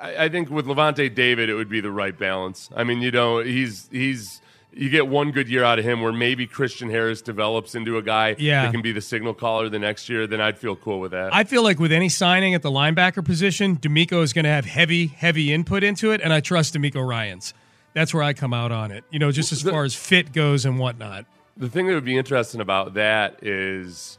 I, 0.00 0.24
I 0.26 0.28
think 0.28 0.50
with 0.50 0.66
Lavonte 0.66 1.12
David, 1.12 1.48
it 1.48 1.54
would 1.54 1.68
be 1.68 1.80
the 1.80 1.90
right 1.90 2.16
balance. 2.16 2.70
I 2.76 2.84
mean, 2.84 3.02
you 3.02 3.10
know, 3.10 3.38
he's 3.38 3.88
he's 3.90 4.40
you 4.72 4.90
get 4.90 5.08
one 5.08 5.32
good 5.32 5.48
year 5.48 5.64
out 5.64 5.80
of 5.80 5.84
him 5.84 6.02
where 6.02 6.12
maybe 6.12 6.46
Christian 6.46 6.88
Harris 6.88 7.20
develops 7.20 7.74
into 7.74 7.98
a 7.98 8.02
guy 8.02 8.36
Yeah. 8.38 8.62
that 8.64 8.72
can 8.72 8.80
be 8.82 8.92
the 8.92 9.00
signal 9.00 9.34
caller 9.34 9.68
the 9.68 9.78
next 9.80 10.08
year. 10.08 10.28
Then 10.28 10.40
I'd 10.40 10.56
feel 10.58 10.76
cool 10.76 11.00
with 11.00 11.10
that. 11.10 11.34
I 11.34 11.42
feel 11.42 11.64
like 11.64 11.80
with 11.80 11.90
any 11.90 12.08
signing 12.08 12.54
at 12.54 12.62
the 12.62 12.70
linebacker 12.70 13.24
position, 13.24 13.76
DeMeco 13.76 14.22
is 14.22 14.32
going 14.32 14.44
to 14.44 14.50
have 14.50 14.64
heavy, 14.66 15.08
heavy 15.08 15.52
input 15.52 15.82
into 15.82 16.12
it, 16.12 16.20
and 16.20 16.32
I 16.32 16.38
trust 16.40 16.74
DeMeco 16.74 17.04
Ryans. 17.06 17.54
That's 17.94 18.12
where 18.12 18.22
I 18.22 18.32
come 18.32 18.52
out 18.52 18.72
on 18.72 18.90
it. 18.90 19.04
You 19.10 19.18
know, 19.18 19.32
just 19.32 19.52
as 19.52 19.62
far 19.62 19.84
as 19.84 19.94
fit 19.94 20.32
goes 20.32 20.64
and 20.64 20.78
whatnot. 20.78 21.26
the 21.56 21.68
thing 21.68 21.86
that 21.86 21.94
would 21.94 22.04
be 22.04 22.16
interesting 22.16 22.60
about 22.60 22.94
that 22.94 23.42
is 23.42 24.18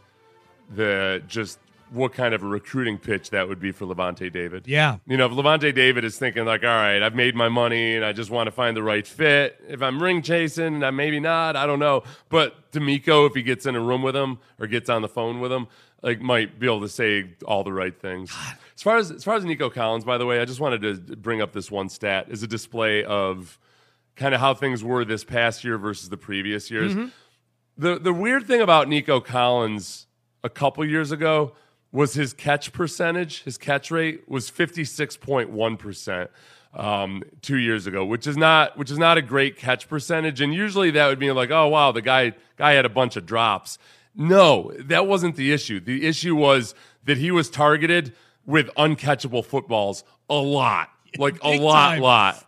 the 0.73 1.21
just 1.27 1.59
what 1.91 2.13
kind 2.13 2.33
of 2.33 2.41
a 2.43 2.47
recruiting 2.47 2.97
pitch 2.97 3.29
that 3.29 3.47
would 3.47 3.59
be 3.59 3.71
for 3.71 3.85
Lavonte 3.85 4.31
David. 4.31 4.67
Yeah. 4.67 4.97
You 5.05 5.17
know, 5.17 5.27
if 5.27 5.31
Lavonte 5.33 5.73
David 5.73 6.03
is 6.03 6.17
thinking 6.17 6.43
like, 6.45 6.63
all 6.63 6.69
right, 6.69 7.01
I've 7.01 7.13
made 7.15 7.35
my 7.35 7.47
money 7.47 7.95
and 7.95 8.03
I 8.03 8.11
just 8.11 8.31
want 8.31 8.47
to 8.47 8.51
find 8.51 8.75
the 8.75 8.81
right 8.81 9.05
fit. 9.05 9.61
If 9.67 9.81
I'm 9.81 10.01
ring 10.01 10.21
chasing, 10.21 10.83
uh, 10.83 10.91
maybe 10.91 11.19
not. 11.19 11.55
I 11.55 11.67
don't 11.67 11.79
know. 11.79 12.03
But 12.29 12.71
DeMeco, 12.71 13.27
if 13.29 13.35
he 13.35 13.43
gets 13.43 13.65
in 13.65 13.75
a 13.75 13.79
room 13.79 14.01
with 14.01 14.15
him 14.15 14.39
or 14.59 14.67
gets 14.67 14.89
on 14.89 15.03
the 15.03 15.07
phone 15.07 15.39
with 15.39 15.51
him, 15.51 15.67
like 16.01 16.19
might 16.21 16.59
be 16.59 16.65
able 16.65 16.81
to 16.81 16.89
say 16.89 17.31
all 17.45 17.63
the 17.63 17.73
right 17.73 17.97
things. 17.99 18.35
As 18.75 18.81
far 18.81 18.97
as 18.97 19.11
as 19.11 19.23
far 19.23 19.35
as 19.35 19.45
Nico 19.45 19.69
Collins, 19.69 20.03
by 20.03 20.17
the 20.17 20.25
way, 20.25 20.39
I 20.39 20.45
just 20.45 20.59
wanted 20.59 20.81
to 20.81 21.15
bring 21.15 21.41
up 21.41 21.53
this 21.53 21.71
one 21.71 21.89
stat 21.89 22.27
is 22.29 22.43
a 22.43 22.47
display 22.47 23.03
of 23.03 23.57
kind 24.15 24.33
of 24.33 24.39
how 24.39 24.53
things 24.53 24.83
were 24.83 25.05
this 25.05 25.23
past 25.23 25.63
year 25.63 25.77
versus 25.77 26.09
the 26.09 26.17
previous 26.17 26.71
years. 26.71 26.95
The 27.77 27.99
the 27.99 28.13
weird 28.13 28.47
thing 28.47 28.61
about 28.61 28.87
Nico 28.87 29.19
Collins 29.19 30.07
a 30.43 30.49
couple 30.49 30.85
years 30.85 31.11
ago 31.11 31.53
was 31.91 32.13
his 32.13 32.33
catch 32.33 32.71
percentage. 32.71 33.43
His 33.43 33.57
catch 33.57 33.91
rate 33.91 34.29
was 34.29 34.49
fifty 34.49 34.83
six 34.85 35.17
point 35.17 35.49
one 35.49 35.75
percent 35.77 36.29
um, 36.73 37.23
two 37.41 37.57
years 37.57 37.87
ago, 37.87 38.05
which 38.05 38.27
is 38.27 38.37
not 38.37 38.77
which 38.77 38.91
is 38.91 38.97
not 38.97 39.17
a 39.17 39.21
great 39.21 39.57
catch 39.57 39.89
percentage. 39.89 40.39
And 40.41 40.53
usually 40.53 40.91
that 40.91 41.07
would 41.07 41.19
be 41.19 41.31
like, 41.31 41.51
oh 41.51 41.67
wow, 41.67 41.91
the 41.91 42.01
guy 42.01 42.33
guy 42.57 42.73
had 42.73 42.85
a 42.85 42.89
bunch 42.89 43.15
of 43.17 43.25
drops. 43.25 43.77
No, 44.15 44.71
that 44.79 45.07
wasn't 45.07 45.35
the 45.35 45.51
issue. 45.51 45.81
The 45.81 46.07
issue 46.07 46.35
was 46.35 46.73
that 47.03 47.17
he 47.17 47.31
was 47.31 47.49
targeted 47.49 48.13
with 48.45 48.67
uncatchable 48.77 49.43
footballs 49.43 50.05
a 50.29 50.35
lot, 50.35 50.89
like 51.17 51.35
a 51.43 51.51
Big 51.51 51.61
lot, 51.61 51.89
time. 51.91 52.01
lot. 52.01 52.47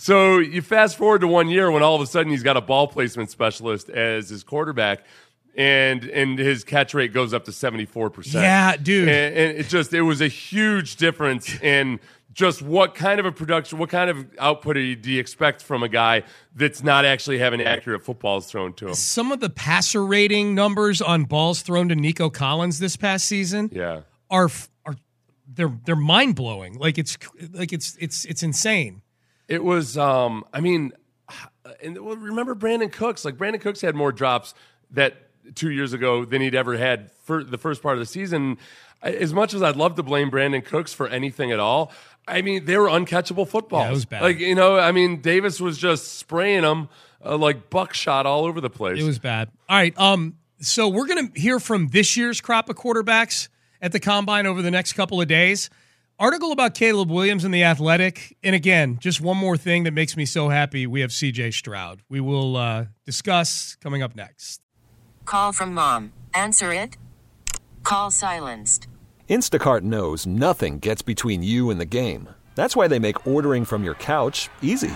So 0.00 0.38
you 0.38 0.62
fast 0.62 0.96
forward 0.96 1.20
to 1.22 1.28
one 1.28 1.48
year 1.48 1.70
when 1.72 1.82
all 1.82 1.96
of 1.96 2.00
a 2.00 2.06
sudden 2.06 2.30
he's 2.30 2.44
got 2.44 2.56
a 2.56 2.60
ball 2.60 2.86
placement 2.86 3.30
specialist 3.30 3.90
as 3.90 4.28
his 4.30 4.44
quarterback. 4.44 5.04
and 5.56 6.04
and 6.04 6.38
his 6.38 6.62
catch 6.62 6.94
rate 6.94 7.12
goes 7.12 7.34
up 7.34 7.44
to 7.46 7.50
74%. 7.50 8.32
Yeah, 8.32 8.76
dude. 8.76 9.08
And, 9.08 9.34
and 9.36 9.58
it 9.58 9.66
just 9.68 9.92
it 9.92 10.02
was 10.02 10.20
a 10.20 10.28
huge 10.28 10.96
difference 10.96 11.60
in 11.60 11.98
just 12.32 12.62
what 12.62 12.94
kind 12.94 13.18
of 13.18 13.26
a 13.26 13.32
production, 13.32 13.78
what 13.78 13.88
kind 13.90 14.08
of 14.08 14.24
output 14.38 14.74
do 14.74 14.80
you, 14.80 14.94
do 14.94 15.10
you 15.10 15.18
expect 15.18 15.60
from 15.60 15.82
a 15.82 15.88
guy 15.88 16.22
that's 16.54 16.84
not 16.84 17.04
actually 17.04 17.38
having 17.38 17.60
accurate 17.60 18.04
footballs 18.04 18.46
thrown 18.48 18.72
to 18.74 18.86
him? 18.88 18.94
Some 18.94 19.32
of 19.32 19.40
the 19.40 19.50
passer 19.50 20.04
rating 20.06 20.54
numbers 20.54 21.02
on 21.02 21.24
balls 21.24 21.62
thrown 21.62 21.88
to 21.88 21.96
Nico 21.96 22.30
Collins 22.30 22.78
this 22.78 22.96
past 22.96 23.26
season 23.26 23.70
Yeah. 23.72 24.02
are 24.30 24.48
are 24.86 24.94
they're 25.52 25.76
they're 25.84 25.96
mind 25.96 26.36
blowing. 26.36 26.78
Like 26.78 26.98
it's 26.98 27.18
like 27.52 27.72
it's 27.72 27.96
it's 27.98 28.24
it's 28.26 28.44
insane. 28.44 29.02
It 29.48 29.64
was, 29.64 29.96
um, 29.96 30.44
I 30.52 30.60
mean, 30.60 30.92
and 31.82 31.98
well, 32.04 32.16
remember 32.16 32.54
Brandin 32.54 32.92
Cooks? 32.92 33.24
Like 33.24 33.36
Brandin 33.36 33.60
Cooks 33.60 33.80
had 33.80 33.94
more 33.94 34.12
drops 34.12 34.54
that 34.90 35.14
two 35.54 35.70
years 35.70 35.92
ago 35.92 36.24
than 36.24 36.42
he'd 36.42 36.54
ever 36.54 36.76
had 36.76 37.10
for 37.24 37.42
the 37.42 37.58
first 37.58 37.82
part 37.82 37.94
of 37.94 38.00
the 38.00 38.06
season. 38.06 38.58
As 39.02 39.32
much 39.32 39.54
as 39.54 39.62
I'd 39.62 39.76
love 39.76 39.94
to 39.94 40.02
blame 40.02 40.30
Brandin 40.30 40.64
Cooks 40.64 40.92
for 40.92 41.06
anything 41.08 41.52
at 41.52 41.60
all, 41.60 41.92
I 42.26 42.42
mean 42.42 42.64
they 42.64 42.76
were 42.76 42.88
uncatchable 42.88 43.46
footballs. 43.46 43.84
Yeah, 43.84 43.90
was 43.90 44.04
bad. 44.04 44.22
Like 44.22 44.38
you 44.38 44.54
know, 44.54 44.78
I 44.78 44.92
mean 44.92 45.20
Davis 45.20 45.60
was 45.60 45.78
just 45.78 46.18
spraying 46.18 46.62
them 46.62 46.88
uh, 47.24 47.36
like 47.36 47.70
buckshot 47.70 48.26
all 48.26 48.44
over 48.44 48.60
the 48.60 48.70
place. 48.70 49.00
It 49.00 49.06
was 49.06 49.18
bad. 49.18 49.50
All 49.68 49.76
right. 49.76 49.98
Um. 49.98 50.36
So 50.60 50.88
we're 50.88 51.06
gonna 51.06 51.30
hear 51.36 51.60
from 51.60 51.88
this 51.88 52.16
year's 52.16 52.40
crop 52.40 52.68
of 52.68 52.76
quarterbacks 52.76 53.48
at 53.80 53.92
the 53.92 54.00
combine 54.00 54.46
over 54.46 54.60
the 54.62 54.72
next 54.72 54.94
couple 54.94 55.20
of 55.20 55.28
days. 55.28 55.70
Article 56.20 56.50
about 56.50 56.74
Caleb 56.74 57.12
Williams 57.12 57.44
in 57.44 57.52
the 57.52 57.62
Athletic, 57.62 58.36
and 58.42 58.52
again, 58.52 58.98
just 59.00 59.20
one 59.20 59.36
more 59.36 59.56
thing 59.56 59.84
that 59.84 59.92
makes 59.92 60.16
me 60.16 60.26
so 60.26 60.48
happy. 60.48 60.84
We 60.84 61.00
have 61.00 61.12
C.J. 61.12 61.52
Stroud. 61.52 62.02
We 62.08 62.18
will 62.18 62.56
uh, 62.56 62.86
discuss 63.06 63.76
coming 63.76 64.02
up 64.02 64.16
next. 64.16 64.60
Call 65.26 65.52
from 65.52 65.72
mom. 65.72 66.12
Answer 66.34 66.72
it. 66.72 66.96
Call 67.84 68.10
silenced. 68.10 68.88
Instacart 69.30 69.82
knows 69.82 70.26
nothing 70.26 70.80
gets 70.80 71.02
between 71.02 71.44
you 71.44 71.70
and 71.70 71.80
the 71.80 71.84
game. 71.84 72.28
That's 72.56 72.74
why 72.74 72.88
they 72.88 72.98
make 72.98 73.24
ordering 73.24 73.64
from 73.64 73.84
your 73.84 73.94
couch 73.94 74.48
easy. 74.60 74.90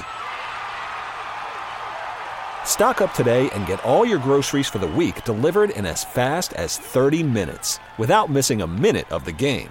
Stock 2.65 3.01
up 3.01 3.15
today 3.15 3.49
and 3.51 3.65
get 3.69 3.85
all 3.85 4.05
your 4.05 4.19
groceries 4.19 4.67
for 4.67 4.79
the 4.81 4.89
week 4.89 5.23
delivered 5.23 5.71
in 5.71 5.87
as 5.87 6.03
fast 6.03 6.53
as 6.55 6.79
30 6.79 7.23
minutes 7.23 7.79
without 7.97 8.29
missing 8.29 8.63
a 8.63 8.67
minute 8.67 9.11
of 9.13 9.25
the 9.25 9.31
game. 9.31 9.71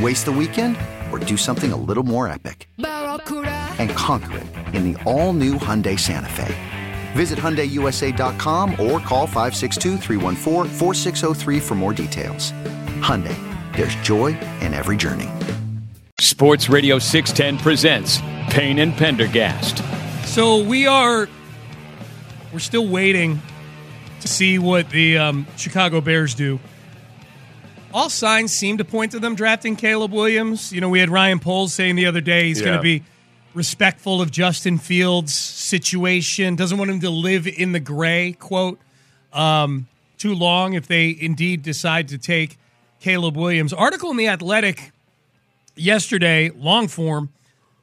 Waste 0.00 0.26
the 0.26 0.32
weekend 0.32 0.76
or 1.12 1.18
do 1.18 1.36
something 1.36 1.72
a 1.72 1.76
little 1.76 2.04
more 2.04 2.28
epic? 2.28 2.68
And 2.78 3.90
conquer 3.90 4.38
it 4.38 4.46
in 4.74 4.92
the 4.92 5.02
all-new 5.04 5.54
Hyundai 5.54 5.98
Santa 5.98 6.28
Fe. 6.28 6.54
Visit 7.12 7.38
HyundaiUSA.com 7.38 8.70
or 8.72 9.00
call 9.00 9.26
562 9.26 9.98
for 11.60 11.74
more 11.74 11.92
details. 11.92 12.52
Hyundai, 13.00 13.36
there's 13.76 13.94
joy 13.96 14.28
in 14.60 14.74
every 14.74 14.96
journey. 14.96 15.28
Sports 16.20 16.68
Radio 16.68 16.98
610 16.98 17.58
presents 17.62 18.20
Payne 18.50 18.78
and 18.78 18.94
Pendergast. 18.94 19.82
So 20.26 20.62
we 20.62 20.86
are 20.86 21.28
we're 22.52 22.58
still 22.60 22.86
waiting 22.86 23.40
to 24.20 24.28
see 24.28 24.58
what 24.58 24.90
the 24.90 25.18
um, 25.18 25.46
Chicago 25.56 26.00
Bears 26.00 26.34
do. 26.34 26.60
All 27.92 28.08
signs 28.08 28.52
seem 28.52 28.78
to 28.78 28.84
point 28.84 29.12
to 29.12 29.18
them 29.18 29.34
drafting 29.34 29.74
Caleb 29.74 30.12
Williams. 30.12 30.72
You 30.72 30.80
know, 30.80 30.88
we 30.88 31.00
had 31.00 31.10
Ryan 31.10 31.40
Poles 31.40 31.74
saying 31.74 31.96
the 31.96 32.06
other 32.06 32.20
day 32.20 32.48
he's 32.48 32.62
going 32.62 32.76
to 32.76 32.82
be 32.82 33.02
respectful 33.52 34.22
of 34.22 34.30
Justin 34.30 34.78
Fields' 34.78 35.34
situation, 35.34 36.54
doesn't 36.54 36.78
want 36.78 36.90
him 36.90 37.00
to 37.00 37.10
live 37.10 37.48
in 37.48 37.72
the 37.72 37.80
gray, 37.80 38.32
quote, 38.38 38.78
um, 39.32 39.88
too 40.18 40.34
long 40.34 40.74
if 40.74 40.86
they 40.86 41.16
indeed 41.18 41.62
decide 41.62 42.08
to 42.08 42.18
take 42.18 42.58
Caleb 43.00 43.36
Williams. 43.36 43.72
Article 43.72 44.10
in 44.12 44.16
The 44.16 44.28
Athletic 44.28 44.92
yesterday, 45.74 46.50
long 46.50 46.86
form, 46.86 47.30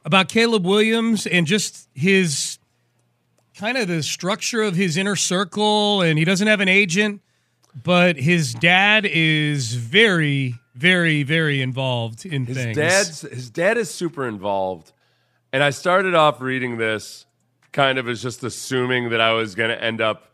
about 0.04 0.28
Caleb 0.28 0.64
Williams 0.64 1.26
and 1.26 1.46
just 1.46 1.88
his 1.94 2.58
kind 3.56 3.76
of 3.76 3.88
the 3.88 4.02
structure 4.02 4.62
of 4.62 4.74
his 4.74 4.96
inner 4.96 5.16
circle. 5.16 6.00
And 6.00 6.18
he 6.18 6.24
doesn't 6.24 6.46
have 6.46 6.60
an 6.60 6.68
agent, 6.68 7.20
but 7.82 8.16
his 8.16 8.54
dad 8.54 9.06
is 9.06 9.74
very, 9.74 10.54
very, 10.74 11.22
very 11.22 11.60
involved 11.62 12.24
in 12.26 12.46
His 12.46 12.56
things. 12.56 12.76
dad's 12.76 13.20
his 13.22 13.50
dad 13.50 13.76
is 13.76 13.90
super 13.90 14.26
involved, 14.26 14.92
and 15.52 15.62
I 15.62 15.70
started 15.70 16.14
off 16.14 16.40
reading 16.40 16.78
this 16.78 17.26
kind 17.72 17.98
of 17.98 18.08
as 18.08 18.22
just 18.22 18.42
assuming 18.44 19.10
that 19.10 19.20
I 19.20 19.32
was 19.32 19.54
going 19.54 19.70
to 19.70 19.82
end 19.82 20.00
up 20.00 20.32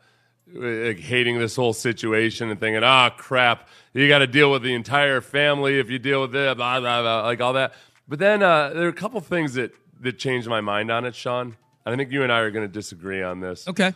like, 0.52 0.98
hating 0.98 1.38
this 1.38 1.56
whole 1.56 1.72
situation 1.72 2.50
and 2.50 2.60
thinking, 2.60 2.84
"Ah, 2.84 3.10
crap, 3.10 3.68
you 3.92 4.08
got 4.08 4.18
to 4.18 4.26
deal 4.26 4.50
with 4.50 4.62
the 4.62 4.74
entire 4.74 5.20
family 5.20 5.78
if 5.78 5.90
you 5.90 5.98
deal 5.98 6.20
with 6.20 6.34
it, 6.34 6.56
blah 6.56 6.80
blah 6.80 7.02
blah, 7.02 7.22
like 7.22 7.40
all 7.40 7.54
that." 7.54 7.74
But 8.06 8.18
then 8.18 8.42
uh, 8.42 8.70
there 8.70 8.84
are 8.84 8.88
a 8.88 8.92
couple 8.92 9.20
things 9.20 9.54
that 9.54 9.72
that 10.00 10.18
changed 10.18 10.46
my 10.48 10.60
mind 10.60 10.90
on 10.90 11.04
it, 11.04 11.14
Sean. 11.14 11.56
I 11.86 11.94
think 11.96 12.12
you 12.12 12.22
and 12.22 12.32
I 12.32 12.40
are 12.40 12.50
going 12.50 12.66
to 12.66 12.72
disagree 12.72 13.22
on 13.22 13.40
this. 13.40 13.68
Okay. 13.68 13.94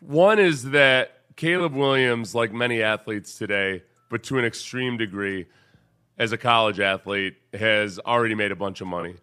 One 0.00 0.38
is 0.38 0.70
that 0.70 1.23
Caleb 1.36 1.74
Williams, 1.74 2.34
like 2.34 2.52
many 2.52 2.82
athletes 2.82 3.36
today, 3.36 3.82
but 4.08 4.22
to 4.24 4.38
an 4.38 4.44
extreme 4.44 4.96
degree, 4.96 5.46
as 6.16 6.32
a 6.32 6.38
college 6.38 6.78
athlete, 6.78 7.36
has 7.52 7.98
already 7.98 8.34
made 8.34 8.52
a 8.52 8.56
bunch 8.56 8.80
of 8.80 8.86
money, 8.86 9.16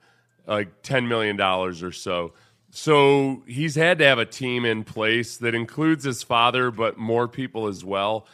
like 0.46 0.82
$10 0.84 1.08
million 1.08 1.40
or 1.40 1.92
so. 1.92 2.34
So 2.72 3.44
he's 3.48 3.76
had 3.76 4.00
to 4.00 4.06
have 4.06 4.20
a 4.20 4.26
team 4.26 4.66
in 4.66 4.84
place 4.84 5.38
that 5.38 5.56
includes 5.56 6.04
his 6.04 6.24
father, 6.24 6.72
but 6.72 6.98
more 6.98 7.28
people 7.28 7.68
as 7.68 7.84
well. 7.84 8.28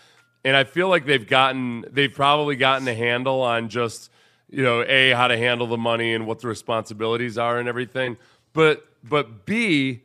And 0.44 0.56
I 0.56 0.64
feel 0.64 0.90
like 0.90 1.06
they've 1.06 1.28
gotten, 1.28 1.86
they've 1.92 2.14
probably 2.14 2.56
gotten 2.56 2.88
a 2.88 2.94
handle 2.94 3.42
on 3.42 3.70
just, 3.70 4.12
you 4.50 4.64
know, 4.64 4.84
A, 4.88 5.12
how 5.12 5.28
to 5.28 5.38
handle 5.38 5.68
the 5.68 5.78
money 5.78 6.14
and 6.14 6.26
what 6.26 6.40
the 6.40 6.48
responsibilities 6.48 7.38
are 7.38 7.60
and 7.60 7.68
everything. 7.68 8.18
But, 8.54 8.88
but 9.04 9.46
B, 9.46 10.04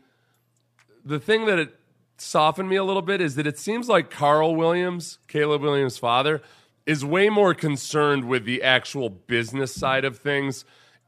the 1.05 1.21
thing 1.21 1.47
that 1.47 1.59
it 1.59 1.75
softened 2.23 2.69
me 2.69 2.77
a 2.77 2.85
little 2.85 3.03
bit 3.03 3.21
is 3.21 3.35
that 3.35 3.47
it 3.47 3.59
seems 3.59 3.89
like 3.89 4.11
Carl 4.11 4.55
Williams, 4.57 5.19
Caleb 5.29 5.63
Williams' 5.63 5.99
father, 5.99 6.43
is 6.87 7.05
way 7.05 7.29
more 7.29 7.55
concerned 7.55 8.27
with 8.27 8.45
the 8.45 8.63
actual 8.63 9.09
business 9.09 9.75
side 9.75 10.05
of 10.05 10.19
things 10.19 10.65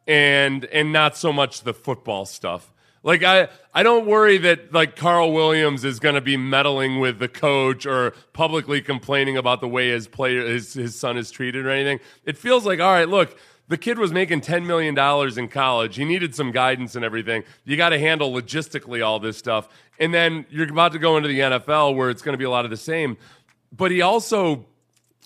and 0.07 0.65
and 0.67 0.93
not 0.93 1.17
so 1.17 1.33
much 1.33 1.63
the 1.63 1.75
football 1.75 2.27
stuff. 2.27 2.73
Like 3.03 3.23
I 3.23 3.49
I 3.73 3.83
don't 3.83 4.07
worry 4.07 4.39
that 4.39 4.73
like 4.73 4.97
Carl 4.97 5.33
Williams 5.33 5.85
is 5.85 6.01
going 6.01 6.15
to 6.15 6.21
be 6.21 6.37
meddling 6.37 7.01
with 7.01 7.19
the 7.19 7.29
coach 7.29 7.87
or 7.87 8.15
publicly 8.33 8.81
complaining 8.81 9.37
about 9.37 9.61
the 9.61 9.69
way 9.69 9.91
his 9.91 10.09
player 10.09 10.47
his 10.47 10.75
his 10.75 10.99
son 10.99 11.17
is 11.17 11.31
treated 11.31 11.67
or 11.67 11.71
anything. 11.71 12.01
It 12.25 12.39
feels 12.39 12.65
like 12.65 12.81
all 12.81 12.93
right, 12.93 13.09
look, 13.09 13.39
the 13.69 13.79
kid 13.79 13.99
was 13.99 14.13
making 14.13 14.41
$10 14.43 14.67
million 14.67 14.97
in 15.39 15.49
college. 15.49 15.97
He 15.97 16.05
needed 16.05 16.35
some 16.35 16.51
guidance 16.51 16.97
and 16.97 17.05
everything. 17.05 17.45
You 17.65 17.77
got 17.77 17.91
to 17.91 17.99
handle 17.99 18.33
logistically 18.33 19.05
all 19.05 19.19
this 19.19 19.39
stuff. 19.39 19.69
And 19.99 20.13
then 20.13 20.45
you're 20.51 20.69
about 20.69 20.93
to 20.93 20.99
go 20.99 21.17
into 21.17 21.29
the 21.29 21.41
NFL 21.41 21.97
where 21.97 22.11
it's 22.11 22.23
going 22.23 22.35
to 22.35 22.39
be 22.39 22.45
a 22.45 22.51
lot 22.51 22.65
of 22.65 22.71
the 22.71 22.77
same. 22.77 23.17
But 23.73 23.91
he 23.91 24.03
also 24.03 24.67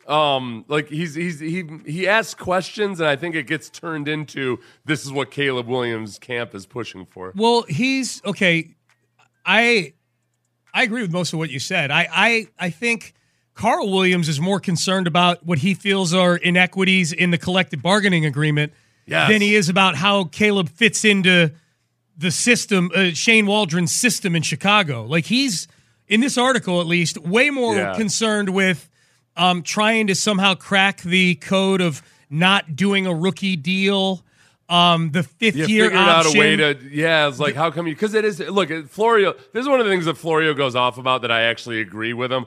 um 0.07 0.65
like 0.69 0.89
he's 0.89 1.15
he's 1.15 1.39
he 1.39 1.65
he 1.85 2.09
asks 2.09 2.33
questions 2.33 2.99
and 2.99 3.09
I 3.09 3.15
think 3.15 3.35
it 3.35 3.47
gets 3.47 3.69
turned 3.69 4.09
into 4.09 4.59
this 4.87 5.05
is 5.05 5.13
what 5.13 5.31
Caleb 5.31 5.67
Williams 5.69 6.19
camp 6.19 6.55
is 6.55 6.65
pushing 6.65 7.05
for. 7.05 7.33
Well, 7.37 7.65
he's 7.69 8.25
okay. 8.25 8.75
I 9.45 9.93
I 10.73 10.85
agree 10.85 11.03
with 11.03 11.13
most 11.13 11.35
of 11.35 11.39
what 11.39 11.51
you 11.51 11.59
said. 11.59 11.91
I 11.91 12.09
I 12.11 12.47
I 12.59 12.71
think 12.71 13.13
Carl 13.59 13.91
Williams 13.91 14.29
is 14.29 14.39
more 14.41 14.61
concerned 14.61 15.09
about 15.09 15.45
what 15.45 15.59
he 15.59 15.75
feels 15.75 16.15
are 16.15 16.37
inequities 16.37 17.13
in 17.13 17.33
the 17.33 17.39
collective 17.39 17.83
bargaining 17.83 18.25
agreement 18.25 18.73
Yes. 19.05 19.29
than 19.29 19.41
he 19.41 19.57
is 19.57 19.69
about 19.69 19.97
how 19.97 20.25
Caleb 20.25 20.69
fits 20.69 21.05
into 21.05 21.51
the 22.17 22.31
system, 22.31 22.91
uh, 22.95 23.11
Shane 23.15 23.47
Waldron's 23.47 23.91
system 23.91 24.37
in 24.37 24.43
Chicago. 24.43 25.05
Like 25.05 25.25
he's 25.25 25.67
in 26.07 26.21
this 26.21 26.39
article, 26.39 26.81
at 26.81 26.87
least, 26.87 27.19
way 27.19 27.51
more 27.51 27.75
Yeah. 27.75 27.95
concerned 27.97 28.51
with 28.51 28.89
um, 29.37 29.63
trying 29.63 30.07
to 30.07 30.15
somehow 30.15 30.55
crack 30.55 31.01
the 31.03 31.35
code 31.37 31.81
of 31.81 32.01
not 32.31 32.77
doing 32.77 33.07
a 33.07 33.15
rookie 33.15 33.57
deal. 33.57 34.25
Um, 34.69 35.11
the 35.13 35.23
fifth 35.25 35.57
You 35.57 35.67
year 35.67 35.85
figured 35.87 36.01
option. 36.03 36.31
out 36.31 36.37
a 36.37 36.39
way 36.39 36.57
to 36.57 36.77
yeah. 36.93 37.27
It's 37.27 37.41
like 37.41 37.55
how 37.57 37.71
come 37.73 37.87
you? 37.89 37.95
Because 37.95 38.15
it 38.15 38.25
is 38.25 38.39
look 38.39 38.71
Florio. 38.89 39.33
This 39.53 39.63
is 39.63 39.69
one 39.69 39.81
of 39.81 39.87
the 39.87 39.91
things 39.93 40.05
that 40.05 40.17
Florio 40.17 40.55
goes 40.55 40.77
off 40.77 40.99
about 40.99 41.23
that 41.23 41.33
I 41.33 41.43
actually 41.43 41.81
agree 41.81 42.13
with 42.13 42.31
him. 42.31 42.45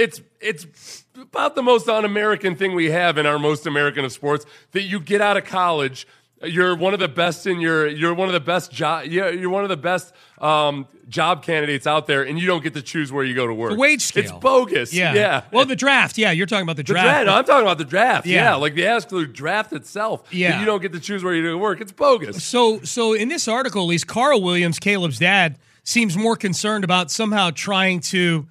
It's 0.00 0.20
it's 0.40 1.04
about 1.14 1.54
the 1.54 1.62
most 1.62 1.88
un-American 1.88 2.56
thing 2.56 2.74
we 2.74 2.90
have 2.90 3.18
in 3.18 3.26
our 3.26 3.38
most 3.38 3.66
American 3.66 4.04
of 4.04 4.12
sports 4.12 4.46
that 4.72 4.82
you 4.82 4.98
get 5.00 5.20
out 5.20 5.36
of 5.36 5.44
college. 5.44 6.06
You're 6.42 6.74
one 6.74 6.94
of 6.94 7.00
the 7.00 7.08
best 7.08 7.46
in 7.46 7.60
your. 7.60 7.86
You're 7.86 8.14
one 8.14 8.28
of 8.28 8.32
the 8.32 8.40
best 8.40 8.72
job. 8.72 9.04
Yeah, 9.08 9.28
you're 9.28 9.50
one 9.50 9.62
of 9.62 9.68
the 9.68 9.76
best 9.76 10.14
um, 10.38 10.88
job 11.06 11.42
candidates 11.42 11.86
out 11.86 12.06
there, 12.06 12.22
and 12.22 12.38
you 12.38 12.46
don't 12.46 12.62
get 12.62 12.72
to 12.72 12.80
choose 12.80 13.12
where 13.12 13.22
you 13.22 13.34
go 13.34 13.46
to 13.46 13.52
work. 13.52 13.72
The 13.72 13.76
wage 13.76 14.00
scale. 14.00 14.22
It's 14.22 14.32
bogus. 14.32 14.94
Yeah. 14.94 15.12
yeah. 15.12 15.42
Well, 15.52 15.66
the 15.66 15.76
draft. 15.76 16.16
Yeah, 16.16 16.30
you're 16.30 16.46
talking 16.46 16.62
about 16.62 16.76
the 16.76 16.82
The 16.82 16.94
draft. 16.94 17.06
draft. 17.08 17.26
No, 17.26 17.34
I'm 17.34 17.44
talking 17.44 17.66
about 17.66 17.76
the 17.76 17.84
draft. 17.84 18.26
Yeah. 18.26 18.36
Yeah, 18.44 18.54
like 18.54 18.74
the 18.74 18.86
absolute 18.86 19.34
draft 19.34 19.74
itself. 19.74 20.22
Yeah. 20.30 20.58
you 20.60 20.64
don't 20.64 20.80
get 20.80 20.92
to 20.92 21.00
choose 21.00 21.22
where 21.22 21.34
you 21.34 21.42
do 21.42 21.58
work. 21.58 21.82
It's 21.82 21.92
bogus. 21.92 22.42
So, 22.42 22.80
so 22.84 23.12
in 23.12 23.28
this 23.28 23.46
article, 23.46 23.82
at 23.82 23.88
least 23.88 24.06
Carl 24.06 24.40
Williams, 24.40 24.78
Caleb's 24.78 25.18
dad, 25.18 25.58
seems 25.84 26.16
more 26.16 26.36
concerned 26.36 26.84
about 26.84 27.10
somehow 27.10 27.50
trying 27.50 28.00
to 28.00 28.46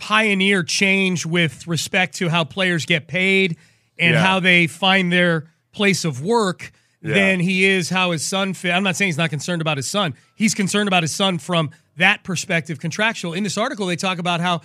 pioneer 0.00 0.62
change 0.64 1.24
with 1.26 1.66
respect 1.66 2.16
to 2.16 2.28
how 2.28 2.42
players 2.44 2.86
get 2.86 3.06
paid 3.06 3.56
and 3.98 4.14
Yeah. 4.14 4.24
how 4.24 4.40
they 4.40 4.66
find 4.66 5.12
their 5.12 5.44
place 5.72 6.04
of 6.04 6.20
work 6.22 6.72
Yeah. 7.02 7.14
than 7.14 7.40
he 7.40 7.64
is 7.64 7.88
how 7.90 8.10
his 8.10 8.24
son 8.24 8.54
fit. 8.54 8.72
I'm 8.72 8.82
not 8.82 8.96
saying 8.96 9.08
he's 9.10 9.16
not 9.18 9.30
concerned 9.30 9.60
about 9.62 9.76
his 9.76 9.86
son. 9.88 10.14
He's 10.34 10.54
concerned 10.54 10.88
about 10.88 11.02
his 11.02 11.12
son 11.12 11.38
from 11.38 11.70
that 11.96 12.24
perspective, 12.24 12.80
contractual. 12.80 13.34
In 13.34 13.44
this 13.44 13.56
article, 13.58 13.86
they 13.86 13.96
talk 13.96 14.18
about 14.18 14.40
how 14.40 14.62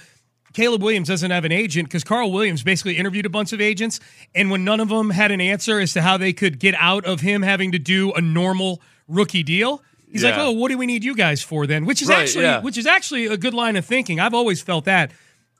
Caleb 0.53 0.81
Williams 0.81 1.09
doesn't 1.09 1.31
have 1.31 1.43
an 1.43 1.51
agent 1.51 1.89
because 1.89 2.05
Carl 2.05 2.31
Williams 2.31 2.63
basically 2.63 2.95
interviewed 2.97 3.25
a 3.25 3.29
bunch 3.29 3.51
of 3.51 3.59
agents, 3.59 3.99
and 4.33 4.49
when 4.49 4.63
none 4.63 4.79
of 4.79 4.87
them 4.87 5.09
had 5.09 5.31
an 5.31 5.41
answer 5.41 5.79
as 5.81 5.91
to 5.93 6.01
how 6.01 6.15
they 6.17 6.31
could 6.31 6.59
get 6.59 6.73
out 6.79 7.03
of 7.03 7.19
him 7.19 7.41
having 7.41 7.73
to 7.73 7.79
do 7.79 8.13
a 8.13 8.21
normal 8.21 8.81
rookie 9.09 9.43
deal, 9.43 9.83
he's 10.09 10.23
like, 10.23 10.35
"Oh, 10.37 10.51
what 10.51 10.71
do 10.71 10.77
we 10.77 10.85
need 10.85 11.03
you 11.03 11.13
guys 11.13 11.41
for 11.43 11.67
then?" 11.67 11.85
Which 11.85 12.01
is 12.01 12.07
Right, 12.07 12.19
actually, 12.19 12.45
yeah. 12.45 12.61
which 12.61 12.77
is 12.77 12.85
actually 12.85 13.25
a 13.25 13.35
good 13.35 13.53
line 13.53 13.75
of 13.75 13.85
thinking. 13.85 14.21
I've 14.21 14.33
always 14.33 14.61
felt 14.61 14.85
that 14.85 15.11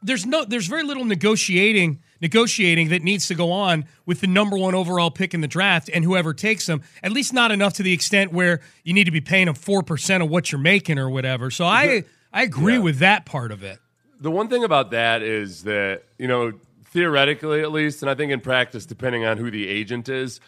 there's 0.04 0.26
no, 0.26 0.46
there's 0.46 0.68
very 0.68 0.84
little 0.84 1.06
negotiating, 1.06 2.00
negotiating 2.22 2.90
that 2.90 3.02
needs 3.04 3.28
to 3.28 3.36
go 3.36 3.52
on 3.52 3.86
with 4.06 4.22
the 4.22 4.28
number 4.28 4.58
one 4.58 4.76
overall 4.76 5.10
pick 5.10 5.34
in 5.34 5.42
the 5.42 5.48
draft 5.48 5.90
and 5.94 6.04
whoever 6.04 6.34
takes 6.34 6.66
them. 6.68 6.82
At 7.02 7.12
least 7.12 7.34
not 7.34 7.52
enough 7.52 7.74
to 7.74 7.84
the 7.84 7.94
extent 7.94 8.32
where 8.32 8.62
you 8.84 8.94
need 8.94 9.06
to 9.06 9.12
be 9.12 9.22
paying 9.22 9.46
them 9.48 9.56
four 9.56 9.82
percent 9.84 10.22
of 10.24 10.30
what 10.30 10.52
you're 10.52 10.62
making 10.62 11.00
or 11.00 11.10
whatever. 11.10 11.50
So 11.52 11.66
I, 11.66 12.04
I 12.32 12.44
agree 12.44 12.74
Yeah. 12.74 12.80
with 12.80 13.00
that 13.00 13.26
part 13.26 13.52
of 13.52 13.64
it. 13.64 13.80
The 14.20 14.32
one 14.32 14.48
thing 14.48 14.64
about 14.64 14.92
that 14.92 15.22
is 15.22 15.64
that, 15.64 16.04
you 16.18 16.28
know, 16.28 16.54
theoretically 16.86 17.62
at 17.62 17.72
least, 17.72 18.02
and 18.02 18.10
I 18.10 18.16
think 18.16 18.32
in 18.32 18.40
practice, 18.40 18.86
depending 18.86 19.26
on 19.26 19.38
who 19.38 19.52
the 19.52 19.68
agent 19.68 20.08
is, 20.08 20.40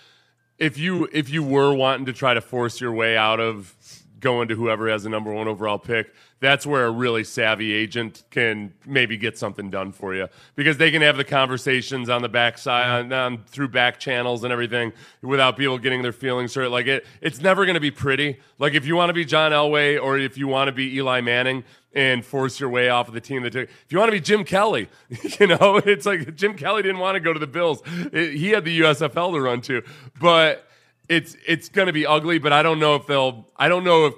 if 0.57 0.77
you 0.77 1.07
if 1.11 1.29
you 1.29 1.43
were 1.43 1.73
wanting 1.73 2.05
to 2.07 2.13
try 2.13 2.33
to 2.33 2.41
force 2.41 2.79
your 2.81 2.91
way 2.93 3.17
out 3.17 3.39
of 3.39 3.75
going 4.19 4.47
to 4.47 4.55
whoever 4.55 4.89
has 4.89 5.03
the 5.03 5.09
number 5.09 5.31
one 5.31 5.47
overall 5.47 5.77
pick, 5.77 6.13
that's 6.39 6.65
where 6.65 6.85
a 6.85 6.91
really 6.91 7.23
savvy 7.23 7.73
agent 7.73 8.23
can 8.29 8.73
maybe 8.85 9.17
get 9.17 9.37
something 9.37 9.69
done 9.69 9.91
for 9.91 10.15
you 10.15 10.27
because 10.55 10.77
they 10.77 10.91
can 10.91 11.01
have 11.01 11.17
the 11.17 11.23
conversations 11.23 12.09
on 12.09 12.21
the 12.21 12.29
backside 12.29 13.05
on, 13.05 13.13
on 13.13 13.43
through 13.45 13.67
back 13.67 13.99
channels 13.99 14.43
and 14.43 14.53
everything 14.53 14.93
without 15.21 15.57
people 15.57 15.77
getting 15.77 16.01
their 16.01 16.11
feelings 16.11 16.53
hurt. 16.53 16.69
Like 16.69 16.87
it, 16.87 17.05
it's 17.21 17.41
never 17.41 17.65
going 17.65 17.75
to 17.75 17.79
be 17.81 17.91
pretty. 17.91 18.39
Like 18.59 18.73
if 18.73 18.85
you 18.85 18.95
want 18.95 19.09
to 19.09 19.13
be 19.13 19.25
John 19.25 19.51
Elway 19.51 20.01
or 20.01 20.17
if 20.17 20.37
you 20.37 20.47
want 20.47 20.67
to 20.67 20.71
be 20.71 20.95
Eli 20.95 21.21
Manning 21.21 21.63
and 21.93 22.23
force 22.23 22.59
your 22.59 22.69
way 22.69 22.89
off 22.89 23.07
of 23.07 23.15
the 23.15 23.21
team 23.21 23.41
that 23.41 23.53
took. 23.53 23.67
If 23.69 23.91
you 23.91 23.97
want 23.97 24.09
to 24.09 24.15
be 24.15 24.21
Jim 24.21 24.43
Kelly, 24.43 24.87
you 25.39 25.47
know, 25.47 25.81
it's 25.83 26.05
like 26.05 26.35
Jim 26.35 26.55
Kelly 26.55 26.83
didn't 26.83 26.99
want 26.99 27.15
to 27.15 27.19
go 27.19 27.33
to 27.33 27.39
the 27.39 27.47
Bills. 27.47 27.81
It- 28.13 28.35
he 28.35 28.49
had 28.49 28.63
the 28.65 28.81
USFL 28.81 29.33
to 29.33 29.41
run 29.41 29.61
to, 29.61 29.81
but 30.19 30.66
it's 31.09 31.35
it's 31.45 31.69
going 31.69 31.87
to 31.87 31.93
be 31.93 32.05
ugly. 32.05 32.39
But 32.39 32.53
I 32.53 32.63
don't 32.63 32.79
know 32.79 32.95
if 32.95 33.07
they'll. 33.07 33.47
I 33.55 33.69
don't 33.69 33.83
know 33.83 34.07
if 34.07 34.15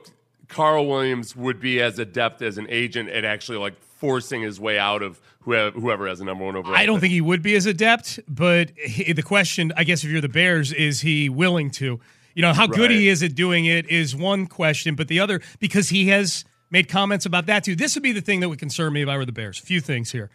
Carl 0.47 0.87
Williams 0.87 1.35
would 1.35 1.59
be 1.59 1.81
as 1.81 1.99
adept 1.99 2.41
as 2.41 2.57
an 2.57 2.67
agent 2.69 3.09
at 3.09 3.23
actually 3.23 3.57
like 3.57 3.79
forcing 3.81 4.41
his 4.41 4.59
way 4.59 4.79
out 4.79 5.01
of 5.01 5.19
whoever, 5.41 5.79
whoever 5.79 6.07
has 6.07 6.19
the 6.19 6.25
number 6.25 6.45
one 6.45 6.55
overall. 6.55 6.75
I 6.75 6.85
don't 6.85 6.97
pick. 6.97 7.01
think 7.01 7.13
he 7.13 7.21
would 7.21 7.41
be 7.41 7.55
as 7.55 7.65
adept, 7.65 8.19
but 8.27 8.71
he, 8.77 9.13
the 9.13 9.23
question, 9.23 9.71
I 9.75 9.83
guess, 9.83 10.03
if 10.03 10.09
you're 10.09 10.21
the 10.21 10.29
Bears, 10.29 10.71
is 10.71 11.01
he 11.01 11.29
willing 11.29 11.71
to? 11.71 11.99
You 12.35 12.41
know, 12.41 12.53
how 12.53 12.67
good 12.67 12.91
he 12.91 13.09
is 13.09 13.21
at 13.23 13.35
doing 13.35 13.65
it 13.65 13.87
is 13.89 14.15
one 14.15 14.47
question, 14.47 14.95
but 14.95 15.07
the 15.09 15.19
other, 15.19 15.41
because 15.59 15.89
he 15.89 16.07
has 16.09 16.45
made 16.71 16.87
comments 16.87 17.25
about 17.25 17.47
that 17.47 17.63
too. 17.63 17.75
This 17.75 17.95
would 17.95 18.03
be 18.03 18.11
the 18.11 18.21
thing 18.21 18.39
that 18.39 18.49
would 18.49 18.59
concern 18.59 18.93
me 18.93 19.01
if 19.01 19.09
I 19.09 19.17
were 19.17 19.25
the 19.25 19.31
Bears. 19.31 19.59
A 19.59 19.63
few 19.63 19.81
things 19.81 20.11
here. 20.11 20.29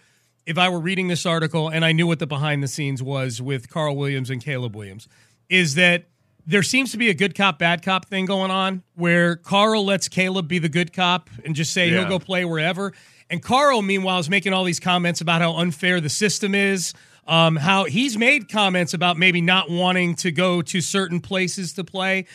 If 0.46 0.58
I 0.58 0.68
were 0.68 0.80
reading 0.80 1.08
this 1.08 1.24
article 1.24 1.68
and 1.68 1.84
I 1.84 1.92
knew 1.92 2.06
what 2.06 2.18
the 2.18 2.26
behind 2.26 2.62
the 2.62 2.68
scenes 2.68 3.02
was 3.02 3.40
with 3.40 3.70
Carl 3.70 3.96
Williams 3.96 4.28
and 4.28 4.42
Caleb 4.42 4.76
Williams, 4.76 5.08
is 5.48 5.76
that 5.76 6.04
there 6.46 6.62
seems 6.62 6.92
to 6.92 6.98
be 6.98 7.10
a 7.10 7.14
good 7.14 7.34
cop, 7.34 7.58
bad 7.58 7.82
cop 7.82 8.06
thing 8.06 8.26
going 8.26 8.50
on 8.50 8.82
where 8.94 9.36
Carl 9.36 9.84
lets 9.84 10.08
Caleb 10.08 10.48
be 10.48 10.58
the 10.58 10.68
good 10.68 10.92
cop 10.92 11.30
and 11.44 11.54
just 11.54 11.72
say 11.72 11.90
he'll 11.90 12.08
go 12.08 12.18
play 12.18 12.44
wherever. 12.44 12.92
And 13.30 13.42
Carl, 13.42 13.82
meanwhile, 13.82 14.18
is 14.18 14.28
making 14.28 14.52
all 14.52 14.64
these 14.64 14.80
comments 14.80 15.20
about 15.20 15.40
how 15.40 15.54
unfair 15.56 16.00
the 16.00 16.10
system 16.10 16.54
is. 16.54 16.92
Um, 17.26 17.56
how 17.56 17.84
he's 17.84 18.18
made 18.18 18.50
comments 18.50 18.92
about 18.92 19.16
maybe 19.16 19.40
not 19.40 19.70
wanting 19.70 20.14
to 20.16 20.30
go 20.30 20.60
to 20.60 20.82
certain 20.82 21.20
places 21.20 21.72
to 21.74 21.84
play. 21.84 22.26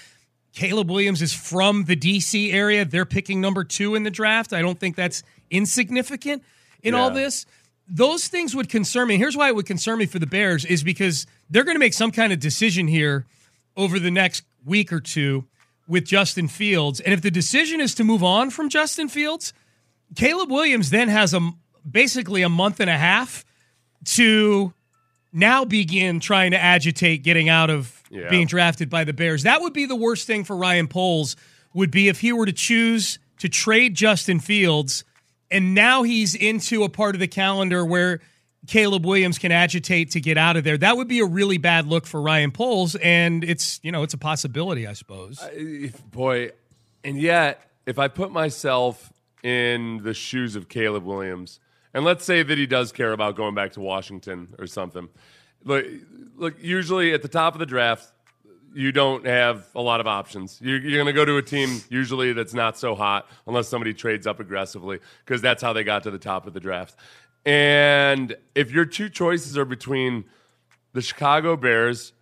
Caleb 0.52 0.90
Williams 0.90 1.22
is 1.22 1.32
from 1.32 1.84
the 1.84 1.96
DC 1.96 2.52
area. 2.52 2.86
They're 2.86 3.06
picking 3.06 3.40
number 3.40 3.64
two 3.64 3.94
in 3.94 4.02
the 4.02 4.10
draft. 4.10 4.52
I 4.52 4.62
don't 4.62 4.80
think 4.80 4.96
that's 4.96 5.22
insignificant 5.52 6.44
in 6.82 6.96
all 6.96 7.12
this. 7.12 7.46
Those 7.88 8.28
things 8.28 8.56
would 8.56 8.68
concern 8.68 9.08
me. 9.08 9.18
Here's 9.18 9.38
why 9.38 9.50
it 9.50 9.56
would 9.56 9.68
concern 9.68 10.00
me 10.00 10.08
for 10.08 10.18
the 10.18 10.28
Bears 10.28 10.66
is 10.66 10.84
because 10.84 11.28
they're 11.52 11.64
going 11.64 11.76
to 11.76 11.80
make 11.80 11.94
some 11.94 12.12
kind 12.12 12.34
of 12.34 12.40
decision 12.40 12.88
here 12.88 13.28
over 13.80 13.98
the 14.00 14.12
next 14.12 14.44
week 14.66 14.92
or 14.92 15.00
two 15.00 15.46
with 15.88 16.06
Justin 16.06 16.48
Fields. 16.48 17.00
And 17.00 17.14
if 17.14 17.22
the 17.22 17.32
decision 17.32 17.80
is 17.82 17.96
to 17.96 18.04
move 18.04 18.24
on 18.24 18.50
from 18.50 18.70
Justin 18.70 19.08
Fields, 19.08 19.54
Caleb 20.16 20.52
Williams 20.52 20.90
then 20.90 21.08
has 21.08 21.34
a 21.34 21.40
basically 21.90 22.42
a 22.42 22.50
month 22.50 22.80
and 22.80 22.90
a 22.90 22.98
half 22.98 23.46
to 24.06 24.74
now 25.32 25.64
begin 25.66 26.20
trying 26.20 26.52
to 26.52 26.58
agitate 26.60 27.24
getting 27.24 27.48
out 27.50 27.70
of 27.70 28.04
Yeah. 28.12 28.30
being 28.30 28.48
drafted 28.48 28.90
by 28.90 29.04
the 29.04 29.14
Bears. 29.14 29.44
That 29.44 29.62
would 29.62 29.74
be 29.74 29.86
the 29.86 29.96
worst 29.96 30.28
thing 30.28 30.44
for 30.44 30.56
Ryan 30.58 30.88
Poles 30.88 31.36
would 31.74 31.92
be 31.92 32.08
if 32.08 32.20
he 32.20 32.34
were 32.34 32.46
to 32.48 32.52
choose 32.54 33.20
to 33.40 33.48
trade 33.48 33.96
Justin 33.96 34.40
Fields 34.40 35.04
and 35.52 35.74
now 35.74 36.04
he's 36.04 36.36
into 36.36 36.84
a 36.84 36.90
part 36.90 37.16
of 37.16 37.20
the 37.20 37.28
calendar 37.28 37.86
where 37.86 38.20
Caleb 38.68 39.06
Williams 39.06 39.38
can 39.38 39.52
agitate 39.52 40.12
to 40.12 40.22
get 40.22 40.38
out 40.38 40.58
of 40.58 40.64
there. 40.64 40.78
That 40.78 40.98
would 40.98 41.08
be 41.08 41.20
a 41.20 41.26
really 41.26 41.58
bad 41.58 41.88
look 41.88 42.06
for 42.06 42.22
Ryan 42.22 42.52
Poles 42.52 42.96
and 42.96 43.44
it's, 43.44 43.80
you 43.84 43.92
know, 43.92 44.04
it's 44.04 44.14
a 44.14 44.18
possibility, 44.18 44.86
I 44.86 44.94
suppose. 44.94 45.44
If- 45.54 46.04
boy, 46.12 46.52
and 47.04 47.20
yet, 47.20 47.62
if 47.86 47.98
I 47.98 48.08
put 48.08 48.32
myself 48.32 49.12
in 49.44 50.04
the 50.04 50.14
shoes 50.14 50.56
of 50.56 50.68
Caleb 50.68 51.06
Williams, 51.06 51.60
and 51.94 52.06
let's 52.06 52.26
say 52.26 52.44
that 52.44 52.58
he 52.58 52.68
does 52.68 52.92
care 52.92 53.14
about 53.14 53.36
going 53.36 53.56
back 53.56 53.72
to 53.74 53.80
Washington 53.80 54.54
or 54.60 54.68
something, 54.68 55.10
look, 55.64 55.86
look. 56.36 56.56
Usually 56.62 57.14
at 57.14 57.22
the 57.22 57.28
top 57.28 57.56
of 57.56 57.60
the 57.60 57.66
draft, 57.66 58.12
you 58.76 58.92
don't 58.92 59.26
have 59.26 59.68
a 59.74 59.82
lot 59.82 60.00
of 60.00 60.08
options. 60.08 60.60
You're, 60.62 60.80
you're 60.80 61.04
going 61.04 61.08
to 61.08 61.14
go 61.14 61.26
to 61.26 61.38
a 61.38 61.42
team 61.42 61.82
usually 61.90 62.34
that's 62.34 62.54
not 62.54 62.78
so 62.78 62.94
hot 62.94 63.28
unless 63.48 63.68
somebody 63.68 63.94
trades 63.94 64.28
up 64.28 64.40
aggressively 64.40 65.00
because 65.26 65.42
that's 65.42 65.62
how 65.62 65.74
they 65.74 65.84
got 65.84 66.04
to 66.04 66.12
the 66.12 66.20
top 66.20 66.46
of 66.46 66.54
the 66.54 66.60
draft. 66.60 66.96
And 67.46 68.36
if 68.56 68.72
your 68.72 68.86
two 68.86 69.10
choices 69.10 69.58
are 69.58 69.66
between 69.66 70.26
the 70.94 71.02
Chicago 71.02 71.56
Bears, 71.56 72.14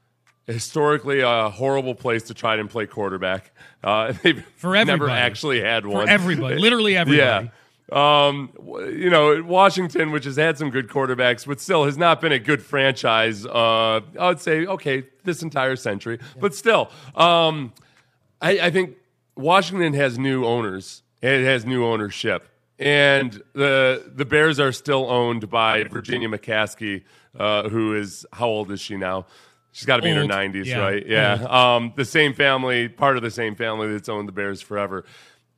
historically 0.47 1.19
a 1.19 1.49
horrible 1.49 1.93
place 1.93 2.23
to 2.23 2.33
try 2.33 2.55
and 2.55 2.69
play 2.69 2.85
quarterback. 2.87 3.51
Uh, 3.83 4.13
they've 4.23 4.43
For 4.55 4.73
never 4.85 5.09
actually 5.09 5.61
had 5.61 5.85
one. 5.85 6.09
everybody, 6.09 6.55
literally 6.57 6.97
everybody. 6.97 7.45
Yeah. 7.45 7.49
Um, 7.89 8.51
you 8.59 9.09
know, 9.09 9.41
Washington, 9.43 10.11
which 10.11 10.25
has 10.25 10.35
had 10.35 10.57
some 10.57 10.71
good 10.71 10.89
quarterbacks, 10.89 11.47
but 11.47 11.61
still 11.61 11.85
has 11.85 11.97
not 11.97 12.19
been 12.19 12.33
a 12.33 12.39
good 12.39 12.61
franchise. 12.61 13.45
Uh, 13.45 14.01
I 14.19 14.27
would 14.27 14.41
say, 14.41 14.65
okay, 14.65 15.05
this 15.23 15.41
entire 15.41 15.77
century, 15.77 16.19
but 16.37 16.53
still, 16.53 16.89
um, 17.15 17.71
I, 18.41 18.59
I 18.59 18.71
think 18.71 18.97
Washington 19.37 19.93
has 19.93 20.19
new 20.19 20.45
owners. 20.45 21.03
It 21.21 21.45
has 21.45 21.65
new 21.65 21.85
ownership, 21.85 22.47
and 22.79 23.41
the 23.53 24.03
the 24.15 24.25
Bears 24.25 24.59
are 24.59 24.71
still 24.71 25.09
owned 25.09 25.49
by 25.49 25.83
Virginia 25.85 26.29
McCaskey, 26.29 27.03
uh, 27.37 27.69
who 27.69 27.95
is 27.95 28.25
how 28.33 28.47
old 28.47 28.71
is 28.71 28.79
she 28.81 28.97
now? 28.97 29.25
She's 29.71 29.85
got 29.85 29.97
to 29.97 30.01
be 30.03 30.09
in 30.09 30.17
her 30.17 30.25
nineties, 30.25 30.67
Yeah. 30.67 30.79
right? 30.79 31.05
Yeah. 31.05 31.33
Um, 31.49 31.93
the 31.95 32.05
same 32.05 32.33
family, 32.33 32.89
part 32.89 33.15
of 33.17 33.23
the 33.23 33.29
same 33.31 33.55
family 33.55 33.91
that's 33.91 34.09
owned 34.09 34.27
the 34.27 34.31
Bears 34.31 34.61
forever. 34.61 35.05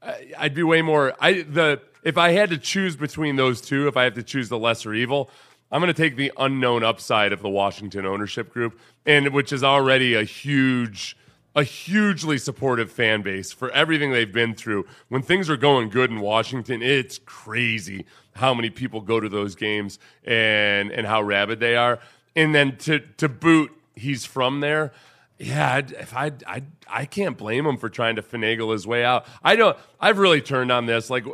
I, 0.02 0.32
I'd 0.38 0.54
be 0.56 0.64
way 0.64 0.82
more. 0.82 1.14
I 1.20 1.42
the 1.44 1.82
if 2.04 2.18
I 2.18 2.32
had 2.32 2.50
to 2.50 2.58
choose 2.58 2.96
between 2.96 3.36
those 3.36 3.62
two, 3.62 3.88
if 3.88 3.98
I 3.98 4.04
have 4.06 4.16
to 4.16 4.24
choose 4.24 4.50
the 4.50 4.58
lesser 4.58 4.94
evil, 4.94 5.30
I'm 5.72 5.82
going 5.82 5.94
to 5.94 6.02
take 6.02 6.16
the 6.16 6.32
unknown 6.38 6.84
upside 6.84 7.32
of 7.34 7.42
the 7.42 7.50
Washington 7.50 8.06
ownership 8.06 8.52
group, 8.54 8.80
and 9.06 9.34
which 9.34 9.52
is 9.54 9.64
already 9.64 10.16
a 10.16 10.24
huge, 10.24 11.16
a 11.60 11.64
hugely 11.64 12.38
supportive 12.38 12.90
fan 12.90 13.22
base 13.22 13.52
for 13.52 13.70
everything 13.72 14.12
they've 14.12 14.32
been 14.32 14.56
through. 14.56 14.86
When 15.10 15.22
things 15.22 15.50
are 15.50 15.58
going 15.58 15.90
good 15.90 16.10
in 16.10 16.22
Washington, 16.22 16.82
it's 16.82 17.20
crazy 17.26 18.06
how 18.34 18.54
many 18.54 18.70
people 18.70 19.02
go 19.02 19.20
to 19.20 19.28
those 19.28 19.56
games 19.56 20.00
and 20.24 20.92
and 20.92 21.06
how 21.06 21.22
rabid 21.22 21.60
they 21.60 21.76
are. 21.76 22.00
And 22.36 22.56
then 22.56 22.78
to 22.78 23.00
to 23.18 23.28
boot, 23.28 23.72
he's 23.96 24.26
from 24.26 24.62
there. 24.62 24.94
Yeah, 25.38 25.76
I'd, 25.76 25.92
if 25.92 26.16
I 26.16 26.32
I 26.48 26.64
I 26.88 27.06
can't 27.06 27.38
blame 27.38 27.66
him 27.66 27.78
for 27.78 27.90
trying 27.90 28.16
to 28.16 28.22
finagle 28.22 28.72
his 28.72 28.88
way 28.88 29.04
out. 29.04 29.26
I 29.44 29.56
don't. 29.56 29.78
I've 30.00 30.18
really 30.18 30.42
turned 30.42 30.72
on 30.72 30.86
this. 30.86 31.10
Like 31.10 31.26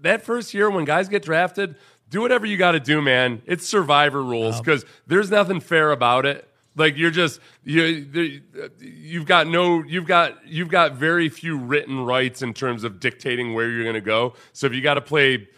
that 0.00 0.22
first 0.22 0.54
year 0.54 0.70
when 0.70 0.86
guys 0.86 1.08
get 1.08 1.22
drafted, 1.22 1.76
do 2.08 2.22
whatever 2.22 2.46
you 2.46 2.56
got 2.56 2.72
to 2.72 2.80
do, 2.80 3.02
man. 3.02 3.42
It's 3.44 3.68
survivor 3.68 4.22
rules 4.22 4.60
because 4.60 4.84
there's 5.06 5.30
nothing 5.30 5.60
fair 5.60 5.92
about 5.92 6.24
it. 6.24 6.48
Like 6.76 6.96
you're 6.96 7.10
just 7.10 7.40
you 7.62 8.42
you've 8.80 9.26
got 9.26 9.46
no 9.46 9.82
you've 9.84 10.06
got 10.06 10.46
you've 10.46 10.68
got 10.68 10.94
very 10.94 11.28
few 11.28 11.56
written 11.56 12.04
rights 12.04 12.42
in 12.42 12.52
terms 12.52 12.82
of 12.84 12.98
dictating 12.98 13.54
where 13.54 13.70
you're 13.70 13.84
going 13.84 13.94
to 13.94 14.00
go. 14.00 14.34
So 14.52 14.66
if 14.66 14.74
you 14.74 14.80
got 14.80 14.94
to 14.94 15.00
play 15.00 15.48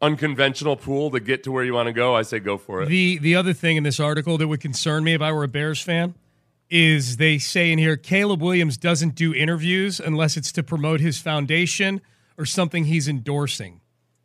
unconventional 0.00 0.76
pool 0.76 1.10
to 1.10 1.20
get 1.20 1.42
to 1.44 1.52
where 1.52 1.64
you 1.64 1.74
want 1.74 1.88
to 1.88 1.92
go, 1.92 2.14
I 2.14 2.22
say 2.22 2.38
go 2.38 2.56
for 2.56 2.82
it. 2.82 2.88
The 2.88 3.18
the 3.18 3.34
other 3.34 3.52
thing 3.52 3.76
in 3.76 3.82
this 3.82 3.98
article 4.00 4.38
that 4.38 4.46
would 4.48 4.60
concern 4.60 5.04
me 5.04 5.12
if 5.14 5.20
I 5.20 5.32
were 5.32 5.44
a 5.44 5.48
Bears 5.48 5.80
fan 5.80 6.14
is 6.70 7.16
they 7.16 7.36
say 7.38 7.72
in 7.72 7.78
here 7.78 7.96
Caleb 7.96 8.40
Williams 8.40 8.76
doesn't 8.76 9.16
do 9.16 9.34
interviews 9.34 9.98
unless 9.98 10.36
it's 10.36 10.52
to 10.52 10.62
promote 10.62 11.00
his 11.00 11.18
foundation 11.18 12.00
or 12.38 12.46
something 12.46 12.84
he's 12.84 13.08
endorsing. 13.08 13.80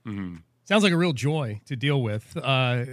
Mhm. 0.05 0.43
Sounds 0.65 0.83
like 0.83 0.93
a 0.93 0.97
real 0.97 1.13
joy 1.13 1.61
to 1.67 1.75
deal 1.75 2.01
with. 2.01 2.35
Uh, 2.35 2.85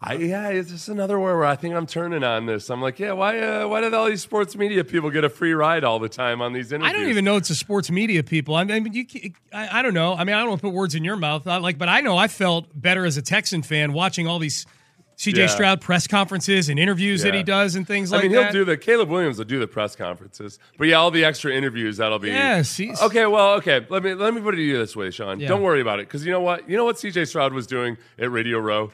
I, 0.00 0.14
yeah, 0.14 0.48
it's 0.48 0.70
just 0.70 0.88
another 0.88 1.20
where 1.20 1.44
I 1.44 1.54
think 1.54 1.74
I'm 1.74 1.86
turning 1.86 2.24
on 2.24 2.46
this. 2.46 2.70
I'm 2.70 2.80
like, 2.80 2.98
yeah, 2.98 3.12
why? 3.12 3.38
Uh, 3.38 3.68
why 3.68 3.82
did 3.82 3.92
all 3.92 4.06
these 4.06 4.22
sports 4.22 4.56
media 4.56 4.84
people 4.84 5.10
get 5.10 5.22
a 5.22 5.28
free 5.28 5.52
ride 5.52 5.84
all 5.84 5.98
the 5.98 6.08
time 6.08 6.40
on 6.40 6.54
these 6.54 6.72
interviews? 6.72 6.94
I 6.94 6.98
don't 6.98 7.10
even 7.10 7.26
know 7.26 7.36
it's 7.36 7.50
a 7.50 7.54
sports 7.54 7.90
media 7.90 8.22
people. 8.22 8.54
I 8.54 8.64
mean, 8.64 8.90
you, 8.94 9.04
I, 9.52 9.80
I 9.80 9.82
don't 9.82 9.92
know. 9.92 10.14
I 10.14 10.24
mean, 10.24 10.34
I 10.34 10.40
don't 10.40 10.48
want 10.48 10.60
to 10.62 10.66
put 10.66 10.74
words 10.74 10.94
in 10.94 11.04
your 11.04 11.16
mouth. 11.16 11.46
I, 11.46 11.58
like, 11.58 11.76
but 11.76 11.90
I 11.90 12.00
know 12.00 12.16
I 12.16 12.26
felt 12.26 12.68
better 12.74 13.04
as 13.04 13.18
a 13.18 13.22
Texan 13.22 13.62
fan 13.62 13.92
watching 13.92 14.26
all 14.26 14.38
these 14.38 14.64
CJ 15.20 15.36
Yeah. 15.36 15.46
Stroud 15.48 15.82
press 15.82 16.06
conferences 16.06 16.70
and 16.70 16.78
interviews 16.78 17.22
that 17.24 17.34
he 17.34 17.42
does 17.42 17.74
and 17.76 17.86
things 17.86 18.10
I 18.10 18.16
like 18.16 18.22
that. 18.22 18.26
I 18.26 18.28
mean, 18.28 18.32
he'll 18.38 18.42
that. 18.44 18.52
do 18.52 18.64
the 18.64 18.78
Caleb 18.78 19.10
Williams 19.10 19.36
will 19.36 19.44
do 19.44 19.58
the 19.58 19.66
press 19.66 19.94
conferences, 19.94 20.58
but 20.78 20.88
yeah, 20.88 20.96
all 20.96 21.10
the 21.10 21.26
extra 21.26 21.52
interviews 21.52 21.98
that'll 21.98 22.18
be. 22.18 22.28
Yes, 22.28 22.74
he's- 22.74 23.02
okay. 23.02 23.26
Well, 23.26 23.52
okay. 23.56 23.84
Let 23.90 24.02
me 24.02 24.14
let 24.14 24.32
me 24.32 24.40
put 24.40 24.54
it 24.54 24.56
to 24.56 24.62
you 24.62 24.78
this 24.78 24.96
way, 24.96 25.10
Sean. 25.10 25.38
Yeah. 25.38 25.48
Don't 25.48 25.60
worry 25.60 25.82
about 25.82 26.00
it 26.00 26.06
because 26.08 26.24
you 26.24 26.32
know 26.32 26.40
what? 26.40 26.66
You 26.70 26.76
know 26.78 26.86
what 26.86 26.96
CJ 26.96 27.28
Stroud 27.28 27.52
was 27.52 27.66
doing 27.66 27.98
at 28.18 28.30
Radio 28.30 28.58
Row. 28.60 28.92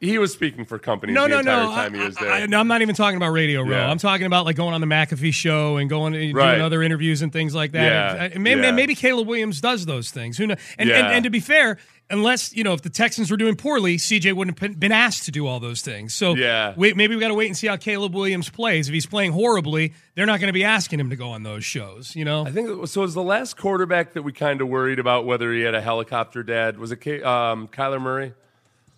He 0.00 0.18
was 0.18 0.32
speaking 0.32 0.64
for 0.66 0.78
companies 0.78 1.14
no, 1.14 1.22
the 1.22 1.28
no, 1.28 1.38
entire 1.38 1.62
no. 1.64 1.70
time 1.70 1.94
he 1.94 2.00
was 2.00 2.14
there. 2.16 2.30
I, 2.30 2.40
I, 2.42 2.46
no, 2.46 2.60
I'm 2.60 2.68
not 2.68 2.82
even 2.82 2.94
talking 2.94 3.16
about 3.16 3.30
Radio 3.30 3.62
Row. 3.62 3.70
Yeah. 3.70 3.88
I'm 3.90 3.98
talking 3.98 4.26
about 4.26 4.44
like 4.44 4.56
going 4.56 4.74
on 4.74 4.80
the 4.80 4.86
McAfee 4.86 5.32
show 5.32 5.76
and 5.78 5.88
going 5.88 6.14
and 6.14 6.34
Right. 6.36 6.52
doing 6.52 6.62
other 6.62 6.82
interviews 6.82 7.22
and 7.22 7.32
things 7.32 7.54
like 7.54 7.72
that. 7.72 7.82
Yeah, 8.18 8.24
uh, 8.36 8.38
maybe, 8.38 8.60
yeah. 8.60 8.70
maybe 8.72 8.94
Caleb 8.94 9.28
Williams 9.28 9.60
does 9.60 9.86
those 9.86 10.10
things. 10.10 10.36
Who 10.36 10.48
knows? 10.48 10.58
And, 10.78 10.90
and, 10.90 11.06
and 11.06 11.24
to 11.24 11.30
be 11.30 11.40
fair, 11.40 11.78
unless 12.10 12.54
you 12.54 12.64
know 12.64 12.74
if 12.74 12.82
the 12.82 12.90
Texans 12.90 13.30
were 13.30 13.36
doing 13.38 13.56
poorly, 13.56 13.96
CJ 13.96 14.34
wouldn't 14.34 14.58
have 14.58 14.78
been 14.78 14.92
asked 14.92 15.24
to 15.24 15.30
do 15.30 15.46
all 15.46 15.58
those 15.60 15.80
things. 15.80 16.12
So 16.12 16.34
Yeah. 16.34 16.74
wait, 16.76 16.96
maybe 16.96 17.14
we 17.14 17.20
got 17.20 17.28
to 17.28 17.34
wait 17.34 17.46
and 17.46 17.56
see 17.56 17.68
how 17.68 17.76
Caleb 17.76 18.14
Williams 18.14 18.50
plays. 18.50 18.88
If 18.88 18.94
he's 18.94 19.06
playing 19.06 19.32
horribly, 19.32 19.94
they're 20.16 20.26
not 20.26 20.38
going 20.40 20.48
to 20.48 20.52
be 20.52 20.64
asking 20.64 21.00
him 21.00 21.08
to 21.10 21.16
go 21.16 21.30
on 21.30 21.44
those 21.44 21.64
shows. 21.64 22.14
You 22.14 22.24
know. 22.26 22.44
I 22.46 22.50
think 22.50 22.86
so. 22.88 23.00
Was 23.00 23.14
the 23.14 23.22
last 23.22 23.56
quarterback 23.56 24.12
that 24.14 24.22
we 24.22 24.32
kind 24.32 24.60
of 24.60 24.68
worried 24.68 24.98
about 24.98 25.24
whether 25.24 25.50
he 25.52 25.62
had 25.62 25.74
a 25.74 25.80
helicopter 25.80 26.42
dad? 26.42 26.78
Was 26.78 26.92
it 26.92 27.00
K, 27.00 27.22
um, 27.22 27.68
Kyler 27.68 28.02
Murray? 28.02 28.34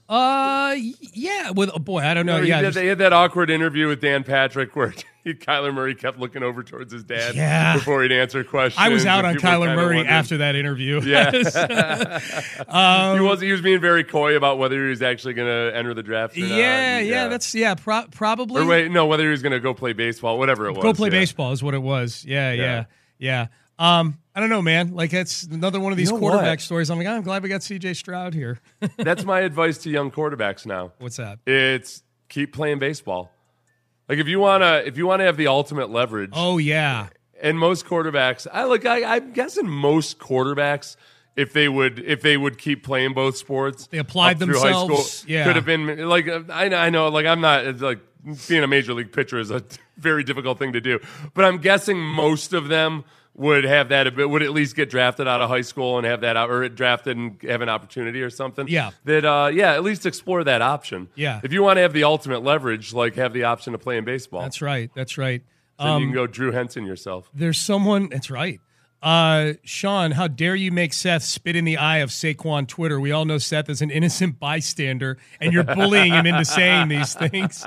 Uh, 0.08 0.76
yeah. 1.12 1.50
With 1.50 1.70
oh 1.74 1.78
boy, 1.78 2.00
I 2.00 2.14
don't 2.14 2.26
know. 2.26 2.38
No, 2.38 2.42
yeah, 2.44 2.60
just- 2.62 2.74
they 2.74 2.86
had 2.86 2.98
that 2.98 3.12
awkward 3.12 3.50
interview 3.50 3.88
with 3.88 4.00
Dan 4.00 4.22
Patrick 4.24 4.76
where 4.76 4.94
Kyler 5.26 5.74
Murray 5.74 5.96
kept 5.96 6.20
looking 6.20 6.44
over 6.44 6.62
towards 6.62 6.92
his 6.92 7.02
dad 7.02 7.34
Yeah. 7.34 7.74
before 7.74 8.04
he'd 8.04 8.12
answer 8.12 8.44
questions. 8.44 8.80
I 8.80 8.90
was 8.90 9.04
out 9.04 9.24
on 9.24 9.34
Kyler 9.36 9.74
Murray 9.74 9.96
wondering- 9.96 10.06
after 10.06 10.36
that 10.38 10.54
interview. 10.54 11.00
Yeah. 11.06 12.20
Um, 12.68 13.16
he 13.20 13.24
was 13.24 13.40
he 13.40 13.50
was 13.52 13.60
being 13.60 13.80
very 13.80 14.04
coy 14.04 14.36
about 14.36 14.58
whether 14.58 14.82
he 14.82 14.90
was 14.90 15.02
actually 15.02 15.34
going 15.34 15.48
to 15.48 15.76
enter 15.76 15.94
the 15.94 16.02
draft. 16.02 16.36
Or 16.36 16.40
not. 16.40 16.50
Yeah, 16.50 16.98
yeah, 17.00 17.28
that's 17.28 17.54
yeah, 17.54 17.74
pro- 17.74 18.06
probably. 18.12 18.62
Or 18.62 18.66
wait, 18.66 18.90
no, 18.90 19.06
whether 19.06 19.24
he 19.24 19.30
was 19.30 19.42
going 19.42 19.52
to 19.52 19.60
go 19.60 19.74
play 19.74 19.92
baseball, 19.92 20.38
whatever 20.38 20.66
it 20.66 20.72
was. 20.72 20.82
Go 20.82 20.94
play 20.94 21.08
yeah. 21.08 21.18
baseball 21.20 21.52
is 21.52 21.62
what 21.62 21.74
it 21.74 21.82
was. 21.82 22.24
Yeah, 22.24 22.52
yeah, 22.52 22.84
Yeah. 23.18 23.46
yeah. 23.78 23.98
Um, 24.00 24.18
I 24.36 24.40
don't 24.40 24.50
know, 24.50 24.60
man. 24.60 24.94
Like 24.94 25.10
that's 25.10 25.44
another 25.44 25.80
one 25.80 25.92
of 25.92 25.96
these 25.98 26.10
You 26.10 26.16
know 26.16 26.20
quarterback 26.20 26.58
what? 26.58 26.60
stories. 26.60 26.90
I'm 26.90 26.98
like, 26.98 27.06
ah, 27.08 27.14
I'm 27.16 27.22
glad 27.22 27.42
we 27.42 27.48
got 27.48 27.62
C.J. 27.62 27.94
Stroud 27.94 28.34
here. 28.34 28.60
That's 28.98 29.24
my 29.24 29.40
advice 29.40 29.78
to 29.78 29.90
young 29.90 30.10
quarterbacks 30.10 30.66
now. 30.66 30.92
What's 30.98 31.16
that? 31.16 31.38
It's 31.46 32.02
keep 32.28 32.52
playing 32.52 32.78
baseball. 32.78 33.32
Like 34.10 34.18
if 34.18 34.28
you 34.28 34.38
wanna 34.38 34.82
if 34.84 34.98
you 34.98 35.06
wanna 35.06 35.24
have 35.24 35.38
the 35.38 35.46
ultimate 35.46 35.88
leverage. 35.88 36.32
Oh 36.34 36.58
yeah. 36.58 37.08
And 37.40 37.58
most 37.58 37.86
quarterbacks, 37.86 38.46
I 38.52 38.64
look. 38.64 38.84
I, 38.84 39.16
I'm 39.16 39.32
guessing 39.32 39.66
most 39.68 40.18
quarterbacks, 40.18 40.96
if 41.34 41.54
they 41.54 41.68
would, 41.68 41.98
if 41.98 42.20
they 42.20 42.36
would 42.36 42.58
keep 42.58 42.84
playing 42.84 43.14
both 43.14 43.38
sports, 43.38 43.86
They 43.86 43.98
applied 43.98 44.38
high 44.38 44.46
school, 44.54 44.88
themselves, 44.88 45.24
yeah. 45.26 45.44
could 45.44 45.56
have 45.56 45.64
been 45.66 46.08
like 46.08 46.28
I, 46.50 46.86
I 46.86 46.90
know, 46.90 47.08
like 47.08 47.24
I'm 47.26 47.40
not 47.40 47.80
like 47.80 48.00
being 48.48 48.62
a 48.62 48.66
major 48.66 48.92
league 48.92 49.12
pitcher 49.12 49.38
is 49.38 49.50
a 49.50 49.62
very 49.96 50.24
difficult 50.24 50.58
thing 50.58 50.74
to 50.74 50.80
do, 50.80 50.98
but 51.32 51.46
I'm 51.46 51.58
guessing 51.58 51.98
most 51.98 52.52
of 52.52 52.68
them 52.68 53.04
would 53.36 53.64
have 53.64 53.90
that 53.90 54.06
a 54.06 54.10
bit, 54.10 54.28
would 54.28 54.42
at 54.42 54.52
least 54.52 54.74
get 54.74 54.88
drafted 54.90 55.28
out 55.28 55.40
of 55.42 55.50
high 55.50 55.60
school 55.60 55.98
and 55.98 56.06
have 56.06 56.22
that 56.22 56.36
or 56.36 56.68
drafted 56.68 57.16
and 57.16 57.40
have 57.42 57.60
an 57.60 57.68
opportunity 57.68 58.22
or 58.22 58.30
something. 58.30 58.66
Yeah. 58.68 58.90
that 59.04 59.24
uh, 59.24 59.50
yeah, 59.52 59.74
at 59.74 59.84
least 59.84 60.06
explore 60.06 60.42
that 60.44 60.62
option. 60.62 61.08
Yeah. 61.14 61.40
if 61.44 61.52
you 61.52 61.62
want 61.62 61.76
to 61.76 61.82
have 61.82 61.92
the 61.92 62.04
ultimate 62.04 62.42
leverage, 62.42 62.92
like 62.94 63.14
have 63.16 63.32
the 63.32 63.44
option 63.44 63.72
to 63.72 63.78
play 63.78 63.98
in 63.98 64.04
baseball. 64.04 64.42
That's 64.42 64.62
right. 64.62 64.90
That's 64.94 65.18
right. 65.18 65.42
Then 65.78 65.88
Um, 65.88 66.00
you 66.02 66.08
can 66.08 66.14
go 66.14 66.26
Drew 66.26 66.52
Henson 66.52 66.86
yourself. 66.86 67.30
There's 67.34 67.58
someone. 67.58 68.08
That's 68.08 68.30
right. 68.30 68.60
Uh, 69.06 69.52
Sean, 69.62 70.10
how 70.10 70.26
dare 70.26 70.56
you 70.56 70.72
make 70.72 70.92
Seth 70.92 71.22
spit 71.22 71.54
in 71.54 71.64
the 71.64 71.76
eye 71.76 71.98
of 71.98 72.10
Saquon 72.10 72.66
Twitter? 72.66 72.98
We 72.98 73.12
all 73.12 73.24
know 73.24 73.38
Seth 73.38 73.70
is 73.70 73.80
an 73.80 73.88
innocent 73.88 74.40
bystander, 74.40 75.16
and 75.40 75.52
you're 75.52 75.62
bullying 75.62 76.12
him 76.12 76.26
into 76.26 76.44
saying 76.44 76.88
these 76.88 77.14
things. 77.14 77.64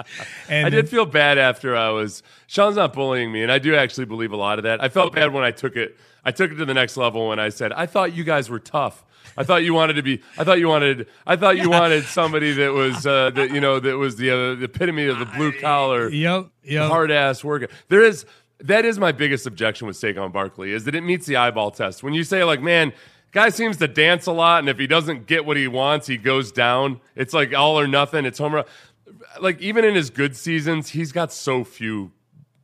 And 0.49 0.67
I 0.67 0.69
did 0.69 0.89
feel 0.89 1.06
bad 1.06 1.38
after 1.38 1.78
I 1.78 1.91
was. 1.91 2.23
Sean's 2.47 2.75
not 2.75 2.91
bullying 2.91 3.32
me, 3.32 3.41
and 3.41 3.54
I 3.54 3.58
do 3.58 3.73
actually 3.73 4.04
believe 4.04 4.34
a 4.34 4.36
lot 4.36 4.60
of 4.60 4.63
that. 4.63 4.84
I 4.84 4.89
felt 4.89 5.15
bad 5.15 5.32
when 5.32 5.45
I 5.45 5.52
took 5.52 5.78
it. 5.78 5.97
I 6.25 6.32
took 6.32 6.52
it 6.52 6.56
to 6.56 6.65
the 6.65 6.73
next 6.73 6.97
level 6.97 7.30
when 7.30 7.39
I 7.39 7.47
said, 7.47 7.71
"I 7.71 7.86
thought 7.86 8.12
you 8.13 8.25
guys 8.25 8.49
were 8.49 8.60
tough. 8.60 9.06
I 9.38 9.45
thought 9.45 9.63
you 9.63 9.73
wanted 9.73 9.93
to 9.93 10.04
be. 10.04 10.21
I 10.38 10.43
thought 10.43 10.60
you 10.60 10.67
wanted. 10.67 11.08
I 11.25 11.38
thought 11.38 11.56
you 11.56 11.69
wanted 11.69 12.04
somebody 12.04 12.52
that 12.52 12.73
was 12.73 13.08
uh, 13.08 13.30
that 13.30 13.52
you 13.52 13.62
know 13.62 13.80
that 13.80 13.95
was 13.95 14.17
the 14.17 14.30
uh, 14.32 14.56
the 14.56 14.65
epitome 14.65 15.06
of 15.06 15.19
the 15.19 15.25
blue 15.25 15.54
collar, 15.54 16.10
Yep, 16.10 16.47
yep. 16.63 16.89
hard 16.89 17.12
ass 17.12 17.45
worker. 17.45 17.69
There 17.88 18.04
is 18.04 18.25
that 18.62 18.86
is 18.86 19.00
my 19.00 19.12
biggest 19.12 19.45
objection 19.45 19.88
with 19.88 19.95
Saquon 19.95 20.32
Barkley 20.32 20.72
is 20.72 20.86
that 20.86 20.95
it 20.95 21.02
meets 21.02 21.26
the 21.26 21.38
eyeball 21.38 21.72
test. 21.72 22.04
When 22.04 22.13
you 22.13 22.24
say 22.24 22.43
like, 22.43 22.62
man. 22.62 22.93
Guy 23.32 23.50
seems 23.50 23.78
to 23.78 23.88
dance 23.88 24.26
a 24.26 24.32
lot, 24.32 24.58
and 24.58 24.69
if 24.69 24.80
he 24.80 24.88
doesn't 24.88 25.28
get 25.28 25.45
what 25.45 25.56
he 25.56 25.67
wants, 25.67 26.08
he 26.08 26.17
goes 26.17 26.52
down. 26.52 27.00
It's 27.15 27.32
like 27.32 27.54
all 27.54 27.80
or 27.80 27.86
nothing. 27.86 28.26
It's 28.26 28.39
home 28.39 28.56
run. 28.56 28.65
Like 29.39 29.62
even 29.62 29.86
in 29.86 29.93
his 29.93 30.10
good 30.10 30.36
seasons, 30.36 30.89
he's 30.89 31.12
got 31.12 31.32
so 31.32 31.63
few 31.63 32.12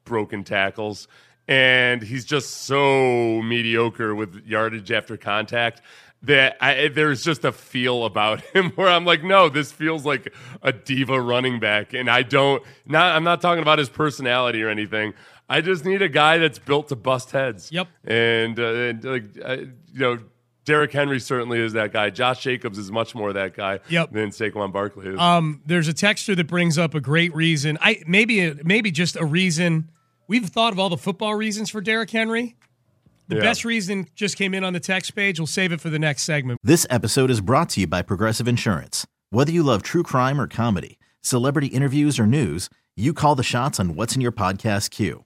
broken 0.06 0.44
tackles 0.44 1.08
and 1.48 2.02
he's 2.02 2.26
just 2.26 2.50
so 2.50 3.42
mediocre 3.42 4.16
with 4.16 4.46
yardage 4.46 4.92
after 4.92 5.18
contact 5.18 5.82
that 6.24 6.58
I, 6.60 6.88
there's 6.88 7.24
just 7.24 7.46
a 7.46 7.52
feel 7.52 8.06
about 8.06 8.42
him 8.54 8.72
where 8.72 8.88
I'm 8.88 9.06
like, 9.06 9.24
no, 9.24 9.50
this 9.50 9.72
feels 9.72 10.06
like 10.06 10.34
a 10.64 10.72
diva 10.72 11.20
running 11.22 11.60
back, 11.60 11.94
and 11.94 12.10
I 12.10 12.24
don't. 12.24 12.64
Not, 12.88 13.16
I'm 13.16 13.24
not 13.24 13.42
talking 13.42 13.62
about 13.62 13.78
his 13.78 13.90
personality 13.90 14.64
or 14.64 14.70
anything. 14.70 15.14
I 15.48 15.62
just 15.62 15.86
need 15.86 16.02
a 16.02 16.10
guy 16.10 16.38
that's 16.40 16.58
built 16.60 16.88
to 16.90 16.96
bust 16.96 17.32
heads. 17.32 17.72
Yep. 17.72 17.88
And, 18.04 18.60
uh, 18.60 18.64
and 18.64 19.04
like, 19.04 19.24
I, 19.46 19.54
you 19.54 19.70
know, 19.94 20.18
Derrick 20.66 20.92
Henry 20.92 21.20
certainly 21.20 21.60
is 21.60 21.74
that 21.74 21.94
guy. 21.94 22.10
Josh 22.10 22.42
Jacobs 22.42 22.80
is 22.80 22.92
much 22.92 23.14
more 23.14 23.32
that 23.34 23.54
guy 23.56 23.80
Yep. 23.90 24.12
than 24.12 24.30
Saquon 24.32 24.74
Barkley 24.74 25.08
is. 25.10 25.20
Um, 25.20 25.62
there's 25.68 25.88
a 25.88 25.94
texture 25.94 26.34
that 26.34 26.48
brings 26.48 26.80
up 26.80 26.96
a 26.96 27.00
great 27.00 27.36
reason. 27.36 27.78
I 27.82 28.02
maybe 28.08 28.52
maybe 28.64 28.90
just 28.90 29.16
a 29.16 29.26
reason. 29.26 29.92
We've 30.28 30.46
thought 30.48 30.74
of 30.74 30.80
all 30.80 30.90
the 30.90 30.98
football 30.98 31.36
reasons 31.36 31.70
for 31.70 31.82
Derrick 31.82 32.10
Henry. 32.10 32.56
The 33.28 33.36
Yeah. 33.36 33.42
best 33.44 33.64
reason 33.64 34.08
just 34.16 34.38
came 34.38 34.56
in 34.56 34.64
on 34.64 34.74
the 34.74 34.80
text 34.80 35.16
page. 35.16 35.40
We'll 35.40 35.46
save 35.46 35.72
it 35.72 35.80
for 35.82 35.92
the 35.92 36.00
next 36.00 36.24
segment. 36.24 36.60
This 36.64 36.88
episode 36.90 37.30
is 37.30 37.42
brought 37.42 37.70
to 37.70 37.82
you 37.82 37.88
by 37.88 38.02
Progressive 38.02 38.48
Insurance. 38.48 39.06
Whether 39.30 39.52
you 39.52 39.62
love 39.62 39.84
true 39.84 40.02
crime 40.04 40.42
or 40.42 40.48
comedy, 40.48 40.98
celebrity 41.22 41.68
interviews 41.68 42.18
or 42.20 42.26
news, 42.26 42.70
you 42.96 43.14
call 43.14 43.36
the 43.36 43.44
shots 43.44 43.80
on 43.80 43.96
what's 43.96 44.16
in 44.16 44.22
your 44.22 44.32
podcast 44.32 44.90
queue. 44.90 45.26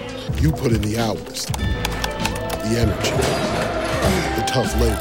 You 0.41 0.51
put 0.51 0.71
in 0.71 0.81
the 0.81 0.97
hours, 0.97 1.45
the 1.45 2.79
energy, 2.79 3.11
the 4.35 4.43
tough 4.47 4.73
labor. 4.81 4.97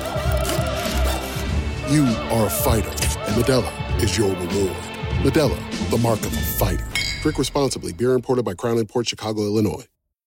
You 1.91 2.05
are 2.31 2.47
a 2.47 2.51
fighter, 2.51 2.91
and 2.91 3.43
Modelo 3.43 4.03
is 4.03 4.19
your 4.19 4.29
reward. 4.29 4.77
Modelo, 5.23 5.91
the 5.91 5.97
mark 5.97 6.21
of 6.21 6.35
a 6.35 6.37
fighter. 6.37 6.87
Drink 7.23 7.39
responsibly. 7.39 7.95
Beer 7.95 8.13
imported 8.13 8.45
by 8.45 8.53
Crown 8.53 8.85
Port 8.85 9.09
Chicago, 9.09 9.41
Illinois. 9.45 9.87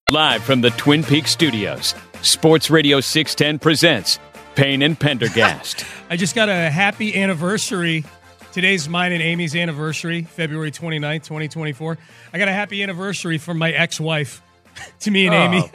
Live 0.10 0.44
from 0.44 0.62
the 0.62 0.72
Twin 0.72 1.04
Peaks 1.04 1.30
studios, 1.30 1.94
Sports 2.24 2.72
Radio 2.72 3.00
610 3.00 3.60
presents 3.60 4.18
Payne 4.56 4.82
and 4.82 5.00
Pendergast. 5.00 5.86
I 6.10 6.18
just 6.18 6.34
got 6.34 6.50
a 6.50 6.72
happy 6.72 7.22
anniversary. 7.22 8.04
Today's 8.52 8.90
mine 8.90 9.12
and 9.12 9.22
Amy's 9.22 9.56
anniversary, 9.56 10.24
February 10.24 10.72
29th, 10.72 11.24
2024. 11.26 12.00
I 12.34 12.38
got 12.40 12.48
a 12.48 12.52
happy 12.52 12.82
anniversary 12.82 13.38
from 13.38 13.60
my 13.60 13.72
ex-wife 13.72 14.43
to 15.02 15.12
me 15.12 15.28
and 15.28 15.36
Oh. 15.36 15.38
Amy. 15.58 15.72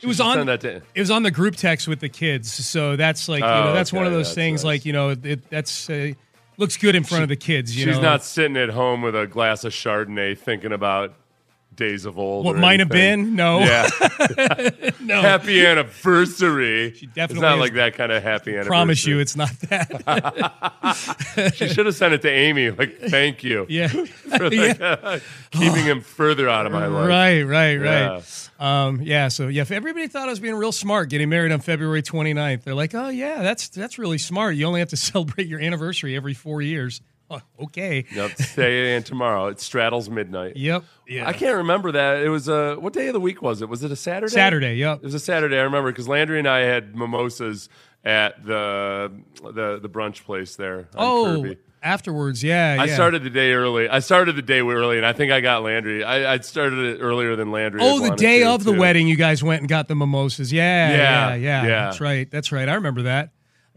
It 0.00 0.06
was 0.06 0.20
on 0.20 0.46
to- 0.46 0.82
it 0.94 1.00
was 1.00 1.10
on 1.10 1.24
the 1.24 1.30
group 1.30 1.56
text 1.56 1.88
with 1.88 1.98
the 2.00 2.08
kids. 2.08 2.52
So 2.52 2.94
that's 2.94 3.28
like, 3.28 3.40
you 3.40 3.46
Oh, 3.46 3.64
know, 3.64 3.72
that's 3.72 3.92
one 3.92 4.06
of 4.06 4.12
those 4.12 4.32
things 4.32 4.60
nice. 4.60 4.64
like, 4.64 4.84
you 4.84 4.92
know, 4.92 5.10
it, 5.10 5.50
that's 5.50 5.90
uh, 5.90 6.12
looks 6.56 6.76
good 6.76 6.94
in 6.94 7.02
front 7.02 7.24
of 7.24 7.28
the 7.28 7.36
kids, 7.36 7.76
you 7.76 7.84
She's 7.86 7.96
know. 7.96 8.02
not 8.02 8.22
sitting 8.22 8.56
at 8.56 8.68
home 8.70 9.02
with 9.02 9.16
a 9.16 9.26
glass 9.26 9.64
of 9.64 9.72
Chardonnay 9.72 10.38
thinking 10.38 10.72
about 10.72 11.14
days 11.78 12.04
of 12.04 12.18
old. 12.18 12.44
What 12.44 12.56
might 12.56 12.80
have 12.80 12.90
been? 12.90 13.34
No. 13.34 13.60
Yeah. 13.60 13.88
No. 15.00 15.22
Happy 15.22 15.64
anniversary. 15.64 16.92
She 16.92 17.06
definitely 17.06 17.36
It's 17.36 17.40
not 17.40 17.58
like 17.58 17.72
that 17.74 17.94
kind 17.94 18.12
of 18.12 18.22
happy 18.22 18.50
anniversary. 18.50 18.68
promise 18.68 19.06
you 19.06 19.20
it's 19.20 19.36
not 19.36 19.48
that. 19.70 21.52
she 21.54 21.68
should 21.68 21.86
have 21.86 21.94
sent 21.94 22.12
it 22.12 22.20
to 22.22 22.30
Amy. 22.30 22.70
Like, 22.70 22.98
thank 22.98 23.42
you. 23.42 23.64
Yeah. 23.70 23.88
For 23.88 24.50
like, 24.50 24.78
uh, 24.80 25.18
keeping 25.50 25.84
him 25.84 26.02
further 26.02 26.46
out 26.48 26.66
of 26.66 26.72
my 26.72 26.86
life. 26.88 27.08
Right, 27.08 27.42
right, 27.42 27.80
Yeah. 27.80 28.08
right. 28.08 28.50
Um, 28.60 29.00
yeah, 29.00 29.28
so 29.28 29.48
yeah, 29.48 29.62
if 29.62 29.70
everybody 29.70 30.08
thought 30.08 30.26
I 30.28 30.30
was 30.30 30.40
being 30.40 30.56
real 30.56 30.72
smart 30.72 31.08
getting 31.08 31.28
married 31.30 31.52
on 31.52 31.60
February 31.60 32.02
29th, 32.02 32.64
they're 32.64 32.74
like, 32.74 32.94
"Oh 32.94 33.08
yeah, 33.08 33.40
that's 33.42 33.68
that's 33.68 33.98
really 33.98 34.18
smart. 34.18 34.56
You 34.56 34.66
only 34.66 34.80
have 34.80 34.88
to 34.90 34.96
celebrate 34.96 35.46
your 35.46 35.60
anniversary 35.60 36.16
every 36.16 36.34
4 36.34 36.60
years." 36.60 37.00
Okay. 37.60 38.04
Yep. 38.14 38.34
Today 38.36 38.96
and 38.96 39.04
tomorrow. 39.04 39.46
It 39.48 39.60
straddles 39.60 40.08
midnight. 40.08 40.56
Yep. 40.56 40.84
Yeah. 41.06 41.28
I 41.28 41.32
can't 41.32 41.56
remember 41.58 41.92
that. 41.92 42.22
It 42.22 42.28
was 42.30 42.48
a 42.48 42.76
what 42.76 42.92
day 42.92 43.08
of 43.08 43.12
the 43.12 43.20
week 43.20 43.42
was 43.42 43.60
it? 43.62 43.68
Was 43.68 43.82
it 43.84 43.90
a 43.90 43.96
Saturday? 43.96 44.32
Saturday, 44.32 44.74
yep. 44.76 44.98
It 44.98 45.04
was 45.04 45.14
a 45.14 45.18
Saturday. 45.20 45.58
I 45.58 45.62
remember 45.62 45.90
because 45.92 46.08
Landry 46.08 46.38
and 46.38 46.48
I 46.48 46.60
had 46.60 46.94
mimosas 46.96 47.68
at 48.04 48.44
the 48.46 49.12
the 49.42 49.78
the 49.80 49.88
brunch 49.88 50.24
place 50.24 50.56
there. 50.56 50.88
On 50.94 51.06
Oh, 51.36 51.42
Kirby. 51.42 51.58
afterwards, 51.82 52.42
yeah, 52.44 52.76
I 52.78 52.84
yeah. 52.84 52.94
started 52.94 53.24
the 53.24 53.30
day 53.30 53.52
early. 53.52 53.88
I 53.88 53.98
started 53.98 54.36
the 54.36 54.42
day 54.42 54.60
early, 54.60 54.96
and 54.96 55.04
I 55.04 55.12
think 55.12 55.30
I 55.32 55.40
got 55.40 55.62
Landry. 55.62 56.04
I, 56.04 56.34
I 56.34 56.38
started 56.38 56.78
it 56.78 57.00
earlier 57.00 57.36
than 57.36 57.50
Landry. 57.50 57.80
Oh, 57.82 57.98
the 58.08 58.14
day 58.16 58.40
to, 58.40 58.50
of 58.50 58.64
the 58.64 58.72
too. 58.72 58.78
wedding, 58.78 59.08
you 59.08 59.16
guys 59.16 59.42
went 59.42 59.60
and 59.60 59.68
got 59.68 59.88
the 59.88 59.94
mimosas. 59.96 60.52
Yeah, 60.52 60.90
Yeah, 60.90 60.96
yeah, 60.96 61.34
yeah. 61.34 61.62
yeah. 61.62 61.68
That's 61.86 62.00
right. 62.00 62.30
That's 62.30 62.52
right. 62.52 62.68
I 62.68 62.74
remember 62.74 63.02
that. 63.02 63.30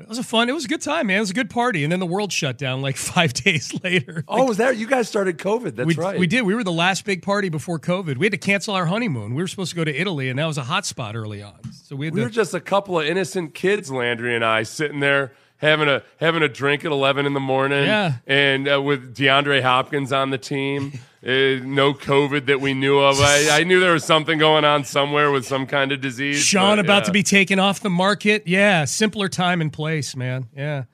It 0.04 0.10
was 0.10 0.18
a 0.18 0.24
fun. 0.24 0.49
It 0.49 0.54
was 0.54 0.66
a 0.66 0.68
good 0.68 0.82
time, 0.82 1.08
man. 1.08 1.18
It 1.18 1.22
was 1.22 1.30
a 1.32 1.34
good 1.36 1.49
party, 1.49 1.84
and 1.84 1.91
then 1.91 1.99
the 1.99 2.06
world 2.06 2.32
shut 2.32 2.58
down 2.58 2.82
like 2.82 2.97
five 3.14 3.34
days 3.34 3.74
later. 3.84 4.24
Oh, 4.28 4.45
was 4.45 4.58
that 4.58 4.78
you 4.78 4.88
guys 4.88 5.08
started 5.08 5.38
COVID? 5.38 5.76
That's 5.76 5.88
we, 5.88 5.95
right. 5.95 6.20
We 6.20 6.28
did. 6.28 6.41
We 6.43 6.56
were 6.56 6.64
the 6.64 6.72
last 6.72 7.06
big 7.06 7.22
party 7.22 7.49
before 7.49 7.80
COVID. 7.80 8.18
We 8.18 8.26
had 8.26 8.32
to 8.32 8.38
cancel 8.38 8.74
our 8.76 8.86
honeymoon. 8.86 9.34
We 9.36 9.41
were 9.43 9.47
supposed 9.47 9.72
to 9.72 9.76
go 9.76 9.84
to 9.84 9.95
Italy, 9.95 10.30
and 10.30 10.38
that 10.39 10.45
was 10.45 10.58
a 10.58 10.64
hot 10.64 10.86
spot 10.86 11.16
early 11.16 11.41
on. 11.41 11.60
So 11.72 11.95
we 11.95 12.08
had 12.08 12.14
We 12.14 12.22
to. 12.22 12.26
were 12.26 12.30
just 12.32 12.54
a 12.54 12.60
couple 12.62 12.99
of 12.99 13.06
innocent 13.06 13.54
kids, 13.54 13.91
Landry 13.91 14.36
and 14.36 14.43
I, 14.45 14.64
sitting 14.64 14.99
there 14.99 15.34
having 15.58 15.88
a 15.88 16.02
having 16.18 16.41
a 16.43 16.49
drink 16.49 16.84
at 16.86 16.91
eleven 16.91 17.26
in 17.26 17.34
the 17.34 17.39
morning. 17.39 17.86
Yeah. 17.86 18.14
and 18.28 18.68
uh, 18.68 18.82
with 18.82 19.16
DeAndre 19.16 19.62
Hopkins 19.62 20.12
on 20.12 20.30
the 20.32 20.38
team. 20.38 20.93
Uh, 21.24 21.61
no 21.63 21.93
COVID 21.93 22.47
that 22.47 22.61
we 22.61 22.74
knew 22.74 22.97
of. 22.97 23.19
I, 23.19 23.59
I 23.59 23.63
knew 23.63 23.80
there 23.80 23.93
was 23.93 24.03
something 24.03 24.39
going 24.39 24.65
on 24.65 24.84
somewhere 24.84 25.30
with 25.30 25.45
some 25.45 25.67
kind 25.67 25.91
of 25.91 26.01
disease. 26.01 26.43
Sean 26.43 26.78
but, 26.78 26.86
about 26.86 27.01
yeah. 27.01 27.05
to 27.05 27.11
be 27.11 27.22
taken 27.22 27.59
off 27.59 27.80
the 27.80 27.91
market. 27.91 28.47
Yeah, 28.47 28.86
simpler 28.86 29.30
time 29.30 29.61
and 29.61 29.72
place, 29.72 30.15
man. 30.15 30.47
Yeah. 30.55 30.86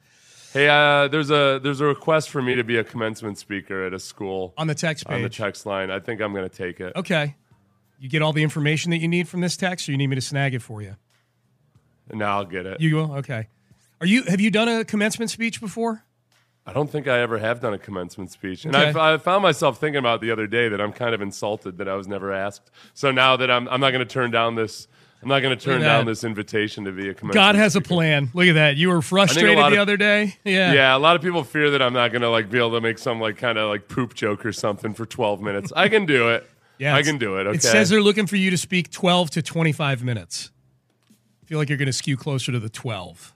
Hey, 0.52 0.68
uh, 0.68 1.08
there's 1.08 1.30
a 1.30 1.62
there's 1.64 1.80
a 1.80 1.86
request 1.86 2.30
for 2.30 2.42
me 2.42 2.56
to 2.56 2.64
be 2.64 2.78
a 2.78 2.84
commencement 2.84 3.38
speaker 3.38 3.86
at 3.86 3.94
a 3.94 4.00
school 4.00 4.54
On 4.58 4.68
the 4.68 4.76
text 4.76 5.08
on 5.08 5.22
the 5.22 5.30
text 5.30 5.66
line. 5.66 5.92
I 5.92 6.00
think 6.00 6.20
I'm 6.20 6.34
going 6.34 6.50
to 6.50 6.56
take 6.56 6.82
it. 6.82 6.94
Okay. 6.96 7.36
You 8.00 8.10
get 8.10 8.22
all 8.22 8.34
the 8.34 8.44
information 8.44 8.92
that 8.92 8.98
you 8.98 9.08
need 9.08 9.28
from 9.28 9.42
this 9.42 9.56
text, 9.56 9.88
or 9.88 9.92
you 9.92 9.98
need 9.98 10.08
me 10.08 10.16
to 10.16 10.22
snag 10.22 10.54
it 10.54 10.62
for 10.62 10.82
you? 10.82 10.96
No, 12.12 12.26
I'll 12.26 12.46
get 12.46 12.66
it. 12.66 12.82
You 12.82 12.96
will. 12.96 13.14
Okay. 13.18 13.48
Are 14.02 14.08
you? 14.08 14.24
Have 14.24 14.42
you 14.42 14.52
done 14.52 14.68
a 14.68 14.84
commencement 14.84 15.32
speech 15.32 15.62
before? 15.62 16.04
I 16.68 16.74
don't 16.74 16.90
think 16.92 17.08
I 17.08 17.20
ever 17.22 17.38
have 17.40 17.62
done 17.62 17.74
a 17.74 17.78
commencement 17.78 18.30
speech, 18.30 18.66
and 18.66 18.76
Okay. 18.76 19.00
I, 19.00 19.14
I 19.14 19.18
found 19.18 19.42
myself 19.42 19.80
thinking 19.80 20.00
about 20.00 20.20
the 20.22 20.32
other 20.32 20.46
day 20.48 20.68
that 20.68 20.82
I'm 20.82 20.92
kind 20.92 21.16
of 21.16 21.22
insulted 21.22 21.78
that 21.78 21.88
I 21.88 21.96
was 21.96 22.08
never 22.08 22.34
asked. 22.34 22.70
So 22.94 23.10
now 23.10 23.38
that 23.38 23.50
I'm 23.50 23.68
I'm 23.70 23.80
not 23.80 23.92
going 23.92 24.06
to 24.06 24.14
turn 24.14 24.32
down 24.32 24.56
this. 24.56 24.88
I'm 25.20 25.30
not 25.30 25.40
going 25.42 25.58
to 25.58 25.66
turn 25.66 25.82
down 25.82 26.06
this 26.06 26.24
invitation 26.24 26.84
to 26.86 26.92
be 26.92 27.10
a 27.10 27.14
commencement. 27.16 27.34
God 27.34 27.56
has 27.56 27.76
a 27.76 27.82
plan. 27.82 28.30
Look 28.36 28.46
at 28.50 28.54
that. 28.54 28.78
You 28.78 28.90
were 28.90 29.02
frustrated 29.02 29.58
the 29.58 29.66
of- 29.66 29.74
other 29.74 29.98
day. 29.98 30.36
Yeah. 30.44 30.74
Yeah, 30.74 30.96
a 30.96 31.00
lot 31.00 31.16
of 31.16 31.24
people 31.24 31.44
fear 31.44 31.72
that 31.72 31.82
I'm 31.82 31.94
not 31.94 32.12
going 32.12 32.22
to 32.22 32.30
like 32.30 32.52
be 32.52 32.60
able 32.60 32.74
to 32.74 32.82
make 32.82 33.00
some 33.00 33.20
like 33.20 33.36
kind 33.36 33.58
of 33.58 33.68
like 33.68 33.88
poop 33.88 34.14
joke 34.14 34.46
or 34.46 34.54
something 34.54 34.94
for 34.94 35.08
12 35.08 35.42
minutes. 35.42 35.74
I 35.76 35.90
can 35.90 36.06
do 36.06 36.30
it. 36.30 36.48
Yeah, 36.78 36.96
I 36.96 37.02
can 37.02 37.18
do 37.18 37.38
it. 37.40 37.48
Okay. 37.48 37.56
It 37.56 37.64
says 37.64 37.90
they're 37.90 38.00
looking 38.00 38.28
for 38.28 38.36
you 38.36 38.52
to 38.52 38.58
speak 38.58 38.92
12 38.92 39.32
to 39.32 39.42
25 39.42 40.04
minutes. 40.04 40.52
I 41.42 41.46
feel 41.48 41.58
like 41.58 41.70
you're 41.70 41.80
going 41.80 41.88
to 41.88 41.94
skew 41.94 42.16
closer 42.16 42.52
to 42.52 42.60
the 42.60 42.70
12. 42.70 43.34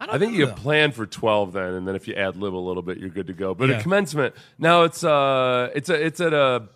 I, 0.00 0.18
think 0.18 0.34
you 0.34 0.46
know. 0.46 0.52
plan 0.54 0.92
for 0.92 1.06
12 1.06 1.52
then, 1.52 1.74
and 1.74 1.88
then 1.88 1.96
if 1.96 2.06
you 2.06 2.14
ad 2.14 2.36
lib 2.36 2.54
a 2.54 2.56
little 2.56 2.82
bit, 2.82 2.98
you're 2.98 3.08
good 3.08 3.26
to 3.26 3.32
go. 3.32 3.54
But 3.54 3.68
Yeah. 3.68 3.76
at 3.76 3.82
commencement, 3.82 4.34
now 4.58 4.82
it's 4.84 5.02
uh, 5.02 5.70
it's 5.74 5.88
a 5.88 5.94
it's 5.94 6.20
at 6.20 6.32
a 6.32 6.68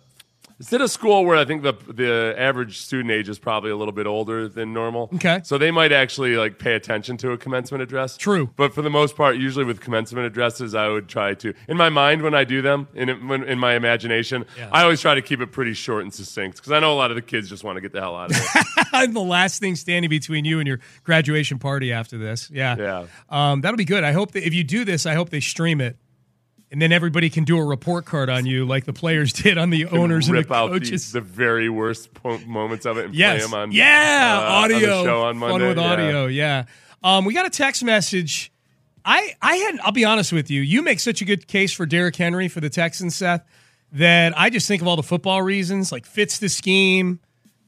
it's 0.63 0.73
at 0.73 0.81
a 0.81 0.87
school 0.87 1.25
where 1.25 1.35
I 1.37 1.45
think 1.45 1.61
the 1.63 1.73
the 1.87 2.33
average 2.37 2.79
student 2.79 3.11
age 3.11 3.29
is 3.29 3.37
probably 3.39 3.69
a 3.71 3.75
little 3.75 3.91
bit 3.91 4.07
older 4.07 4.47
than 4.47 4.73
normal. 4.73 5.09
Okay. 5.15 5.41
so 5.43 5.57
they 5.57 5.71
might 5.71 5.91
actually 5.91 6.35
like 6.37 6.57
pay 6.59 6.73
attention 6.75 7.17
to 7.17 7.31
a 7.31 7.37
commencement 7.37 7.81
address. 7.81 8.17
True. 8.17 8.49
but 8.55 8.73
for 8.73 8.81
the 8.81 8.89
most 8.89 9.15
part, 9.15 9.37
usually 9.37 9.65
with 9.65 9.81
commencement 9.81 10.25
addresses, 10.25 10.73
I 10.73 10.87
would 10.87 11.07
try 11.07 11.33
to 11.35 11.53
in 11.67 11.77
my 11.77 11.89
mind 11.89 12.21
when 12.21 12.33
I 12.33 12.43
do 12.43 12.61
them 12.61 12.87
in 12.93 13.27
when, 13.27 13.43
in 13.43 13.59
my 13.59 13.75
imagination, 13.75 14.45
Yeah. 14.57 14.69
I 14.71 14.83
always 14.83 15.01
try 15.01 15.15
to 15.15 15.21
keep 15.21 15.41
it 15.41 15.51
pretty 15.51 15.73
short 15.73 16.03
and 16.03 16.13
succinct 16.13 16.57
because 16.57 16.71
I 16.71 16.79
know 16.79 16.93
a 16.93 16.95
lot 16.95 17.11
of 17.11 17.15
the 17.15 17.21
kids 17.21 17.49
just 17.49 17.63
want 17.63 17.77
to 17.77 17.81
get 17.81 17.91
the 17.91 17.99
hell 18.01 18.15
out 18.15 18.31
of 18.31 18.37
it. 18.37 18.87
I'm 18.93 19.13
the 19.21 19.21
last 19.21 19.59
thing 19.59 19.75
standing 19.75 20.09
between 20.09 20.45
you 20.45 20.59
and 20.59 20.67
your 20.67 20.79
graduation 21.03 21.59
party 21.59 21.91
after 21.91 22.17
this. 22.17 22.49
Yeah. 22.51 22.75
Yeah. 22.77 23.05
Um, 23.29 23.61
that'll 23.61 23.77
be 23.77 23.85
good. 23.85 24.03
I 24.03 24.11
hope 24.13 24.31
that 24.31 24.45
if 24.47 24.53
you 24.53 24.63
do 24.63 24.85
this, 24.85 25.05
I 25.05 25.13
hope 25.13 25.29
they 25.29 25.39
stream 25.39 25.81
it. 25.81 25.97
And 26.73 26.81
then 26.81 26.91
everybody 26.91 27.29
can 27.29 27.43
do 27.43 27.57
a 27.59 27.63
report 27.63 28.05
card 28.05 28.31
on 28.31 28.47
you 28.47 28.65
like 28.65 28.85
the 28.85 28.93
players 28.93 29.31
did 29.43 29.57
on 29.59 29.69
the 29.69 29.85
owners 29.85 30.27
and 30.27 30.35
rip 30.35 30.47
the 30.47 30.55
out 30.55 30.71
the, 30.71 30.79
coaches. 30.79 31.11
the 31.11 31.21
very 31.21 31.69
worst 31.69 32.09
moments 32.47 32.85
of 32.87 32.97
it 32.97 33.05
and 33.05 33.15
yes. 33.15 33.43
play 33.43 33.45
them 33.45 33.53
on 33.53 33.71
yeah. 33.71 34.39
uh, 34.41 34.51
on 34.63 34.69
the 34.69 34.75
audio. 34.77 35.03
show 35.03 35.21
on 35.21 35.39
Fun 35.39 35.61
with 35.61 35.77
Yeah. 35.77 35.83
audio. 35.83 36.25
Yeah. 36.25 36.65
Um, 37.03 37.25
we 37.25 37.33
got 37.35 37.45
a 37.45 37.51
text 37.51 37.83
message 37.83 38.51
I 39.05 39.33
I 39.41 39.55
had 39.57 39.79
I'll 39.81 39.91
be 39.91 40.05
honest 40.05 40.33
with 40.33 40.49
you. 40.49 40.61
You 40.61 40.81
make 40.81 40.99
such 40.99 41.21
a 41.21 41.25
good 41.25 41.47
case 41.47 41.73
for 41.73 41.85
Derrick 41.85 42.15
Henry 42.15 42.47
for 42.47 42.59
the 42.59 42.69
Texans, 42.69 43.15
Seth, 43.15 43.45
that 43.91 44.37
I 44.37 44.49
just 44.49 44.67
think 44.67 44.81
of 44.81 44.87
all 44.87 44.95
the 44.95 45.03
football 45.03 45.41
reasons, 45.41 45.91
like 45.91 46.05
fits 46.05 46.39
the 46.39 46.49
scheme. 46.49 47.19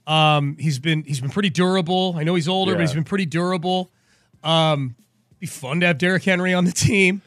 Um, 0.07 0.55
he's 0.59 0.79
been 0.79 1.03
he's 1.03 1.19
been 1.19 1.29
pretty 1.29 1.49
durable. 1.49 2.15
I 2.17 2.23
know 2.23 2.35
he's 2.35 2.47
older, 2.47 2.73
but 2.73 2.81
he's 2.81 2.93
been 2.93 3.03
pretty 3.03 3.25
durable. 3.25 3.91
Um, 4.43 4.95
be 5.39 5.47
fun 5.47 5.81
to 5.81 5.87
have 5.87 5.97
Derrick 5.97 6.23
Henry 6.23 6.53
on 6.53 6.65
the 6.65 6.71
team. 6.87 7.21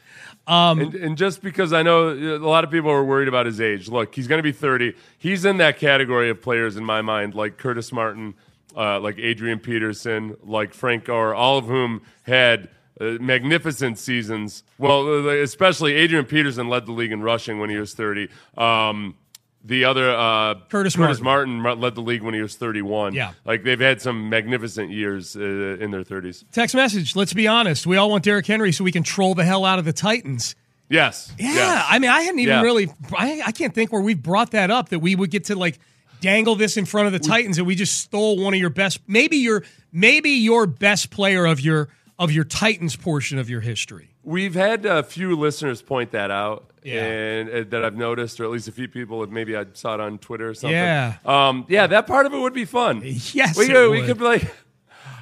Um, 0.49 0.81
and, 0.81 0.95
and 0.95 1.17
just 1.19 1.43
because 1.43 1.75
I 1.75 1.83
know 1.83 2.09
a 2.09 2.39
lot 2.39 2.65
of 2.65 2.71
people 2.71 2.91
are 2.91 3.05
worried 3.05 3.29
about 3.29 3.45
his 3.45 3.61
age, 3.61 3.89
look, 3.89 4.15
he's 4.15 4.27
going 4.27 4.39
to 4.39 4.43
be 4.43 4.51
30. 4.51 4.95
He's 5.19 5.45
in 5.45 5.59
that 5.59 5.79
category 5.79 6.31
of 6.31 6.41
players 6.41 6.79
in 6.79 6.85
my 6.85 7.03
mind, 7.03 7.35
like 7.35 7.59
Curtis 7.59 7.93
Martin, 7.93 8.35
uh, 8.75 8.99
like 8.99 9.19
Adrian 9.19 9.59
Peterson, 9.59 10.37
like 10.43 10.73
Frank 10.73 11.05
Gore, 11.05 11.35
all 11.35 11.59
of 11.59 11.67
whom 11.67 12.01
had 12.23 12.71
uh, 12.99 13.19
magnificent 13.21 13.99
seasons. 13.99 14.63
Well, 14.79 15.29
uh, 15.29 15.33
especially 15.35 15.93
Adrian 15.93 16.25
Peterson 16.25 16.69
led 16.71 16.87
the 16.87 16.93
league 16.93 17.13
in 17.13 17.21
rushing 17.21 17.59
when 17.59 17.69
he 17.69 17.77
was 17.77 17.93
30. 17.93 18.29
Um, 18.57 19.17
the 19.65 19.85
other 19.85 20.11
uh, 20.11 20.55
Curtis 20.69 20.97
Martin. 20.97 21.63
led 21.81 21.95
the 21.95 22.01
league 22.01 22.23
when 22.23 22.35
he 22.35 22.41
was 22.41 22.55
31. 22.57 23.15
Yeah. 23.15 23.33
like 23.45 23.65
they've 23.65 23.81
had 23.81 24.01
some 24.01 24.29
magnificent 24.31 24.91
years 24.91 25.37
uh, 25.37 25.41
in 25.41 25.91
their 25.91 26.05
30s. 26.05 26.45
text 26.53 26.75
message. 26.75 27.17
Let's 27.17 27.33
be 27.33 27.47
honest. 27.49 27.87
We 27.87 27.97
all 27.97 28.11
want 28.11 28.25
Derrick 28.25 28.47
Henry 28.47 28.73
so 28.73 28.85
we 28.85 28.93
can 28.93 29.03
troll 29.03 29.35
the 29.35 29.45
hell 29.45 29.65
out 29.65 29.79
of 29.79 29.85
the 29.85 29.93
Titans. 29.93 30.55
Yes. 30.89 31.33
Yeah, 31.39 31.53
yes. 31.53 31.87
I 31.89 31.99
mean, 31.99 32.11
I 32.11 32.23
hadn't 32.23 32.39
even 32.41 32.55
Yeah. 32.55 32.63
really. 32.63 32.89
I, 33.17 33.43
I 33.47 33.53
can't 33.53 33.75
think 33.75 33.93
where 33.93 34.01
we've 34.01 34.23
brought 34.23 34.53
that 34.53 34.71
up 34.71 34.89
that 34.91 35.01
we 35.01 35.15
would 35.15 35.31
get 35.31 35.45
to 35.47 35.57
like 35.57 35.79
dangle 36.21 36.55
this 36.57 36.77
in 36.77 36.85
front 36.87 37.07
of 37.07 37.13
the 37.13 37.19
Titans 37.19 37.59
and 37.59 37.67
we 37.67 37.75
just 37.75 38.01
stole 38.01 38.43
one 38.43 38.55
of 38.55 38.61
your 38.61 38.71
best, 38.71 39.01
maybe 39.07 39.37
your 39.37 39.65
maybe 39.93 40.31
your 40.31 40.67
best 40.67 41.11
player 41.11 41.45
of 41.47 41.61
your 41.61 41.89
of 42.19 42.33
your 42.33 42.45
Titans 42.45 42.97
portion 42.97 43.39
of 43.39 43.51
your 43.51 43.61
history. 43.61 44.15
We've 44.25 44.55
had 44.55 44.85
a 44.87 45.03
few 45.03 45.37
listeners 45.37 45.83
point 45.83 46.11
that 46.13 46.31
out, 46.31 46.68
Yeah. 46.83 47.05
and 47.05 47.51
uh, 47.51 47.65
that 47.71 47.85
I've 47.85 47.97
noticed, 47.97 48.41
or 48.41 48.45
at 48.45 48.51
least 48.51 48.69
a 48.69 48.73
few 48.73 48.89
people 48.89 49.21
have 49.21 49.31
maybe 49.31 49.57
I 49.57 49.67
saw 49.73 49.95
it 49.95 50.01
on 50.01 50.19
Twitter 50.19 50.49
or 50.49 50.55
something. 50.55 50.75
Yeah. 50.75 51.17
um, 51.25 51.67
yeah, 51.69 51.87
that 51.87 52.07
part 52.07 52.27
of 52.27 52.33
it 52.33 52.39
would 52.39 52.55
be 52.55 52.65
fun. 52.65 53.03
Yes, 53.05 53.57
we 53.57 53.67
could, 53.67 53.91
we 53.91 54.03
could 54.03 54.19
be 54.19 54.25
like. 54.25 54.55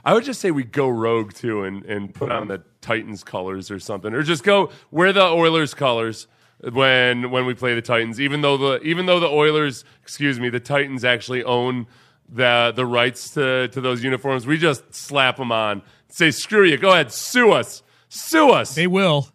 I 0.05 0.15
would 0.15 0.23
just 0.23 0.41
say 0.41 0.53
we 0.53 0.63
go 0.63 0.89
rogue 0.89 1.33
too, 1.33 1.65
and, 1.65 1.85
and 1.85 2.15
put 2.15 2.31
on 2.31 2.47
the 2.47 2.63
Titans 2.81 3.25
colors 3.25 3.73
or 3.73 3.81
something, 3.81 4.15
or 4.15 4.23
just 4.23 4.45
go 4.45 4.71
wear 4.93 5.13
the 5.13 5.25
Oilers 5.25 5.75
colors 5.75 6.29
when 6.61 7.31
when 7.33 7.45
we 7.45 7.55
play 7.55 7.75
the 7.75 7.83
Titans. 7.83 8.21
Even 8.21 8.41
though 8.41 8.57
the 8.57 8.81
even 8.83 9.07
though 9.07 9.19
the 9.19 9.27
Oilers, 9.29 9.85
excuse 10.03 10.39
me, 10.39 10.49
the 10.49 10.61
Titans 10.61 11.05
actually 11.05 11.43
own 11.43 11.89
the 12.29 12.73
the 12.75 12.87
rights 12.87 13.31
to 13.35 13.67
to 13.69 13.81
those 13.81 14.05
uniforms, 14.05 14.47
we 14.47 14.59
just 14.59 14.95
slap 14.95 15.39
them 15.39 15.51
on. 15.51 15.83
Say 16.09 16.31
screw 16.31 16.65
you, 16.65 16.77
go 16.77 16.93
ahead, 16.93 17.13
sue 17.13 17.51
us, 17.51 17.83
sue 18.09 18.51
us. 18.51 18.77
They 18.77 18.87
will. 18.87 19.29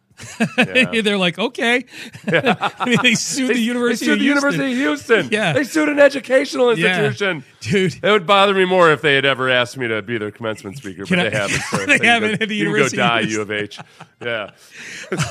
Yeah. 0.58 1.02
They're 1.02 1.18
like, 1.18 1.40
okay. 1.40 1.86
I 2.28 2.86
mean, 2.86 2.98
they 3.04 3.16
sued 3.16 3.50
the 3.56 3.60
University 3.60 4.06
they 4.06 4.06
sued 4.06 4.14
of 4.14 4.20
the 4.20 4.24
Houston. 4.26 4.26
University 4.26 4.72
of 4.74 4.78
Houston. 4.78 5.30
Yeah. 5.32 5.54
They 5.54 5.64
sued 5.64 5.90
an 5.90 6.00
educational 6.00 6.78
Yeah. 6.78 7.06
institution. 7.06 7.44
Dude. 7.62 7.96
It 8.04 8.10
would 8.12 8.28
bother 8.28 8.54
me 8.54 8.66
more 8.66 8.92
if 8.92 9.02
they 9.02 9.16
had 9.16 9.26
ever 9.26 9.50
asked 9.50 9.78
me 9.78 9.88
to 9.88 10.02
be 10.02 10.18
their 10.18 10.32
commencement 10.32 10.78
speaker, 10.78 11.06
Can 11.06 11.18
but 11.18 11.28
I- 11.28 11.30
they 11.30 11.38
haven't. 11.38 11.62
So 11.62 11.78
They 11.86 11.98
can 11.98 12.06
haven't 12.06 12.40
go, 12.40 12.44
at 12.44 12.50
the 12.50 12.56
you 12.56 12.66
can 12.66 12.72
University 12.72 12.98
go 12.98 13.04
of 13.04 13.10
die. 13.10 13.20
U 13.22 13.42
of 13.42 13.52
H. 13.52 13.80
Yeah. 14.22 14.52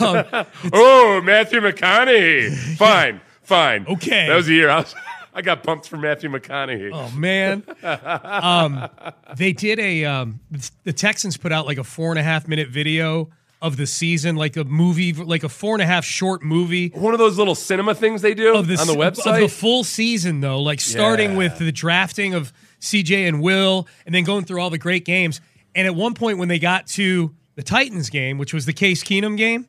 Um, 0.01 0.47
oh, 0.73 1.21
Matthew 1.25 1.61
McConaughey. 1.61 2.77
Fine, 2.77 3.21
fine. 3.43 3.87
Okay. 3.87 4.27
That 4.29 4.37
was 4.37 4.47
the 4.47 4.55
year 4.55 4.71
I 4.71 4.79
was. 4.79 4.95
I 5.33 5.43
got 5.43 5.63
bumped 5.63 5.89
for 5.89 5.97
Matthew 5.97 6.29
McConaughey. 6.29 6.91
Oh 6.93 7.09
man, 7.17 7.63
um, 7.85 8.89
they 9.37 9.53
did 9.53 9.79
a 9.79 10.05
um, 10.05 10.41
the 10.83 10.93
Texans 10.93 11.37
put 11.37 11.53
out 11.53 11.67
like 11.67 11.79
a 11.79 11.85
four 11.85 12.11
and 12.11 12.19
a 12.19 12.23
half 12.23 12.49
minute 12.49 12.69
video 12.69 13.31
of 13.63 13.77
the 13.77 13.87
season, 13.87 14.37
like 14.37 14.57
a 14.57 14.65
movie, 14.65 15.13
like 15.13 15.45
a 15.45 15.49
four 15.49 15.75
and 15.75 15.83
a 15.83 15.87
half 15.87 16.05
short 16.05 16.43
movie 16.43 16.89
One 16.95 17.13
of 17.13 17.19
those 17.19 17.37
little 17.37 17.55
cinema 17.55 17.95
things 17.95 18.23
they 18.23 18.33
do 18.35 18.55
of 18.57 18.67
the 18.67 18.79
on 18.79 18.87
the 18.87 18.95
website. 18.95 19.35
of 19.35 19.41
the 19.41 19.49
full 19.49 19.85
season 19.85 20.41
though, 20.41 20.61
like 20.63 20.81
starting 20.81 21.33
Yeah. 21.33 21.37
with 21.37 21.59
the 21.59 21.71
drafting 21.73 22.33
of 22.35 22.53
CJ 22.81 23.29
and 23.29 23.43
Will, 23.43 23.87
and 24.07 24.15
then 24.15 24.25
going 24.25 24.45
through 24.45 24.61
all 24.63 24.71
the 24.71 24.79
great 24.79 25.05
games. 25.05 25.41
And 25.75 25.87
at 25.87 25.95
one 25.95 26.15
point 26.15 26.39
when 26.39 26.49
they 26.49 26.59
got 26.59 26.87
to 26.89 27.35
the 27.55 27.63
Titans 27.63 28.09
game, 28.09 28.39
which 28.39 28.55
was 28.55 28.65
the 28.65 28.73
Case 28.73 29.05
Keenum 29.05 29.37
game, 29.37 29.67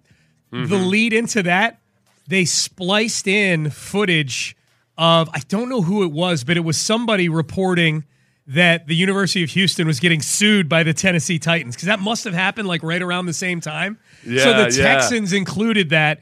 the 0.52 0.58
Mm-hmm. 0.58 0.88
lead 0.88 1.14
into 1.14 1.44
that, 1.44 1.80
they 2.28 2.46
spliced 2.46 3.28
in 3.28 3.70
footage 3.70 4.56
of 4.98 5.30
I 5.34 5.40
don't 5.50 5.68
know 5.70 5.82
who 5.82 6.04
it 6.04 6.12
was, 6.12 6.44
but 6.46 6.56
it 6.58 6.62
was 6.62 6.78
somebody 6.78 7.28
reporting 7.28 8.06
that 8.52 8.88
the 8.88 8.96
University 8.96 9.44
of 9.44 9.50
Houston 9.52 9.88
was 9.88 10.00
getting 10.00 10.22
sued 10.22 10.68
by 10.70 10.84
the 10.84 10.94
Tennessee 10.94 11.40
Titans 11.40 11.76
because 11.76 11.88
that 11.88 12.00
must 12.00 12.24
have 12.26 12.34
happened 12.34 12.68
like 12.68 12.84
right 12.84 13.02
around 13.02 13.26
the 13.26 13.34
same 13.34 13.62
time. 13.62 13.98
Yeah, 14.26 14.44
so 14.44 14.54
the 14.70 14.78
yeah. 14.78 14.84
Texans 14.96 15.34
included 15.34 15.90
that 15.90 16.20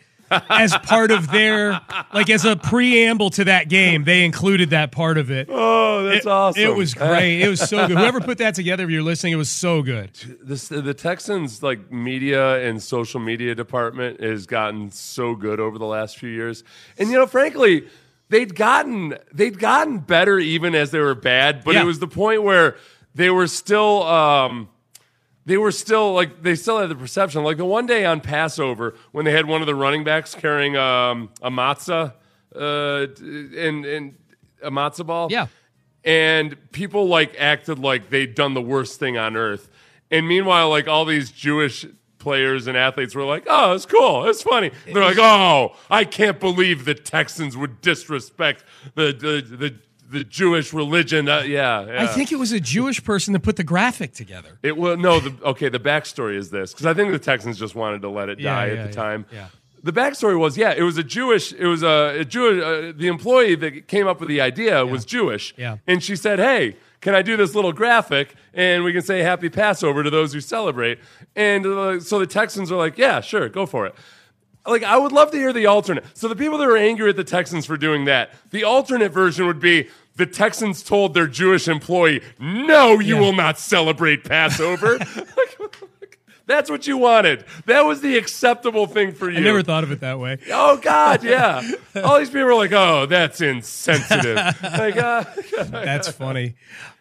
as 0.48 0.78
part 0.84 1.10
of 1.10 1.32
their 1.32 1.82
like 2.14 2.30
as 2.30 2.46
a 2.46 2.56
preamble 2.56 3.32
to 3.32 3.46
that 3.46 3.68
game. 3.68 4.04
They 4.04 4.24
included 4.24 4.70
that 4.70 4.92
part 4.92 5.18
of 5.18 5.32
it. 5.32 5.48
oh, 5.50 6.04
that's 6.04 6.26
It- 6.26 6.30
awesome. 6.30 6.62
It 6.64 6.76
was 6.76 6.94
great. 6.94 7.42
It 7.42 7.48
was 7.50 7.62
so 7.68 7.88
good. 7.88 7.98
Whoever 7.98 8.22
put 8.22 8.38
that 8.38 8.54
together, 8.54 8.84
if 8.84 8.92
you're 8.92 9.02
listening, 9.02 9.34
it 9.34 9.38
was 9.38 9.50
so 9.50 9.82
good. 9.82 10.12
this, 10.44 10.68
the 10.68 10.94
Texans 10.94 11.64
like 11.64 11.92
media 11.92 12.64
and 12.68 12.82
social 12.82 13.20
media 13.20 13.56
department 13.56 14.22
has 14.22 14.46
gotten 14.46 14.92
so 14.92 15.34
good 15.36 15.60
over 15.60 15.80
the 15.80 15.86
last 15.88 16.20
few 16.20 16.30
years, 16.30 16.64
and 17.00 17.10
you 17.10 17.16
know, 17.18 17.26
frankly, 17.26 17.88
they'd 18.30 18.56
gotten 18.56 19.18
they'd 19.34 19.60
gotten 19.60 20.00
better 20.00 20.40
even 20.40 20.76
as 20.76 20.92
they 20.92 21.00
were 21.00 21.16
bad. 21.16 21.64
But 21.64 21.76
Yeah. 21.76 21.82
it 21.82 21.86
was 21.86 22.00
the 22.00 22.08
point 22.08 22.44
where 22.44 22.76
they 23.16 23.30
were 23.30 23.48
still. 23.48 24.04
Um, 24.04 24.70
they 25.46 25.58
were 25.58 25.72
still 25.72 26.14
like 26.14 26.44
they 26.44 26.54
still 26.56 26.80
had 26.80 26.90
the 26.90 26.96
perception. 26.96 27.44
Like 27.44 27.58
the 27.58 27.66
one 27.66 27.88
day 27.88 28.06
on 28.06 28.22
Passover 28.22 28.94
when 29.12 29.26
they 29.26 29.32
had 29.32 29.48
one 29.48 29.62
of 29.62 29.68
the 29.68 29.74
running 29.76 30.04
backs 30.04 30.36
carrying 30.36 30.76
um, 30.78 31.30
a 31.42 31.50
matzah 31.50 32.14
uh, 32.56 33.08
and 33.20 33.84
and 33.86 34.16
a 34.62 34.70
matzah 34.70 35.06
ball. 35.06 35.28
Yeah. 35.32 35.48
and 36.04 36.56
people 36.72 37.08
like 37.08 37.36
acted 37.40 37.80
like 37.80 38.10
they'd 38.12 38.36
done 38.36 38.54
the 38.54 38.62
worst 38.62 39.00
thing 39.00 39.18
on 39.18 39.36
earth. 39.36 39.70
And 40.12 40.28
meanwhile, 40.28 40.70
like 40.70 40.88
all 40.88 41.04
these 41.06 41.32
Jewish 41.32 41.86
players 42.20 42.67
and 42.67 42.78
athletes 42.78 43.15
were 43.15 43.24
like, 43.26 43.45
"Oh, 43.47 43.74
it's 43.74 43.86
cool, 43.86 44.26
it's 44.28 44.43
funny." 44.43 44.72
They're 44.86 45.03
like, 45.03 45.17
"Oh, 45.17 45.76
I 45.89 46.03
can't 46.05 46.39
believe 46.39 46.86
the 46.86 46.93
Texans 46.95 47.57
would 47.57 47.82
disrespect 47.82 48.63
the 48.95 49.05
the 49.13 49.55
the, 49.57 49.76
the 50.11 50.24
Jewish 50.24 50.74
religion." 50.74 51.28
Uh, 51.28 51.39
yeah, 51.41 51.86
yeah. 51.86 52.03
I 52.03 52.07
think 52.07 52.32
it 52.32 52.36
was 52.38 52.51
a 52.51 52.59
Jewish 52.59 53.03
person 53.03 53.34
that 53.34 53.39
put 53.41 53.55
the 53.55 53.63
graphic 53.63 54.13
together. 54.13 54.59
It 54.61 54.78
will 54.78 54.97
no. 54.97 55.20
The, 55.20 55.34
okay, 55.45 55.70
the 55.70 55.80
backstory 55.80 56.36
is 56.36 56.49
this 56.51 56.74
because 56.74 56.86
I 56.86 56.93
think 56.93 57.11
the 57.11 57.20
Texans 57.20 57.57
just 57.57 57.74
wanted 57.76 58.01
to 58.03 58.09
let 58.09 58.30
it 58.30 58.39
Yeah, 58.39 58.53
die 58.53 58.67
yeah, 58.67 58.74
at 58.82 58.88
the 58.88 58.93
time. 58.93 59.26
yeah. 59.34 59.47
The 59.82 59.93
backstory 59.93 60.38
was 60.38 60.57
yeah, 60.57 60.74
it 60.76 60.84
was 60.84 60.97
a 60.97 61.03
Jewish. 61.05 61.53
It 61.53 61.65
was 61.65 61.84
a, 61.84 62.20
a 62.20 62.26
Jewish. 62.26 62.61
Uh, 62.61 62.91
the 62.95 63.07
employee 63.07 63.55
that 63.55 63.88
came 63.88 64.07
up 64.07 64.20
with 64.20 64.28
the 64.28 64.41
idea 64.41 64.86
was 64.86 65.05
Jewish. 65.05 65.53
Yeah. 65.57 65.78
and 65.88 66.03
she 66.03 66.17
said, 66.17 66.38
"Hey, 66.38 66.76
can 67.02 67.16
I 67.16 67.22
do 67.22 67.38
this 67.38 67.56
little 67.56 67.72
graphic 67.74 68.36
and 68.54 68.84
we 68.84 68.91
can 68.93 69.02
say 69.02 69.22
Happy 69.22 69.50
Passover 69.50 70.04
to 70.04 70.10
those 70.10 70.34
who 70.34 70.41
celebrate?" 70.41 71.00
And 71.36 71.66
uh, 71.66 72.00
so 72.00 72.20
the 72.20 72.28
Texans 72.28 72.72
are 72.72 72.78
like, 72.78 72.97
"Yeah, 72.97 73.22
sure, 73.22 73.47
go 73.50 73.66
for 73.66 73.86
it." 73.86 73.95
Like 74.68 74.84
I 74.84 74.97
would 74.97 75.12
love 75.12 75.32
to 75.32 75.38
hear 75.38 75.54
the 75.54 75.66
alternate. 75.68 76.06
So 76.16 76.28
the 76.28 76.36
people 76.36 76.58
that 76.60 76.68
are 76.68 76.78
angry 76.78 77.10
at 77.10 77.16
the 77.16 77.24
Texans 77.24 77.66
for 77.66 77.78
doing 77.78 78.06
that, 78.06 78.32
the 78.52 78.64
alternate 78.66 79.12
version 79.12 79.47
would 79.47 79.60
be 79.60 79.88
the 80.18 80.26
Texans 80.26 80.84
told 80.84 81.14
their 81.14 81.28
Jewish 81.28 81.68
employee, 81.70 82.22
"No, 82.39 83.00
you 83.00 83.16
Yeah. 83.16 83.22
will 83.22 83.34
not 83.34 83.58
celebrate 83.58 84.26
Passover." 84.26 85.00
That's 86.50 86.68
what 86.70 86.88
you 86.88 86.97
wanted. 86.97 87.45
That 87.68 87.86
was 87.86 88.02
the 88.02 88.18
acceptable 88.18 88.88
thing 88.88 89.12
for 89.14 89.30
you. 89.30 89.38
I 89.38 89.41
never 89.41 89.62
thought 89.62 89.84
of 89.84 89.91
it 89.91 90.00
that 90.00 90.20
way. 90.20 90.39
Oh 90.52 90.78
God, 90.78 91.24
yeah. 91.24 91.62
All 92.04 92.18
these 92.18 92.30
people 92.30 92.47
are 92.50 92.56
like, 92.56 92.72
"Oh, 92.74 93.06
that's 93.06 93.39
insensitive." 93.39 94.36
like, 94.64 94.97
uh, 94.97 95.24
That's 95.70 96.10
funny. 96.24 96.56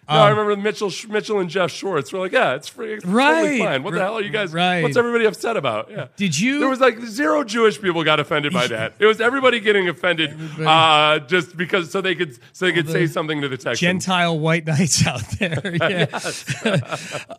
no, 0.09 0.15
I 0.15 0.31
Um, 0.31 0.39
remember 0.39 0.63
Mitchell, 0.63 0.91
Mitchell 1.09 1.39
and 1.39 1.49
Geoff 1.51 1.71
Schwartz 1.71 2.13
were 2.13 2.19
like, 2.21 2.33
"Yeah, 2.33 2.55
it's 2.57 2.69
free, 2.69 2.95
it's 2.95 3.05
Right. 3.07 3.35
totally 3.43 3.59
fine. 3.61 3.83
What 3.83 3.95
the 3.95 4.01
hell 4.01 4.19
are 4.19 4.23
you 4.23 4.29
guys? 4.31 4.53
Right. 4.53 4.83
What's 4.83 4.97
everybody 4.99 5.25
upset 5.25 5.57
about?" 5.57 5.91
Yeah. 5.91 6.09
Did 6.17 6.39
you? 6.39 6.61
There 6.61 6.69
was 6.69 6.81
like 6.81 6.99
zero 7.01 7.43
Jewish 7.43 7.81
people 7.81 8.05
got 8.05 8.21
offended 8.21 8.53
by 8.53 8.67
that. 8.69 8.95
It 8.99 9.07
was 9.07 9.19
everybody 9.21 9.61
getting 9.61 9.89
offended 9.89 10.39
uh, 10.61 11.21
just 11.21 11.57
because 11.57 11.91
so 11.91 12.01
they 12.03 12.15
could 12.15 12.39
so 12.53 12.67
they 12.67 12.73
could 12.73 12.89
say 12.91 13.07
something 13.07 13.41
to 13.41 13.49
the 13.49 13.57
Texans. 13.57 13.81
Gentile 13.81 14.39
white 14.39 14.67
knights 14.67 15.07
out 15.07 15.23
there. 15.39 15.77
Yeah. 15.81 16.21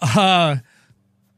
uh, 0.01 0.55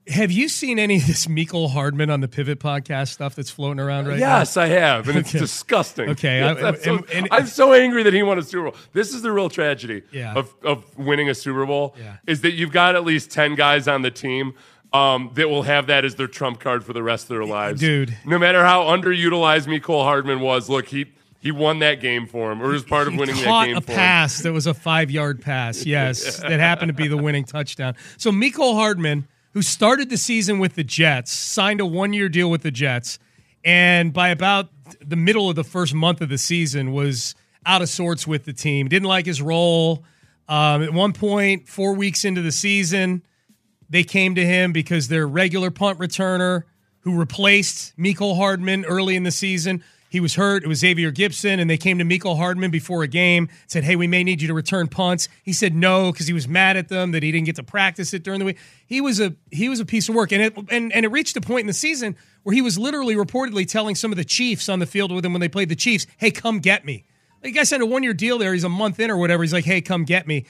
have 0.08 0.32
you 0.32 0.50
seen 0.50 0.80
any 0.80 0.98
of 0.98 1.06
this 1.08 1.28
Mecole 1.28 1.70
Hardman 1.72 2.10
on 2.10 2.22
the 2.22 2.28
Pivot 2.28 2.60
podcast 2.60 3.10
stuff 3.10 3.36
that's 3.36 3.52
floating 3.52 3.80
around 3.80 4.08
right 4.08 4.20
now? 4.20 4.40
Yes, 4.40 4.58
I 4.58 4.68
have, 4.68 5.08
and 5.08 5.18
it's 5.18 5.30
Okay. 5.30 5.40
disgusting. 5.40 6.10
Okay, 6.10 6.40
Yes, 6.40 6.58
I- 6.58 6.68
I'm, 6.68 6.76
so, 6.82 7.06
and- 7.14 7.48
so 7.48 7.74
angry 7.74 8.04
that 8.04 8.14
he 8.14 8.24
won 8.24 8.40
a 8.40 8.42
Super 8.44 8.72
Bowl. 8.72 8.76
This 8.94 9.14
is 9.14 9.22
the 9.22 9.32
real 9.32 9.50
tragedy 9.50 10.02
Yeah. 10.12 10.34
of, 10.34 10.54
of 10.64 10.84
winning 10.98 11.30
a 11.30 11.36
Super 11.36 11.66
Bowl. 11.66 11.96
Yeah. 12.00 12.14
Is 12.26 12.42
that 12.42 12.54
you've 12.54 12.72
got 12.72 12.96
at 12.96 13.06
least 13.06 13.30
ten 13.32 13.56
guys 13.56 13.88
on 13.88 14.02
the 14.02 14.12
team 14.12 14.54
um, 14.94 15.32
that 15.36 15.50
will 15.50 15.64
have 15.64 15.88
that 15.88 16.04
as 16.04 16.16
their 16.16 16.28
trump 16.28 16.60
card 16.60 16.84
for 16.84 16.92
the 16.94 17.02
rest 17.04 17.26
of 17.26 17.30
their 17.30 17.46
lives, 17.46 17.80
Dude. 17.80 18.18
No 18.26 18.38
matter 18.38 18.66
how 18.66 18.84
underutilized 18.86 19.66
Mecole 19.68 20.04
Hardman 20.04 20.40
was, 20.42 20.68
look 20.70 20.88
he. 20.88 21.06
He 21.40 21.50
won 21.50 21.80
that 21.80 22.02
game 22.02 22.28
for 22.28 22.52
him, 22.52 22.62
or 22.62 22.68
was 22.68 22.84
part 22.84 23.08
of 23.08 23.16
winning 23.16 23.36
that 23.38 23.66
game 23.66 23.78
a 23.78 23.82
for 23.82 23.92
him. 23.94 23.98
pass 23.98 24.44
that 24.44 24.54
was 24.54 24.68
a 24.68 24.76
five 24.76 25.10
yard 25.10 25.42
pass. 25.42 25.86
Yes, 25.88 26.38
that 26.42 26.60
happened 26.60 26.90
to 26.90 26.94
be 26.94 27.08
the 27.08 27.18
winning 27.18 27.46
touchdown. 27.46 27.96
So 28.18 28.32
Mecole 28.32 28.76
Hardman 28.76 29.28
who 29.54 29.62
started 29.62 30.10
the 30.10 30.18
season 30.18 30.60
with 30.60 30.76
the 30.76 30.84
Jets, 30.84 31.32
signed 31.32 31.82
a 31.82 31.86
one 31.86 32.14
year 32.14 32.30
deal 32.30 32.50
with 32.50 32.64
the 32.64 32.72
Jets, 32.72 33.20
and 33.64 34.14
by 34.14 34.30
about 34.30 34.70
the 35.00 35.16
middle 35.16 35.50
of 35.50 35.56
the 35.56 35.64
first 35.64 35.94
month 35.94 36.22
of 36.22 36.30
the 36.30 36.38
season 36.38 36.92
was 36.92 37.36
out 37.66 37.82
of 37.82 37.90
sorts 37.90 38.26
with 38.26 38.46
the 38.46 38.54
team. 38.54 38.88
Didn't 38.88 39.08
like 39.08 39.26
his 39.26 39.42
role. 39.42 40.04
Um, 40.48 40.82
at 40.84 40.94
one 40.94 41.14
point, 41.14 41.68
four 41.68 41.94
weeks 41.94 42.26
into 42.26 42.42
the 42.42 42.52
season, 42.52 43.24
they 43.90 44.04
came 44.04 44.36
to 44.36 44.46
him 44.46 44.72
because 44.72 45.08
their 45.08 45.28
regular 45.28 45.70
punt 45.70 46.00
returner 46.00 46.64
who 47.02 47.18
replaced 47.18 47.96
Mecole 47.98 48.36
Hardman 48.36 48.86
early 48.86 49.16
in 49.16 49.24
the 49.24 49.32
season. 49.32 49.84
He 50.12 50.20
was 50.20 50.36
hurt. 50.36 50.66
It 50.66 50.68
was 50.68 50.80
Xavier 50.80 51.10
Gipson, 51.10 51.62
and 51.62 51.70
they 51.70 51.78
came 51.78 51.98
to 52.00 52.04
Mecole 52.04 52.36
Hardman 52.36 52.70
before 52.70 53.02
a 53.02 53.08
game, 53.08 53.48
said, 53.66 53.86
Hey, 53.86 53.96
we 53.96 54.08
may 54.08 54.26
need 54.26 54.42
you 54.42 54.48
to 54.50 54.54
return 54.54 54.90
punts. 54.90 55.30
He 55.42 55.54
said 55.54 55.74
no 55.74 56.12
because 56.12 56.28
he 56.28 56.34
was 56.34 56.50
mad 56.50 56.76
at 56.76 56.90
them 56.90 57.14
that 57.14 57.24
he 57.24 57.32
didn't 57.32 57.46
get 57.46 57.56
to 57.56 57.64
practice 57.64 58.14
it 58.14 58.22
during 58.22 58.40
the 58.40 58.46
week. 58.46 58.58
He 58.86 59.00
was 59.00 59.22
a 59.22 59.34
he 59.52 59.70
was 59.70 59.80
a 59.80 59.86
piece 59.86 60.10
of 60.10 60.16
work. 60.16 60.34
And 60.34 60.42
it 60.42 60.58
and, 60.70 60.92
and 60.92 61.06
it 61.06 61.12
reached 61.14 61.38
a 61.38 61.42
point 61.42 61.62
in 61.62 61.68
the 61.68 61.74
season 61.74 62.18
where 62.44 62.54
he 62.54 62.62
was 62.62 62.78
literally 62.78 63.16
reportedly 63.16 63.66
telling 63.66 63.96
some 63.96 64.12
of 64.12 64.18
the 64.18 64.26
Chiefs 64.26 64.68
on 64.68 64.80
the 64.80 64.86
field 64.86 65.14
with 65.14 65.24
him 65.24 65.32
when 65.32 65.40
they 65.40 65.48
played 65.48 65.70
the 65.70 65.78
Chiefs, 65.78 66.06
Hey, 66.18 66.30
come 66.30 66.60
get 66.60 66.84
me. 66.84 67.06
Like 67.42 67.56
guy 67.56 67.64
signed 67.64 67.82
a 67.82 67.86
one 67.86 68.04
year 68.04 68.14
deal 68.14 68.38
there. 68.38 68.52
He's 68.52 68.66
a 68.66 68.70
month 68.70 69.00
in 69.00 69.10
or 69.10 69.16
whatever. 69.16 69.44
He's 69.44 69.54
like, 69.54 69.64
Hey, 69.64 69.80
come 69.80 70.04
get 70.04 70.28
me. 70.28 70.46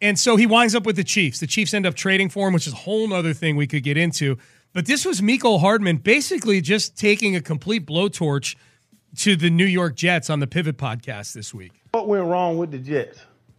And 0.00 0.16
so 0.16 0.36
he 0.36 0.46
winds 0.46 0.76
up 0.76 0.86
with 0.86 0.94
the 0.94 1.04
Chiefs. 1.04 1.40
The 1.40 1.48
Chiefs 1.48 1.74
end 1.74 1.86
up 1.86 1.96
trading 1.96 2.28
for 2.28 2.46
him, 2.46 2.54
which 2.54 2.68
is 2.68 2.72
a 2.72 2.76
whole 2.76 3.12
other 3.12 3.34
thing 3.34 3.56
we 3.56 3.66
could 3.66 3.82
get 3.82 3.96
into. 3.96 4.38
But 4.72 4.86
this 4.86 5.04
was 5.04 5.20
Mecole 5.20 5.58
Hardman 5.58 5.96
basically 5.96 6.60
just 6.60 6.96
taking 6.96 7.34
a 7.34 7.40
complete 7.40 7.84
blowtorch 7.84 8.54
to 9.18 9.36
the 9.36 9.50
New 9.50 9.66
York 9.66 9.94
Jets 9.94 10.30
on 10.30 10.40
the 10.40 10.46
Pivot 10.46 10.76
podcast 10.76 11.34
this 11.34 11.52
week. 11.52 11.72
What 11.92 12.08
went 12.08 12.24
wrong 12.24 12.56
with 12.56 12.70
the 12.70 12.78
Jets? 12.78 13.18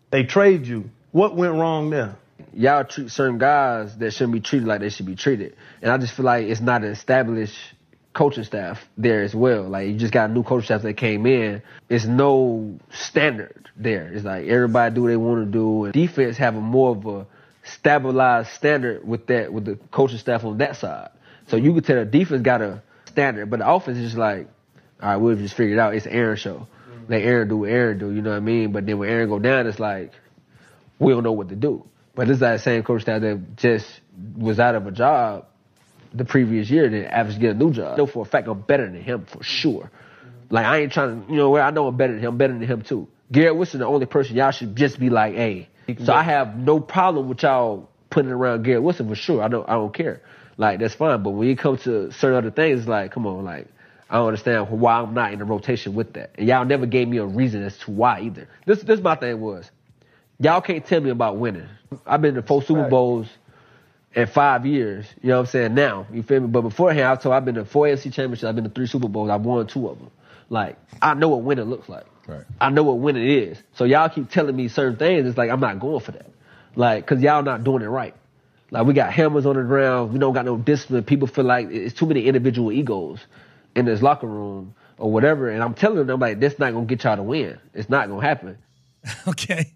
They 0.10 0.24
trade 0.24 0.66
you. 0.66 0.90
What 1.12 1.36
went 1.36 1.54
wrong 1.54 1.90
there? 1.90 2.16
Y'all 2.54 2.84
treat 2.84 3.12
certain 3.12 3.38
guys 3.38 3.96
that 3.98 4.12
shouldn't 4.12 4.34
be 4.34 4.40
treated 4.40 4.68
like 4.68 4.82
they 4.82 4.90
should 4.90 5.06
be 5.06 5.16
treated. 5.16 5.56
And 5.82 5.92
I 5.92 5.98
just 5.98 6.14
feel 6.14 6.26
like 6.26 6.48
it's 6.48 6.62
not 6.62 6.84
an 6.84 6.92
established 6.92 7.58
coaching 8.14 8.44
staff 8.44 8.88
there 8.98 9.24
as 9.24 9.36
well. 9.36 9.64
Like 9.64 9.88
you 9.88 9.94
just 9.96 10.14
got 10.14 10.30
a 10.30 10.34
new 10.34 10.44
coaching 10.44 10.66
staff 10.66 10.82
that 10.82 10.96
came 10.96 11.26
in. 11.26 11.62
It's 11.90 12.06
no 12.06 12.80
standard 12.92 13.70
there. 13.76 14.12
It's 14.12 14.26
like 14.26 14.48
everybody 14.48 14.94
do 14.96 15.04
what 15.04 15.08
they 15.10 15.18
want 15.18 15.46
to 15.46 15.52
do. 15.52 15.86
And 15.86 15.94
defense 15.94 16.38
have 16.38 16.56
a 16.56 16.62
more 16.62 16.92
of 16.92 17.06
a 17.06 17.28
stabilized 17.64 18.50
standard 18.50 19.08
with 19.08 19.28
that 19.28 19.54
with 19.54 19.66
the 19.66 19.76
coaching 19.92 20.18
staff 20.18 20.44
on 20.44 20.58
that 20.58 20.76
side. 20.76 21.10
So 21.48 21.58
you 21.58 21.74
could 21.74 21.86
tell 21.86 21.98
the 21.98 22.06
defense 22.06 22.42
got 22.42 22.62
a 22.62 22.82
standard, 23.06 23.50
but 23.50 23.60
the 23.60 23.70
offense 23.70 23.98
is 23.98 24.06
just 24.06 24.18
like, 24.18 24.48
all 25.04 25.10
right, 25.10 25.18
we'll 25.18 25.36
just 25.36 25.56
figure 25.56 25.76
it 25.76 25.80
out. 25.80 25.96
It's 25.96 26.08
Aaron 26.08 26.38
show. 26.38 26.68
Let 27.10 27.22
Aaron 27.22 27.50
do 27.50 27.58
what 27.58 27.70
Aaron 27.70 27.98
do, 28.00 28.14
you 28.14 28.22
know 28.22 28.30
what 28.30 28.38
I 28.38 28.40
mean? 28.40 28.72
But 28.72 28.86
then 28.86 28.98
when 28.98 29.10
Aaron 29.10 29.28
go 29.28 29.38
down, 29.38 29.68
it's 29.68 29.80
like 29.80 30.14
we 30.98 31.12
don't 31.12 31.24
know 31.24 31.34
what 31.34 31.50
to 31.50 31.58
do. 31.58 31.86
But 32.16 32.28
this 32.28 32.36
is 32.36 32.40
that 32.40 32.62
same 32.62 32.84
coach 32.84 33.02
staff 33.02 33.22
that 33.22 33.58
just 33.58 33.86
was 34.38 34.60
out 34.60 34.76
of 34.76 34.88
a 34.88 34.92
job 34.92 35.48
the 36.14 36.24
previous 36.24 36.70
year 36.70 36.86
and 36.86 36.96
averaged 37.06 37.42
get 37.42 37.52
a 37.52 37.54
new 37.54 37.72
job. 37.72 37.96
I 37.96 37.98
know 37.98 38.06
for 38.06 38.22
a 38.22 38.26
fact 38.26 38.48
I'm 38.48 38.62
better 38.62 38.86
than 38.86 39.02
him 39.02 39.26
for 39.26 39.44
sure. 39.44 39.92
Like 40.50 40.66
I 40.66 40.82
ain't 40.82 40.94
trying 40.94 41.26
to, 41.26 41.32
you 41.32 41.38
know, 41.38 41.50
where 41.50 41.64
I 41.64 41.72
know 41.72 41.88
I'm 41.88 41.98
better 41.98 42.14
than 42.14 42.22
him, 42.22 42.30
I'm 42.30 42.38
better 42.38 42.54
than 42.54 42.62
him 42.62 42.82
too. 42.84 43.10
Garrett 43.30 43.58
Wilson, 43.58 43.82
the 43.82 43.88
only 43.88 44.06
person 44.06 44.38
y'all 44.38 44.52
should 44.52 44.76
just 44.76 45.00
be 45.00 45.10
like, 45.10 45.34
hey. 45.34 45.68
So 46.06 46.14
I 46.14 46.24
have 46.24 46.56
no 46.56 46.80
problem 46.80 47.28
with 47.28 47.44
y'all 47.44 47.90
putting 48.10 48.32
around 48.32 48.64
Garrett 48.64 48.84
Wilson 48.84 49.10
for 49.10 49.16
sure. 49.16 49.44
I 49.44 49.50
don't, 49.50 49.68
I 49.68 49.74
don't 49.74 49.94
care. 49.94 50.22
Like 50.56 50.80
that's 50.80 50.94
fine. 50.94 51.24
But 51.24 51.32
when 51.32 51.50
you 51.50 51.58
come 51.58 51.78
to 51.80 52.12
certain 52.12 52.38
other 52.38 52.52
things, 52.52 52.88
like, 52.88 53.12
come 53.12 53.26
on, 53.26 53.44
like 53.44 53.68
I 54.14 54.18
don't 54.18 54.28
understand 54.28 54.70
why 54.70 55.00
I'm 55.00 55.16
not 55.16 55.34
in 55.34 55.40
the 55.40 55.46
rotation 55.46 55.96
with 55.96 56.14
that. 56.14 56.36
And 56.38 56.48
y'all 56.48 56.66
never 56.66 56.86
gave 56.86 57.08
me 57.08 57.18
a 57.18 57.26
reason 57.26 57.64
as 57.64 57.76
to 57.80 57.90
why 57.90 58.22
either. 58.22 58.48
This, 58.68 58.84
this 58.84 59.00
my 59.02 59.16
thing 59.16 59.42
was, 59.42 59.72
y'all 60.40 60.62
can't 60.62 60.86
tell 60.86 61.02
me 61.02 61.10
about 61.10 61.38
winning. 61.38 61.68
I've 62.06 62.22
been 62.22 62.36
to 62.36 62.44
four 62.44 62.62
Super 62.62 62.88
Bowls 62.88 63.28
in 64.14 64.28
five 64.28 64.68
years. 64.68 65.08
You 65.24 65.30
know 65.30 65.38
what 65.38 65.40
I'm 65.40 65.46
saying? 65.48 65.74
Now, 65.74 66.06
you 66.14 66.22
feel 66.22 66.42
me? 66.42 66.48
But 66.48 66.62
beforehand, 66.62 67.08
I 67.08 67.16
told 67.16 67.34
I've 67.34 67.44
been 67.44 67.56
to 67.56 67.66
four 67.66 67.88
AFC 67.88 68.14
championships. 68.14 68.44
I've 68.44 68.54
been 68.54 68.66
to 68.66 68.70
three 68.70 68.86
Super 68.86 69.08
Bowls. 69.08 69.32
I've 69.32 69.42
won 69.42 69.66
two 69.66 69.88
of 69.88 69.98
them. 69.98 70.12
Like 70.48 70.78
I 71.02 71.16
know 71.16 71.30
what 71.30 71.42
winning 71.42 71.66
looks 71.66 71.90
like. 71.90 72.06
Right. 72.28 72.44
I 72.62 72.70
know 72.70 72.84
what 72.84 73.00
winning 73.00 73.28
is. 73.28 73.58
So 73.74 73.84
y'all 73.84 74.10
keep 74.10 74.30
telling 74.30 74.56
me 74.56 74.68
certain 74.68 74.98
things. 74.98 75.26
It's 75.28 75.40
like 75.40 75.50
I'm 75.50 75.60
not 75.60 75.80
going 75.80 76.02
for 76.02 76.12
that. 76.12 76.28
Like, 76.76 77.08
cause 77.08 77.20
y'all 77.20 77.42
not 77.42 77.64
doing 77.64 77.82
it 77.82 77.88
right. 77.88 78.14
Like 78.70 78.86
we 78.86 78.94
got 78.94 79.12
hammers 79.12 79.48
on 79.48 79.56
the 79.56 79.64
ground. 79.64 80.14
We 80.14 80.20
don't 80.20 80.36
got 80.36 80.46
no 80.46 80.56
discipline. 80.56 81.04
People 81.04 81.28
feel 81.28 81.46
like 81.46 81.72
it's 81.72 81.96
too 81.96 82.06
many 82.06 82.28
individual 82.28 82.72
egos 82.72 83.20
in 83.76 83.86
this 83.86 84.02
locker 84.02 84.28
room 84.28 84.74
or 84.98 85.12
whatever. 85.12 85.50
And 85.50 85.64
I'm 85.64 85.74
telling 85.74 86.06
them 86.06 86.20
like, 86.20 86.40
that's 86.40 86.60
not 86.60 86.74
gonna 86.74 86.86
get 86.86 87.04
y'all 87.04 87.18
to 87.18 87.24
win. 87.24 87.60
It's 87.74 87.90
not 87.90 88.10
gonna 88.10 88.22
happen. 88.22 88.58
okay. 89.28 89.72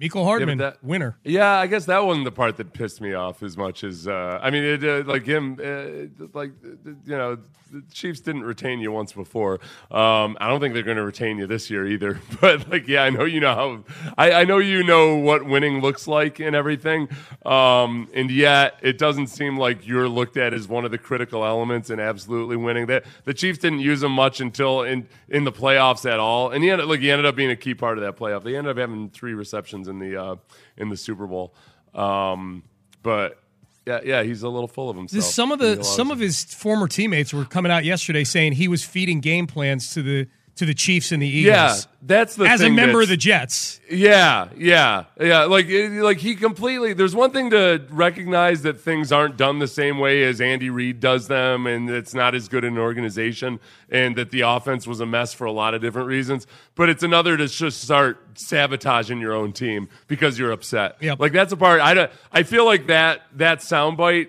Mecole 0.00 0.24
Hardman, 0.24 0.58
Yeah, 0.58 0.70
that- 0.70 0.84
winner. 0.84 1.18
Yeah, 1.24 1.50
I 1.58 1.66
guess 1.66 1.84
that 1.86 2.04
wasn't 2.04 2.24
the 2.24 2.32
part 2.32 2.56
that 2.56 2.72
pissed 2.72 3.00
me 3.00 3.12
off 3.14 3.42
as 3.42 3.56
much 3.56 3.84
as 3.84 4.08
uh, 4.08 4.38
I 4.42 4.50
mean, 4.50 4.64
it, 4.64 4.82
uh, 4.84 5.02
like 5.06 5.26
him, 5.26 5.58
uh, 5.62 6.26
like 6.32 6.52
you 6.62 7.16
know, 7.16 7.38
the 7.72 7.82
Chiefs 7.92 8.18
didn't 8.20 8.42
retain 8.42 8.80
you 8.80 8.90
once 8.90 9.12
before. 9.12 9.60
Um, 9.92 10.36
I 10.40 10.48
don't 10.48 10.58
think 10.60 10.74
they're 10.74 10.82
going 10.82 10.96
to 10.96 11.04
retain 11.04 11.38
you 11.38 11.46
this 11.46 11.70
year 11.70 11.86
either. 11.86 12.18
But 12.40 12.68
like, 12.70 12.88
yeah, 12.88 13.02
I 13.02 13.10
know 13.10 13.24
you 13.24 13.38
know 13.40 13.54
how. 13.54 13.84
I, 14.16 14.32
I 14.32 14.44
know 14.44 14.58
you 14.58 14.82
know 14.82 15.16
what 15.16 15.44
winning 15.44 15.80
looks 15.82 16.08
like 16.08 16.40
and 16.40 16.56
everything. 16.56 17.08
Um, 17.44 18.08
and 18.14 18.30
yet, 18.30 18.76
it 18.82 18.96
doesn't 18.98 19.26
seem 19.28 19.56
like 19.58 19.86
you're 19.86 20.08
looked 20.08 20.36
at 20.38 20.54
as 20.54 20.66
one 20.66 20.84
of 20.84 20.90
the 20.90 20.98
critical 20.98 21.44
elements 21.44 21.90
in 21.90 22.00
absolutely 22.00 22.56
winning. 22.56 22.86
That 22.86 23.04
the 23.24 23.34
Chiefs 23.34 23.58
didn't 23.58 23.80
use 23.80 24.02
him 24.02 24.12
much 24.12 24.40
until 24.40 24.82
in 24.82 25.06
in 25.28 25.44
the 25.44 25.52
playoffs 25.52 26.10
at 26.10 26.18
all. 26.18 26.50
And 26.50 26.64
he 26.64 26.70
ended, 26.70 26.88
like 26.88 27.00
he 27.00 27.10
ended 27.10 27.26
up 27.26 27.36
being 27.36 27.50
a 27.50 27.56
key 27.56 27.74
part 27.74 27.98
of 27.98 28.02
that 28.04 28.16
playoff. 28.16 28.42
They 28.42 28.56
ended 28.56 28.70
up 28.72 28.78
having 28.78 29.10
three 29.10 29.34
receptions 29.34 29.86
in 29.90 29.98
the 29.98 30.16
uh, 30.16 30.36
in 30.76 30.88
the 30.88 30.96
Super 30.96 31.26
Bowl. 31.26 31.54
Um, 31.94 32.62
but 33.02 33.38
yeah, 33.86 34.00
yeah, 34.04 34.22
he's 34.22 34.42
a 34.42 34.48
little 34.48 34.68
full 34.68 34.88
of 34.88 34.96
himself. 34.96 35.24
Some 35.24 35.52
of 35.52 35.58
the 35.58 35.82
some 35.82 36.10
of 36.10 36.18
his 36.18 36.44
former 36.44 36.88
teammates 36.88 37.32
were 37.32 37.44
coming 37.44 37.72
out 37.72 37.84
yesterday 37.84 38.24
saying 38.24 38.52
he 38.52 38.68
was 38.68 38.84
feeding 38.84 39.20
game 39.20 39.46
plans 39.46 39.92
to 39.94 40.02
the 40.02 40.28
to 40.56 40.66
the 40.66 40.74
Chiefs 40.74 41.10
and 41.10 41.22
the 41.22 41.26
Eagles. 41.26 41.54
Yeah, 41.54 41.74
that's 42.02 42.36
the 42.36 42.44
as 42.44 42.60
a 42.60 42.68
member 42.68 43.00
of 43.00 43.08
the 43.08 43.16
Jets. 43.16 43.80
Yeah, 43.90 44.48
yeah, 44.56 45.04
yeah. 45.18 45.44
Like, 45.44 45.70
eh, 45.70 46.02
like 46.02 46.18
he 46.18 46.34
completely. 46.34 46.92
There's 46.92 47.14
one 47.14 47.30
thing 47.30 47.50
to 47.50 47.82
recognize 47.90 48.62
that 48.62 48.80
things 48.80 49.10
aren't 49.10 49.36
done 49.36 49.58
the 49.58 49.68
same 49.68 49.98
way 49.98 50.22
as 50.24 50.40
Andy 50.40 50.68
Reid 50.68 51.00
does 51.00 51.28
them, 51.28 51.66
and 51.66 51.88
it's 51.88 52.14
not 52.14 52.34
as 52.34 52.48
good 52.48 52.64
an 52.64 52.78
organization, 52.78 53.58
and 53.88 54.16
that 54.16 54.30
the 54.30 54.42
offense 54.42 54.86
was 54.86 55.00
a 55.00 55.06
mess 55.06 55.32
for 55.32 55.46
a 55.46 55.52
lot 55.52 55.74
of 55.74 55.80
different 55.80 56.08
reasons. 56.08 56.46
But 56.74 56.88
it's 56.88 57.02
another 57.02 57.36
to 57.36 57.46
just 57.46 57.82
start 57.82 58.38
sabotaging 58.38 59.20
your 59.20 59.32
own 59.32 59.52
team 59.52 59.88
because 60.08 60.38
you're 60.38 60.52
upset. 60.52 60.96
Yep. 61.00 61.20
Like 61.20 61.32
that's 61.32 61.52
a 61.52 61.56
part. 61.56 61.80
I 61.80 61.94
don't. 61.94 62.12
I 62.32 62.42
feel 62.42 62.64
like 62.64 62.86
that 62.88 63.22
that 63.36 63.60
soundbite. 63.60 64.28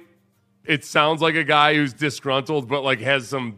It 0.63 0.85
sounds 0.85 1.21
like 1.21 1.35
a 1.35 1.43
guy 1.43 1.73
who's 1.73 1.91
disgruntled, 1.91 2.69
but 2.69 2.83
like 2.83 2.99
has 2.99 3.27
some 3.27 3.57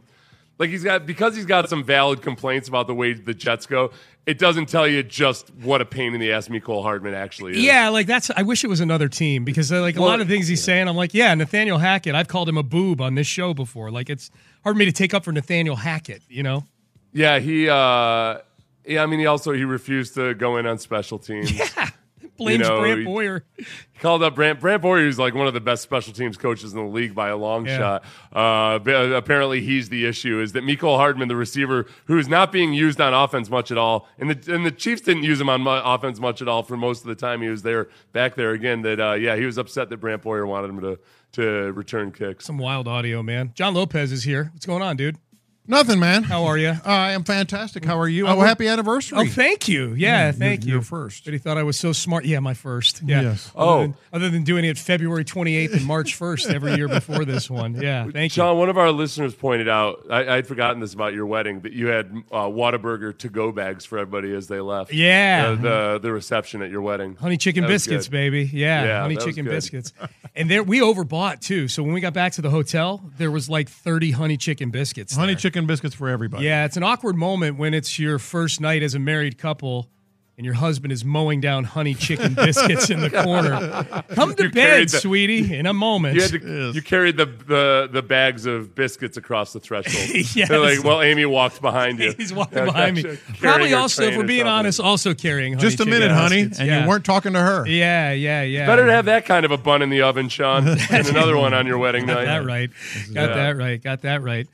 like 0.59 0.69
he's 0.69 0.83
got 0.83 1.05
because 1.05 1.35
he's 1.35 1.45
got 1.45 1.69
some 1.69 1.83
valid 1.83 2.21
complaints 2.21 2.67
about 2.67 2.87
the 2.87 2.95
way 2.95 3.13
the 3.13 3.33
Jets 3.33 3.65
go. 3.65 3.91
It 4.25 4.39
doesn't 4.39 4.69
tell 4.69 4.87
you 4.87 5.03
just 5.03 5.53
what 5.55 5.81
a 5.81 5.85
pain 5.85 6.13
in 6.13 6.21
the 6.21 6.31
ass 6.31 6.49
Cole 6.63 6.81
Hardman 6.81 7.13
actually 7.13 7.53
is. 7.53 7.59
Yeah, 7.63 7.89
like 7.89 8.07
that's. 8.07 8.31
I 8.35 8.43
wish 8.43 8.63
it 8.63 8.67
was 8.67 8.79
another 8.79 9.09
team 9.09 9.43
because 9.43 9.71
uh, 9.71 9.81
like 9.81 9.95
a 9.97 9.99
Well, 9.99 10.09
lot 10.09 10.21
of 10.21 10.27
things 10.27 10.47
he's 10.47 10.63
saying, 10.63 10.87
I'm 10.87 10.95
like, 10.95 11.13
yeah, 11.13 11.33
Nathaniel 11.35 11.77
Hackett. 11.77 12.15
I've 12.15 12.27
called 12.29 12.47
him 12.47 12.57
a 12.57 12.63
boob 12.63 13.01
on 13.01 13.15
this 13.15 13.27
show 13.27 13.53
before. 13.53 13.91
Like 13.91 14.09
it's 14.09 14.31
hard 14.63 14.75
for 14.75 14.79
me 14.79 14.85
to 14.85 14.91
take 14.93 15.13
up 15.13 15.25
for 15.25 15.31
Nathaniel 15.33 15.75
Hackett. 15.75 16.21
You 16.29 16.43
know. 16.43 16.63
Yeah, 17.11 17.39
he. 17.39 17.67
uh 17.69 18.39
Yeah, 18.85 19.03
I 19.03 19.05
mean, 19.07 19.19
he 19.19 19.25
also 19.25 19.51
he 19.51 19.65
refused 19.65 20.13
to 20.15 20.33
go 20.35 20.57
in 20.57 20.65
on 20.65 20.77
special 20.77 21.19
teams. 21.19 21.51
Yeah, 21.57 21.89
Blames 22.38 22.67
Brant 22.67 23.05
Boyer. 23.05 23.45
He 23.57 23.65
called 23.99 24.23
up 24.23 24.36
Brant. 24.36 24.59
Brant 24.59 24.81
Boyer, 24.81 25.01
who's 25.01 25.19
like 25.19 25.34
one 25.36 25.47
of 25.47 25.53
the 25.53 25.61
best 25.61 25.84
special 25.84 26.13
teams 26.13 26.36
coaches 26.38 26.73
in 26.73 26.79
the 26.79 26.86
league 26.91 27.13
by 27.13 27.29
a 27.29 27.38
long 27.38 27.65
Yeah. 27.65 27.77
shot. 27.77 28.05
Uh, 28.34 28.79
apparently, 29.15 29.61
he's 29.61 29.89
the 29.89 30.05
issue. 30.05 30.39
Is 30.41 30.53
that 30.53 30.63
Mecole 30.63 30.97
Hardman, 30.97 31.27
the 31.27 31.36
receiver, 31.36 31.86
who 32.05 32.17
is 32.17 32.27
not 32.27 32.51
being 32.51 32.73
used 32.73 32.99
on 32.99 33.13
offense 33.13 33.49
much 33.49 33.71
at 33.71 33.77
all, 33.77 34.07
and 34.17 34.29
the 34.29 34.53
and 34.53 34.65
the 34.65 34.71
Chiefs 34.71 35.01
didn't 35.01 35.23
use 35.23 35.39
him 35.39 35.49
on 35.49 35.65
offense 35.67 36.19
much 36.19 36.41
at 36.41 36.47
all 36.47 36.63
for 36.63 36.75
most 36.75 37.01
of 37.01 37.07
the 37.07 37.15
time 37.15 37.41
he 37.41 37.49
was 37.49 37.61
there 37.61 37.88
back 38.11 38.36
there 38.36 38.51
again. 38.51 38.81
That 38.81 38.99
uh, 38.99 39.13
yeah, 39.13 39.36
he 39.36 39.45
was 39.45 39.57
upset 39.57 39.89
that 39.89 39.97
Brant 39.97 40.21
Boyer 40.23 40.45
wanted 40.45 40.69
him 40.71 40.81
to 40.81 40.99
to 41.34 41.71
return 41.73 42.11
kicks. 42.11 42.45
Some 42.45 42.57
wild 42.57 42.88
audio, 42.88 43.23
man. 43.23 43.51
John 43.55 43.73
Lopez 43.73 44.11
is 44.11 44.23
here. 44.23 44.49
What's 44.53 44.65
going 44.65 44.81
on, 44.84 44.97
dude? 44.97 45.17
Nothing, 45.66 45.97
man. 45.99 46.24
How 46.24 46.43
are 46.43 46.57
you? 46.57 46.74
I 46.84 47.11
am 47.14 47.24
fantastic. 47.24 47.86
How 47.86 47.97
are 47.97 48.07
you? 48.09 48.28
Oh, 48.28 48.34
Oh, 48.34 48.41
happy 48.41 48.68
anniversary. 48.68 49.18
Oh, 49.20 49.26
thank 49.26 49.70
you. 49.70 49.93
Yeah, 49.93 50.26
Yeah, 50.26 50.32
thank 50.34 50.61
you're- 50.61 50.68
you. 50.68 50.74
you're 50.74 50.82
first. 50.82 51.24
But 51.24 51.32
he 51.34 51.38
thought 51.39 51.57
I 51.57 51.64
was 51.64 51.78
so 51.80 51.93
smart. 51.93 52.26
Yeah, 52.26 52.39
my 52.41 52.53
first. 52.53 53.01
Yeah. 53.05 53.22
Yes. 53.22 53.49
Other 53.55 53.70
Oh. 53.72 53.82
than, 53.84 53.93
other 54.11 54.30
than 54.30 54.43
doing 54.43 54.66
it 54.66 54.78
February 54.78 55.24
28th 55.24 55.72
and 55.74 55.86
March 55.86 56.18
1st 56.20 56.49
every 56.53 56.76
year 56.76 56.89
before 56.89 57.24
this 57.24 57.49
one. 57.49 57.76
Yeah, 57.82 58.03
thank 58.11 58.36
you. 58.36 58.41
John, 58.43 58.57
one 58.57 58.68
of 58.70 58.78
our 58.78 58.91
listeners 58.91 59.34
pointed 59.36 59.70
out, 59.70 60.05
I, 60.09 60.36
I'd 60.36 60.47
forgotten 60.47 60.82
this 60.82 60.93
about 60.93 61.14
your 61.14 61.26
wedding, 61.28 61.61
that 61.61 61.72
you 61.72 61.88
had 61.88 62.11
uh, 62.30 62.47
Whataburger 62.47 63.18
to 63.20 63.30
go 63.30 63.53
bags 63.53 63.86
for 63.86 63.97
everybody 63.99 64.34
as 64.36 64.47
they 64.47 64.59
left. 64.59 64.91
Yeah. 64.91 65.51
Uh, 65.57 65.61
the 65.61 65.99
the 66.01 66.11
reception 66.11 66.61
at 66.61 66.72
your 66.72 66.82
wedding. 66.82 67.16
Honey 67.16 67.38
chicken 67.38 67.61
That 67.61 67.70
biscuits, 67.70 68.07
good. 68.07 68.11
baby. 68.11 68.49
Yeah, 68.51 68.84
Yeah, 68.84 69.01
honey 69.03 69.16
chicken 69.16 69.45
biscuits. 69.45 69.93
And 70.36 70.49
there 70.51 70.64
we 70.64 70.80
overbought 70.82 71.39
too. 71.39 71.68
So 71.70 71.84
when 71.84 71.93
we 71.93 72.01
got 72.01 72.14
back 72.14 72.34
to 72.34 72.41
the 72.41 72.49
hotel, 72.49 73.01
there 73.18 73.32
was 73.32 73.47
like 73.49 73.70
30 73.70 74.11
honey 74.11 74.36
chicken 74.36 74.70
biscuits. 74.72 75.16
Honey 75.16 75.34
there. 75.34 75.39
chicken 75.39 75.52
biscuits 75.65 75.95
for 75.95 76.09
everybody. 76.09 76.45
Yeah, 76.45 76.65
it's 76.65 76.77
an 76.77 76.83
awkward 76.83 77.15
moment 77.15 77.57
when 77.57 77.73
it's 77.73 77.97
your 77.99 78.19
first 78.19 78.59
night 78.61 78.83
as 78.83 78.93
a 78.95 78.99
married 78.99 79.37
couple 79.37 79.89
and 80.35 80.45
your 80.45 80.55
husband 80.55 80.91
is 80.91 81.05
mowing 81.05 81.39
down 81.41 81.63
honey 81.63 81.93
chicken 81.93 82.33
biscuits 82.45 82.89
in 82.89 83.01
the 83.01 83.09
corner. 83.11 83.83
Come 84.15 84.33
to 84.33 84.45
You 84.45 84.49
bed, 84.49 84.89
the- 84.89 84.97
sweetie, 84.97 85.55
in 85.55 85.67
a 85.67 85.73
moment. 85.73 86.15
You, 86.15 86.21
had 86.23 86.31
to, 86.31 86.71
you 86.73 86.81
carried 86.81 87.17
the, 87.17 87.27
the 87.27 87.87
the 87.91 88.01
bags 88.01 88.47
of 88.47 88.73
biscuits 88.73 89.15
across 89.15 89.53
the 89.53 89.59
threshold. 89.59 90.09
Yes. 90.35 90.49
They're 90.49 90.59
like, 90.59 90.83
well, 90.83 91.03
Amy 91.03 91.27
walked 91.27 91.61
behind 91.61 91.99
you. 91.99 92.13
He's 92.17 92.33
walking 92.33 92.57
Yeah, 92.57 92.65
behind 92.65 92.95
me. 92.95 93.03
gotcha. 93.03 93.17
Carrying 93.17 93.39
Probably 93.41 93.73
also, 93.75 94.03
if 94.05 94.17
we're 94.17 94.23
being 94.25 94.39
something. 94.39 94.51
honest, 94.51 94.79
also 94.79 95.13
carrying 95.13 95.53
honey 95.53 95.69
Just 95.69 95.79
a 95.81 95.85
minute, 95.85 96.09
honey, 96.09 96.37
biscuits. 96.45 96.59
and 96.61 96.67
Yeah. 96.67 96.81
you 96.81 96.89
weren't 96.89 97.05
talking 97.05 97.33
to 97.33 97.39
her. 97.39 97.67
Yeah, 97.67 98.11
yeah, 98.13 98.41
yeah. 98.41 98.65
Better 98.65 98.87
to 98.87 98.91
have 98.91 99.05
that 99.05 99.25
kind 99.27 99.45
of 99.45 99.51
a 99.51 99.57
bun 99.59 99.83
in 99.83 99.91
the 99.91 100.01
oven, 100.01 100.29
Sean, 100.29 100.67
and 100.67 101.07
another 101.07 101.37
one 101.37 101.53
on 101.53 101.67
your 101.67 101.77
wedding 101.77 102.07
Got 102.07 102.15
night. 102.15 102.25
that 102.25 102.43
right. 102.43 102.71
Got 103.13 103.29
Yeah. 103.29 103.35
that 103.35 103.57
right. 103.57 103.83
Got 103.83 104.01
that 104.01 104.23
right. 104.23 104.47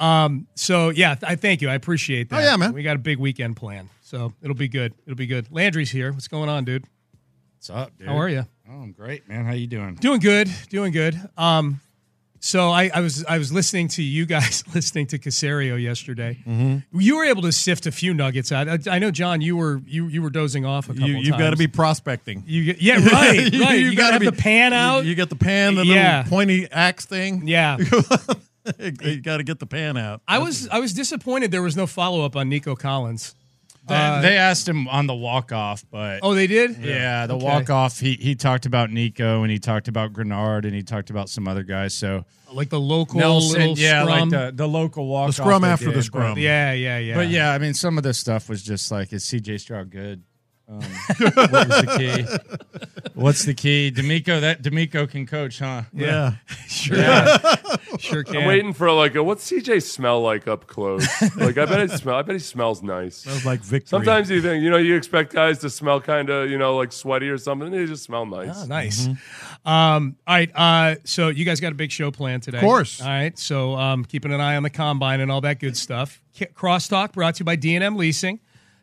Um. 0.00 0.46
So 0.54 0.88
yeah, 0.88 1.16
I 1.22 1.36
thank 1.36 1.60
you. 1.60 1.68
I 1.68 1.74
appreciate 1.74 2.30
that. 2.30 2.40
Oh, 2.40 2.42
yeah, 2.44 2.56
man. 2.56 2.72
We 2.72 2.82
got 2.82 2.96
a 2.96 3.00
big 3.00 3.18
weekend 3.18 3.56
plan, 3.56 3.88
so 4.02 4.32
it'll 4.42 4.56
be 4.56 4.68
good. 4.68 4.94
It'll 5.06 5.16
be 5.16 5.26
good. 5.26 5.48
Landry's 5.52 5.90
here. 5.90 6.12
What's 6.12 6.28
going 6.28 6.48
on, 6.48 6.64
dude? 6.64 6.84
What's 7.58 7.70
up, 7.70 7.96
dude? 7.98 8.08
How 8.08 8.16
are 8.16 8.28
you? 8.28 8.46
Oh, 8.68 8.80
I'm 8.82 8.92
great, 8.92 9.28
man. 9.28 9.44
How 9.44 9.52
you 9.52 9.66
doing? 9.66 9.96
Doing 9.96 10.20
good. 10.20 10.48
Doing 10.70 10.92
good. 10.92 11.20
Um. 11.36 11.80
So 12.42 12.70
I, 12.70 12.90
I 12.94 13.00
was 13.02 13.22
I 13.26 13.36
was 13.36 13.52
listening 13.52 13.88
to 13.88 14.02
you 14.02 14.24
guys 14.24 14.64
listening 14.74 15.06
to 15.08 15.18
Caserio 15.18 15.78
yesterday. 15.78 16.38
Mm-hmm. 16.46 16.98
You 16.98 17.18
were 17.18 17.24
able 17.26 17.42
to 17.42 17.52
sift 17.52 17.84
a 17.84 17.92
few 17.92 18.14
nuggets 18.14 18.50
out. 18.50 18.66
I, 18.66 18.78
I 18.90 18.98
know, 18.98 19.10
John. 19.10 19.42
You 19.42 19.58
were 19.58 19.82
you 19.86 20.06
you 20.06 20.22
were 20.22 20.30
dozing 20.30 20.64
off 20.64 20.88
a 20.88 20.94
couple. 20.94 21.06
You, 21.06 21.18
you've 21.18 21.36
got 21.36 21.50
to 21.50 21.56
be 21.56 21.66
prospecting. 21.66 22.42
You 22.46 22.74
yeah, 22.78 22.94
right, 22.94 23.52
right. 23.60 23.78
You, 23.78 23.94
got 23.94 24.06
to 24.06 24.12
have 24.14 24.20
be- 24.20 24.30
the 24.30 24.32
pan 24.32 24.72
out. 24.72 25.04
You, 25.04 25.10
you 25.10 25.14
get 25.16 25.28
the 25.28 25.36
pan, 25.36 25.74
the 25.74 25.84
Yeah. 25.84 26.18
little 26.20 26.30
pointy 26.30 26.66
axe 26.72 27.04
thing. 27.04 27.46
Yeah. 27.46 27.76
you 29.02 29.20
got 29.20 29.38
to 29.38 29.42
get 29.42 29.58
the 29.58 29.66
pan 29.66 29.96
out. 29.96 30.22
I 30.28 30.38
was 30.38 30.68
I 30.68 30.78
was 30.78 30.92
disappointed 30.92 31.50
there 31.50 31.62
was 31.62 31.76
no 31.76 31.86
follow 31.86 32.24
up 32.24 32.36
on 32.36 32.48
Nico 32.48 32.74
Collins. 32.76 33.34
They, 33.88 33.94
Uh, 33.94 34.20
they 34.20 34.36
asked 34.36 34.68
him 34.68 34.86
on 34.88 35.06
the 35.06 35.14
walk 35.14 35.52
off, 35.52 35.84
but 35.90 36.20
Oh, 36.22 36.34
they 36.34 36.46
did? 36.46 36.76
yeah, 36.84 37.26
the 37.26 37.34
Okay. 37.36 37.44
walk 37.44 37.70
off. 37.70 37.98
He 37.98 38.12
he 38.20 38.34
talked 38.34 38.66
about 38.66 38.90
Nico 38.90 39.42
and 39.42 39.50
he 39.50 39.58
talked 39.58 39.88
about 39.88 40.12
Greenard 40.12 40.64
and 40.66 40.74
he 40.74 40.82
talked 40.82 41.08
about 41.10 41.28
some 41.30 41.48
other 41.48 41.62
guys. 41.62 41.94
So 41.94 42.24
like 42.52 42.68
the 42.68 42.78
local 42.80 43.18
Nelson, 43.20 43.74
yeah, 43.76 44.02
scrum. 44.02 44.28
like 44.28 44.30
the 44.30 44.52
the 44.54 44.68
local 44.68 45.06
walk. 45.06 45.28
the 45.28 45.32
scrum 45.32 45.64
after 45.64 45.90
the 45.90 46.02
scrum. 46.02 46.36
Yeah, 46.38 46.72
yeah, 46.72 46.98
yeah. 46.98 47.14
But 47.14 47.28
yeah, 47.30 47.52
I 47.52 47.58
mean, 47.58 47.72
some 47.74 47.96
of 47.96 48.04
this 48.04 48.18
stuff 48.18 48.48
was 48.48 48.62
just 48.62 48.90
like, 48.90 49.12
is 49.14 49.24
CJ 49.24 49.58
Stroud 49.60 49.90
good? 49.90 50.22
Um, 50.70 50.80
what 50.82 51.50
was 51.52 51.68
the 51.68 51.94
key? 51.98 53.10
What's 53.14 53.44
the 53.44 53.54
key? 53.54 53.90
DeMeco, 53.90 54.40
that 54.40 54.62
DeMeco 54.62 55.10
can 55.10 55.26
coach, 55.26 55.58
huh? 55.58 55.82
Yeah. 55.92 56.34
sure, 56.68 56.96
Yeah. 56.96 57.36
sure 57.98 58.22
can. 58.22 58.36
I'm 58.36 58.44
waiting 58.46 58.72
for 58.72 58.92
like 58.92 59.16
a 59.16 59.22
what's 59.22 59.50
CJ 59.50 59.82
smell 59.82 60.20
like 60.22 60.46
up 60.46 60.68
close? 60.68 61.06
like 61.36 61.58
I 61.58 61.66
bet 61.66 61.80
it 61.80 61.90
smell. 61.90 62.14
I 62.16 62.22
bet 62.22 62.36
he 62.36 62.38
smells 62.40 62.82
nice. 62.84 63.16
Smells 63.16 63.44
like 63.44 63.60
victory. 63.60 63.88
Sometimes 63.88 64.30
you 64.30 64.40
think 64.40 64.62
you 64.62 64.70
know 64.70 64.76
you 64.76 64.94
expect 64.94 65.32
guys 65.32 65.58
to 65.58 65.70
smell 65.70 66.00
kind 66.00 66.30
of 66.30 66.48
you 66.48 66.56
know 66.58 66.76
like 66.76 66.92
sweaty 66.92 67.28
or 67.28 67.38
something. 67.38 67.70
They 67.72 67.86
just 67.86 68.04
smell 68.04 68.24
nice. 68.26 68.62
Oh, 68.62 68.66
nice. 68.66 69.06
Um, 69.64 70.16
all 70.26 70.34
right. 70.36 70.50
Uh, 70.54 70.96
so 71.04 71.28
you 71.28 71.44
guys 71.44 71.58
got 71.60 71.72
a 71.72 71.76
big 71.76 71.90
show 71.90 72.10
planned 72.12 72.44
today. 72.44 72.58
Of 72.58 72.62
course. 72.64 73.00
All 73.00 73.08
right. 73.08 73.36
So 73.36 73.74
um, 73.74 74.04
keeping 74.04 74.32
an 74.32 74.40
eye 74.40 74.54
on 74.56 74.62
the 74.62 74.70
combine 74.70 75.20
and 75.20 75.32
all 75.32 75.40
that 75.40 75.58
good 75.58 75.76
stuff. 75.76 76.22
K- 76.34 76.46
Crosstalk 76.54 77.12
brought 77.12 77.34
to 77.36 77.40
you 77.40 77.44
by 77.44 77.56
D&M 77.56 77.96
Leasing. 77.96 78.38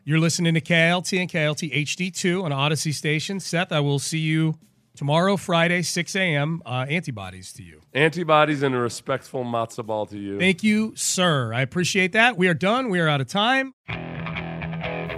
You're 0.08 0.20
listening 0.20 0.54
to 0.54 0.62
KLT 0.62 1.20
and 1.20 1.30
KLT 1.30 1.70
HD2 1.84 2.42
on 2.42 2.50
Audacy 2.50 2.94
Station. 2.94 3.40
Seth, 3.40 3.72
I 3.72 3.80
will 3.80 3.98
see 3.98 4.20
you 4.20 4.54
tomorrow, 4.96 5.36
Friday, 5.36 5.82
6 5.82 6.16
a.m. 6.16 6.62
Uh, 6.64 6.86
antibodies 6.88 7.52
to 7.52 7.62
you. 7.62 7.82
Antibodies 7.92 8.62
and 8.62 8.74
a 8.74 8.78
respectful 8.78 9.44
matzo 9.44 9.84
ball 9.84 10.06
to 10.06 10.16
you. 10.16 10.38
Thank 10.38 10.62
you, 10.62 10.94
sir. 10.96 11.52
I 11.52 11.60
appreciate 11.60 12.12
that. 12.12 12.38
We 12.38 12.48
are 12.48 12.54
done. 12.54 12.88
We 12.88 13.00
are 13.00 13.08
out 13.08 13.20
of 13.20 13.26
time. 13.26 13.74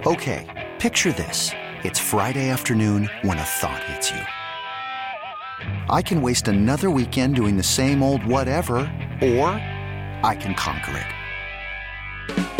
Okay, 0.04 0.72
picture 0.80 1.12
this. 1.12 1.52
It's 1.84 2.00
Friday 2.00 2.48
afternoon 2.48 3.08
when 3.22 3.38
a 3.38 3.44
thought 3.44 3.84
hits 3.84 4.10
you. 4.10 4.22
I 5.88 6.02
can 6.02 6.20
waste 6.20 6.48
another 6.48 6.90
weekend 6.90 7.36
doing 7.36 7.56
the 7.56 7.62
same 7.62 8.02
old 8.02 8.26
whatever, 8.26 8.78
or 9.22 9.50
I 10.24 10.36
can 10.36 10.56
conquer 10.56 10.96
it. 10.96 12.59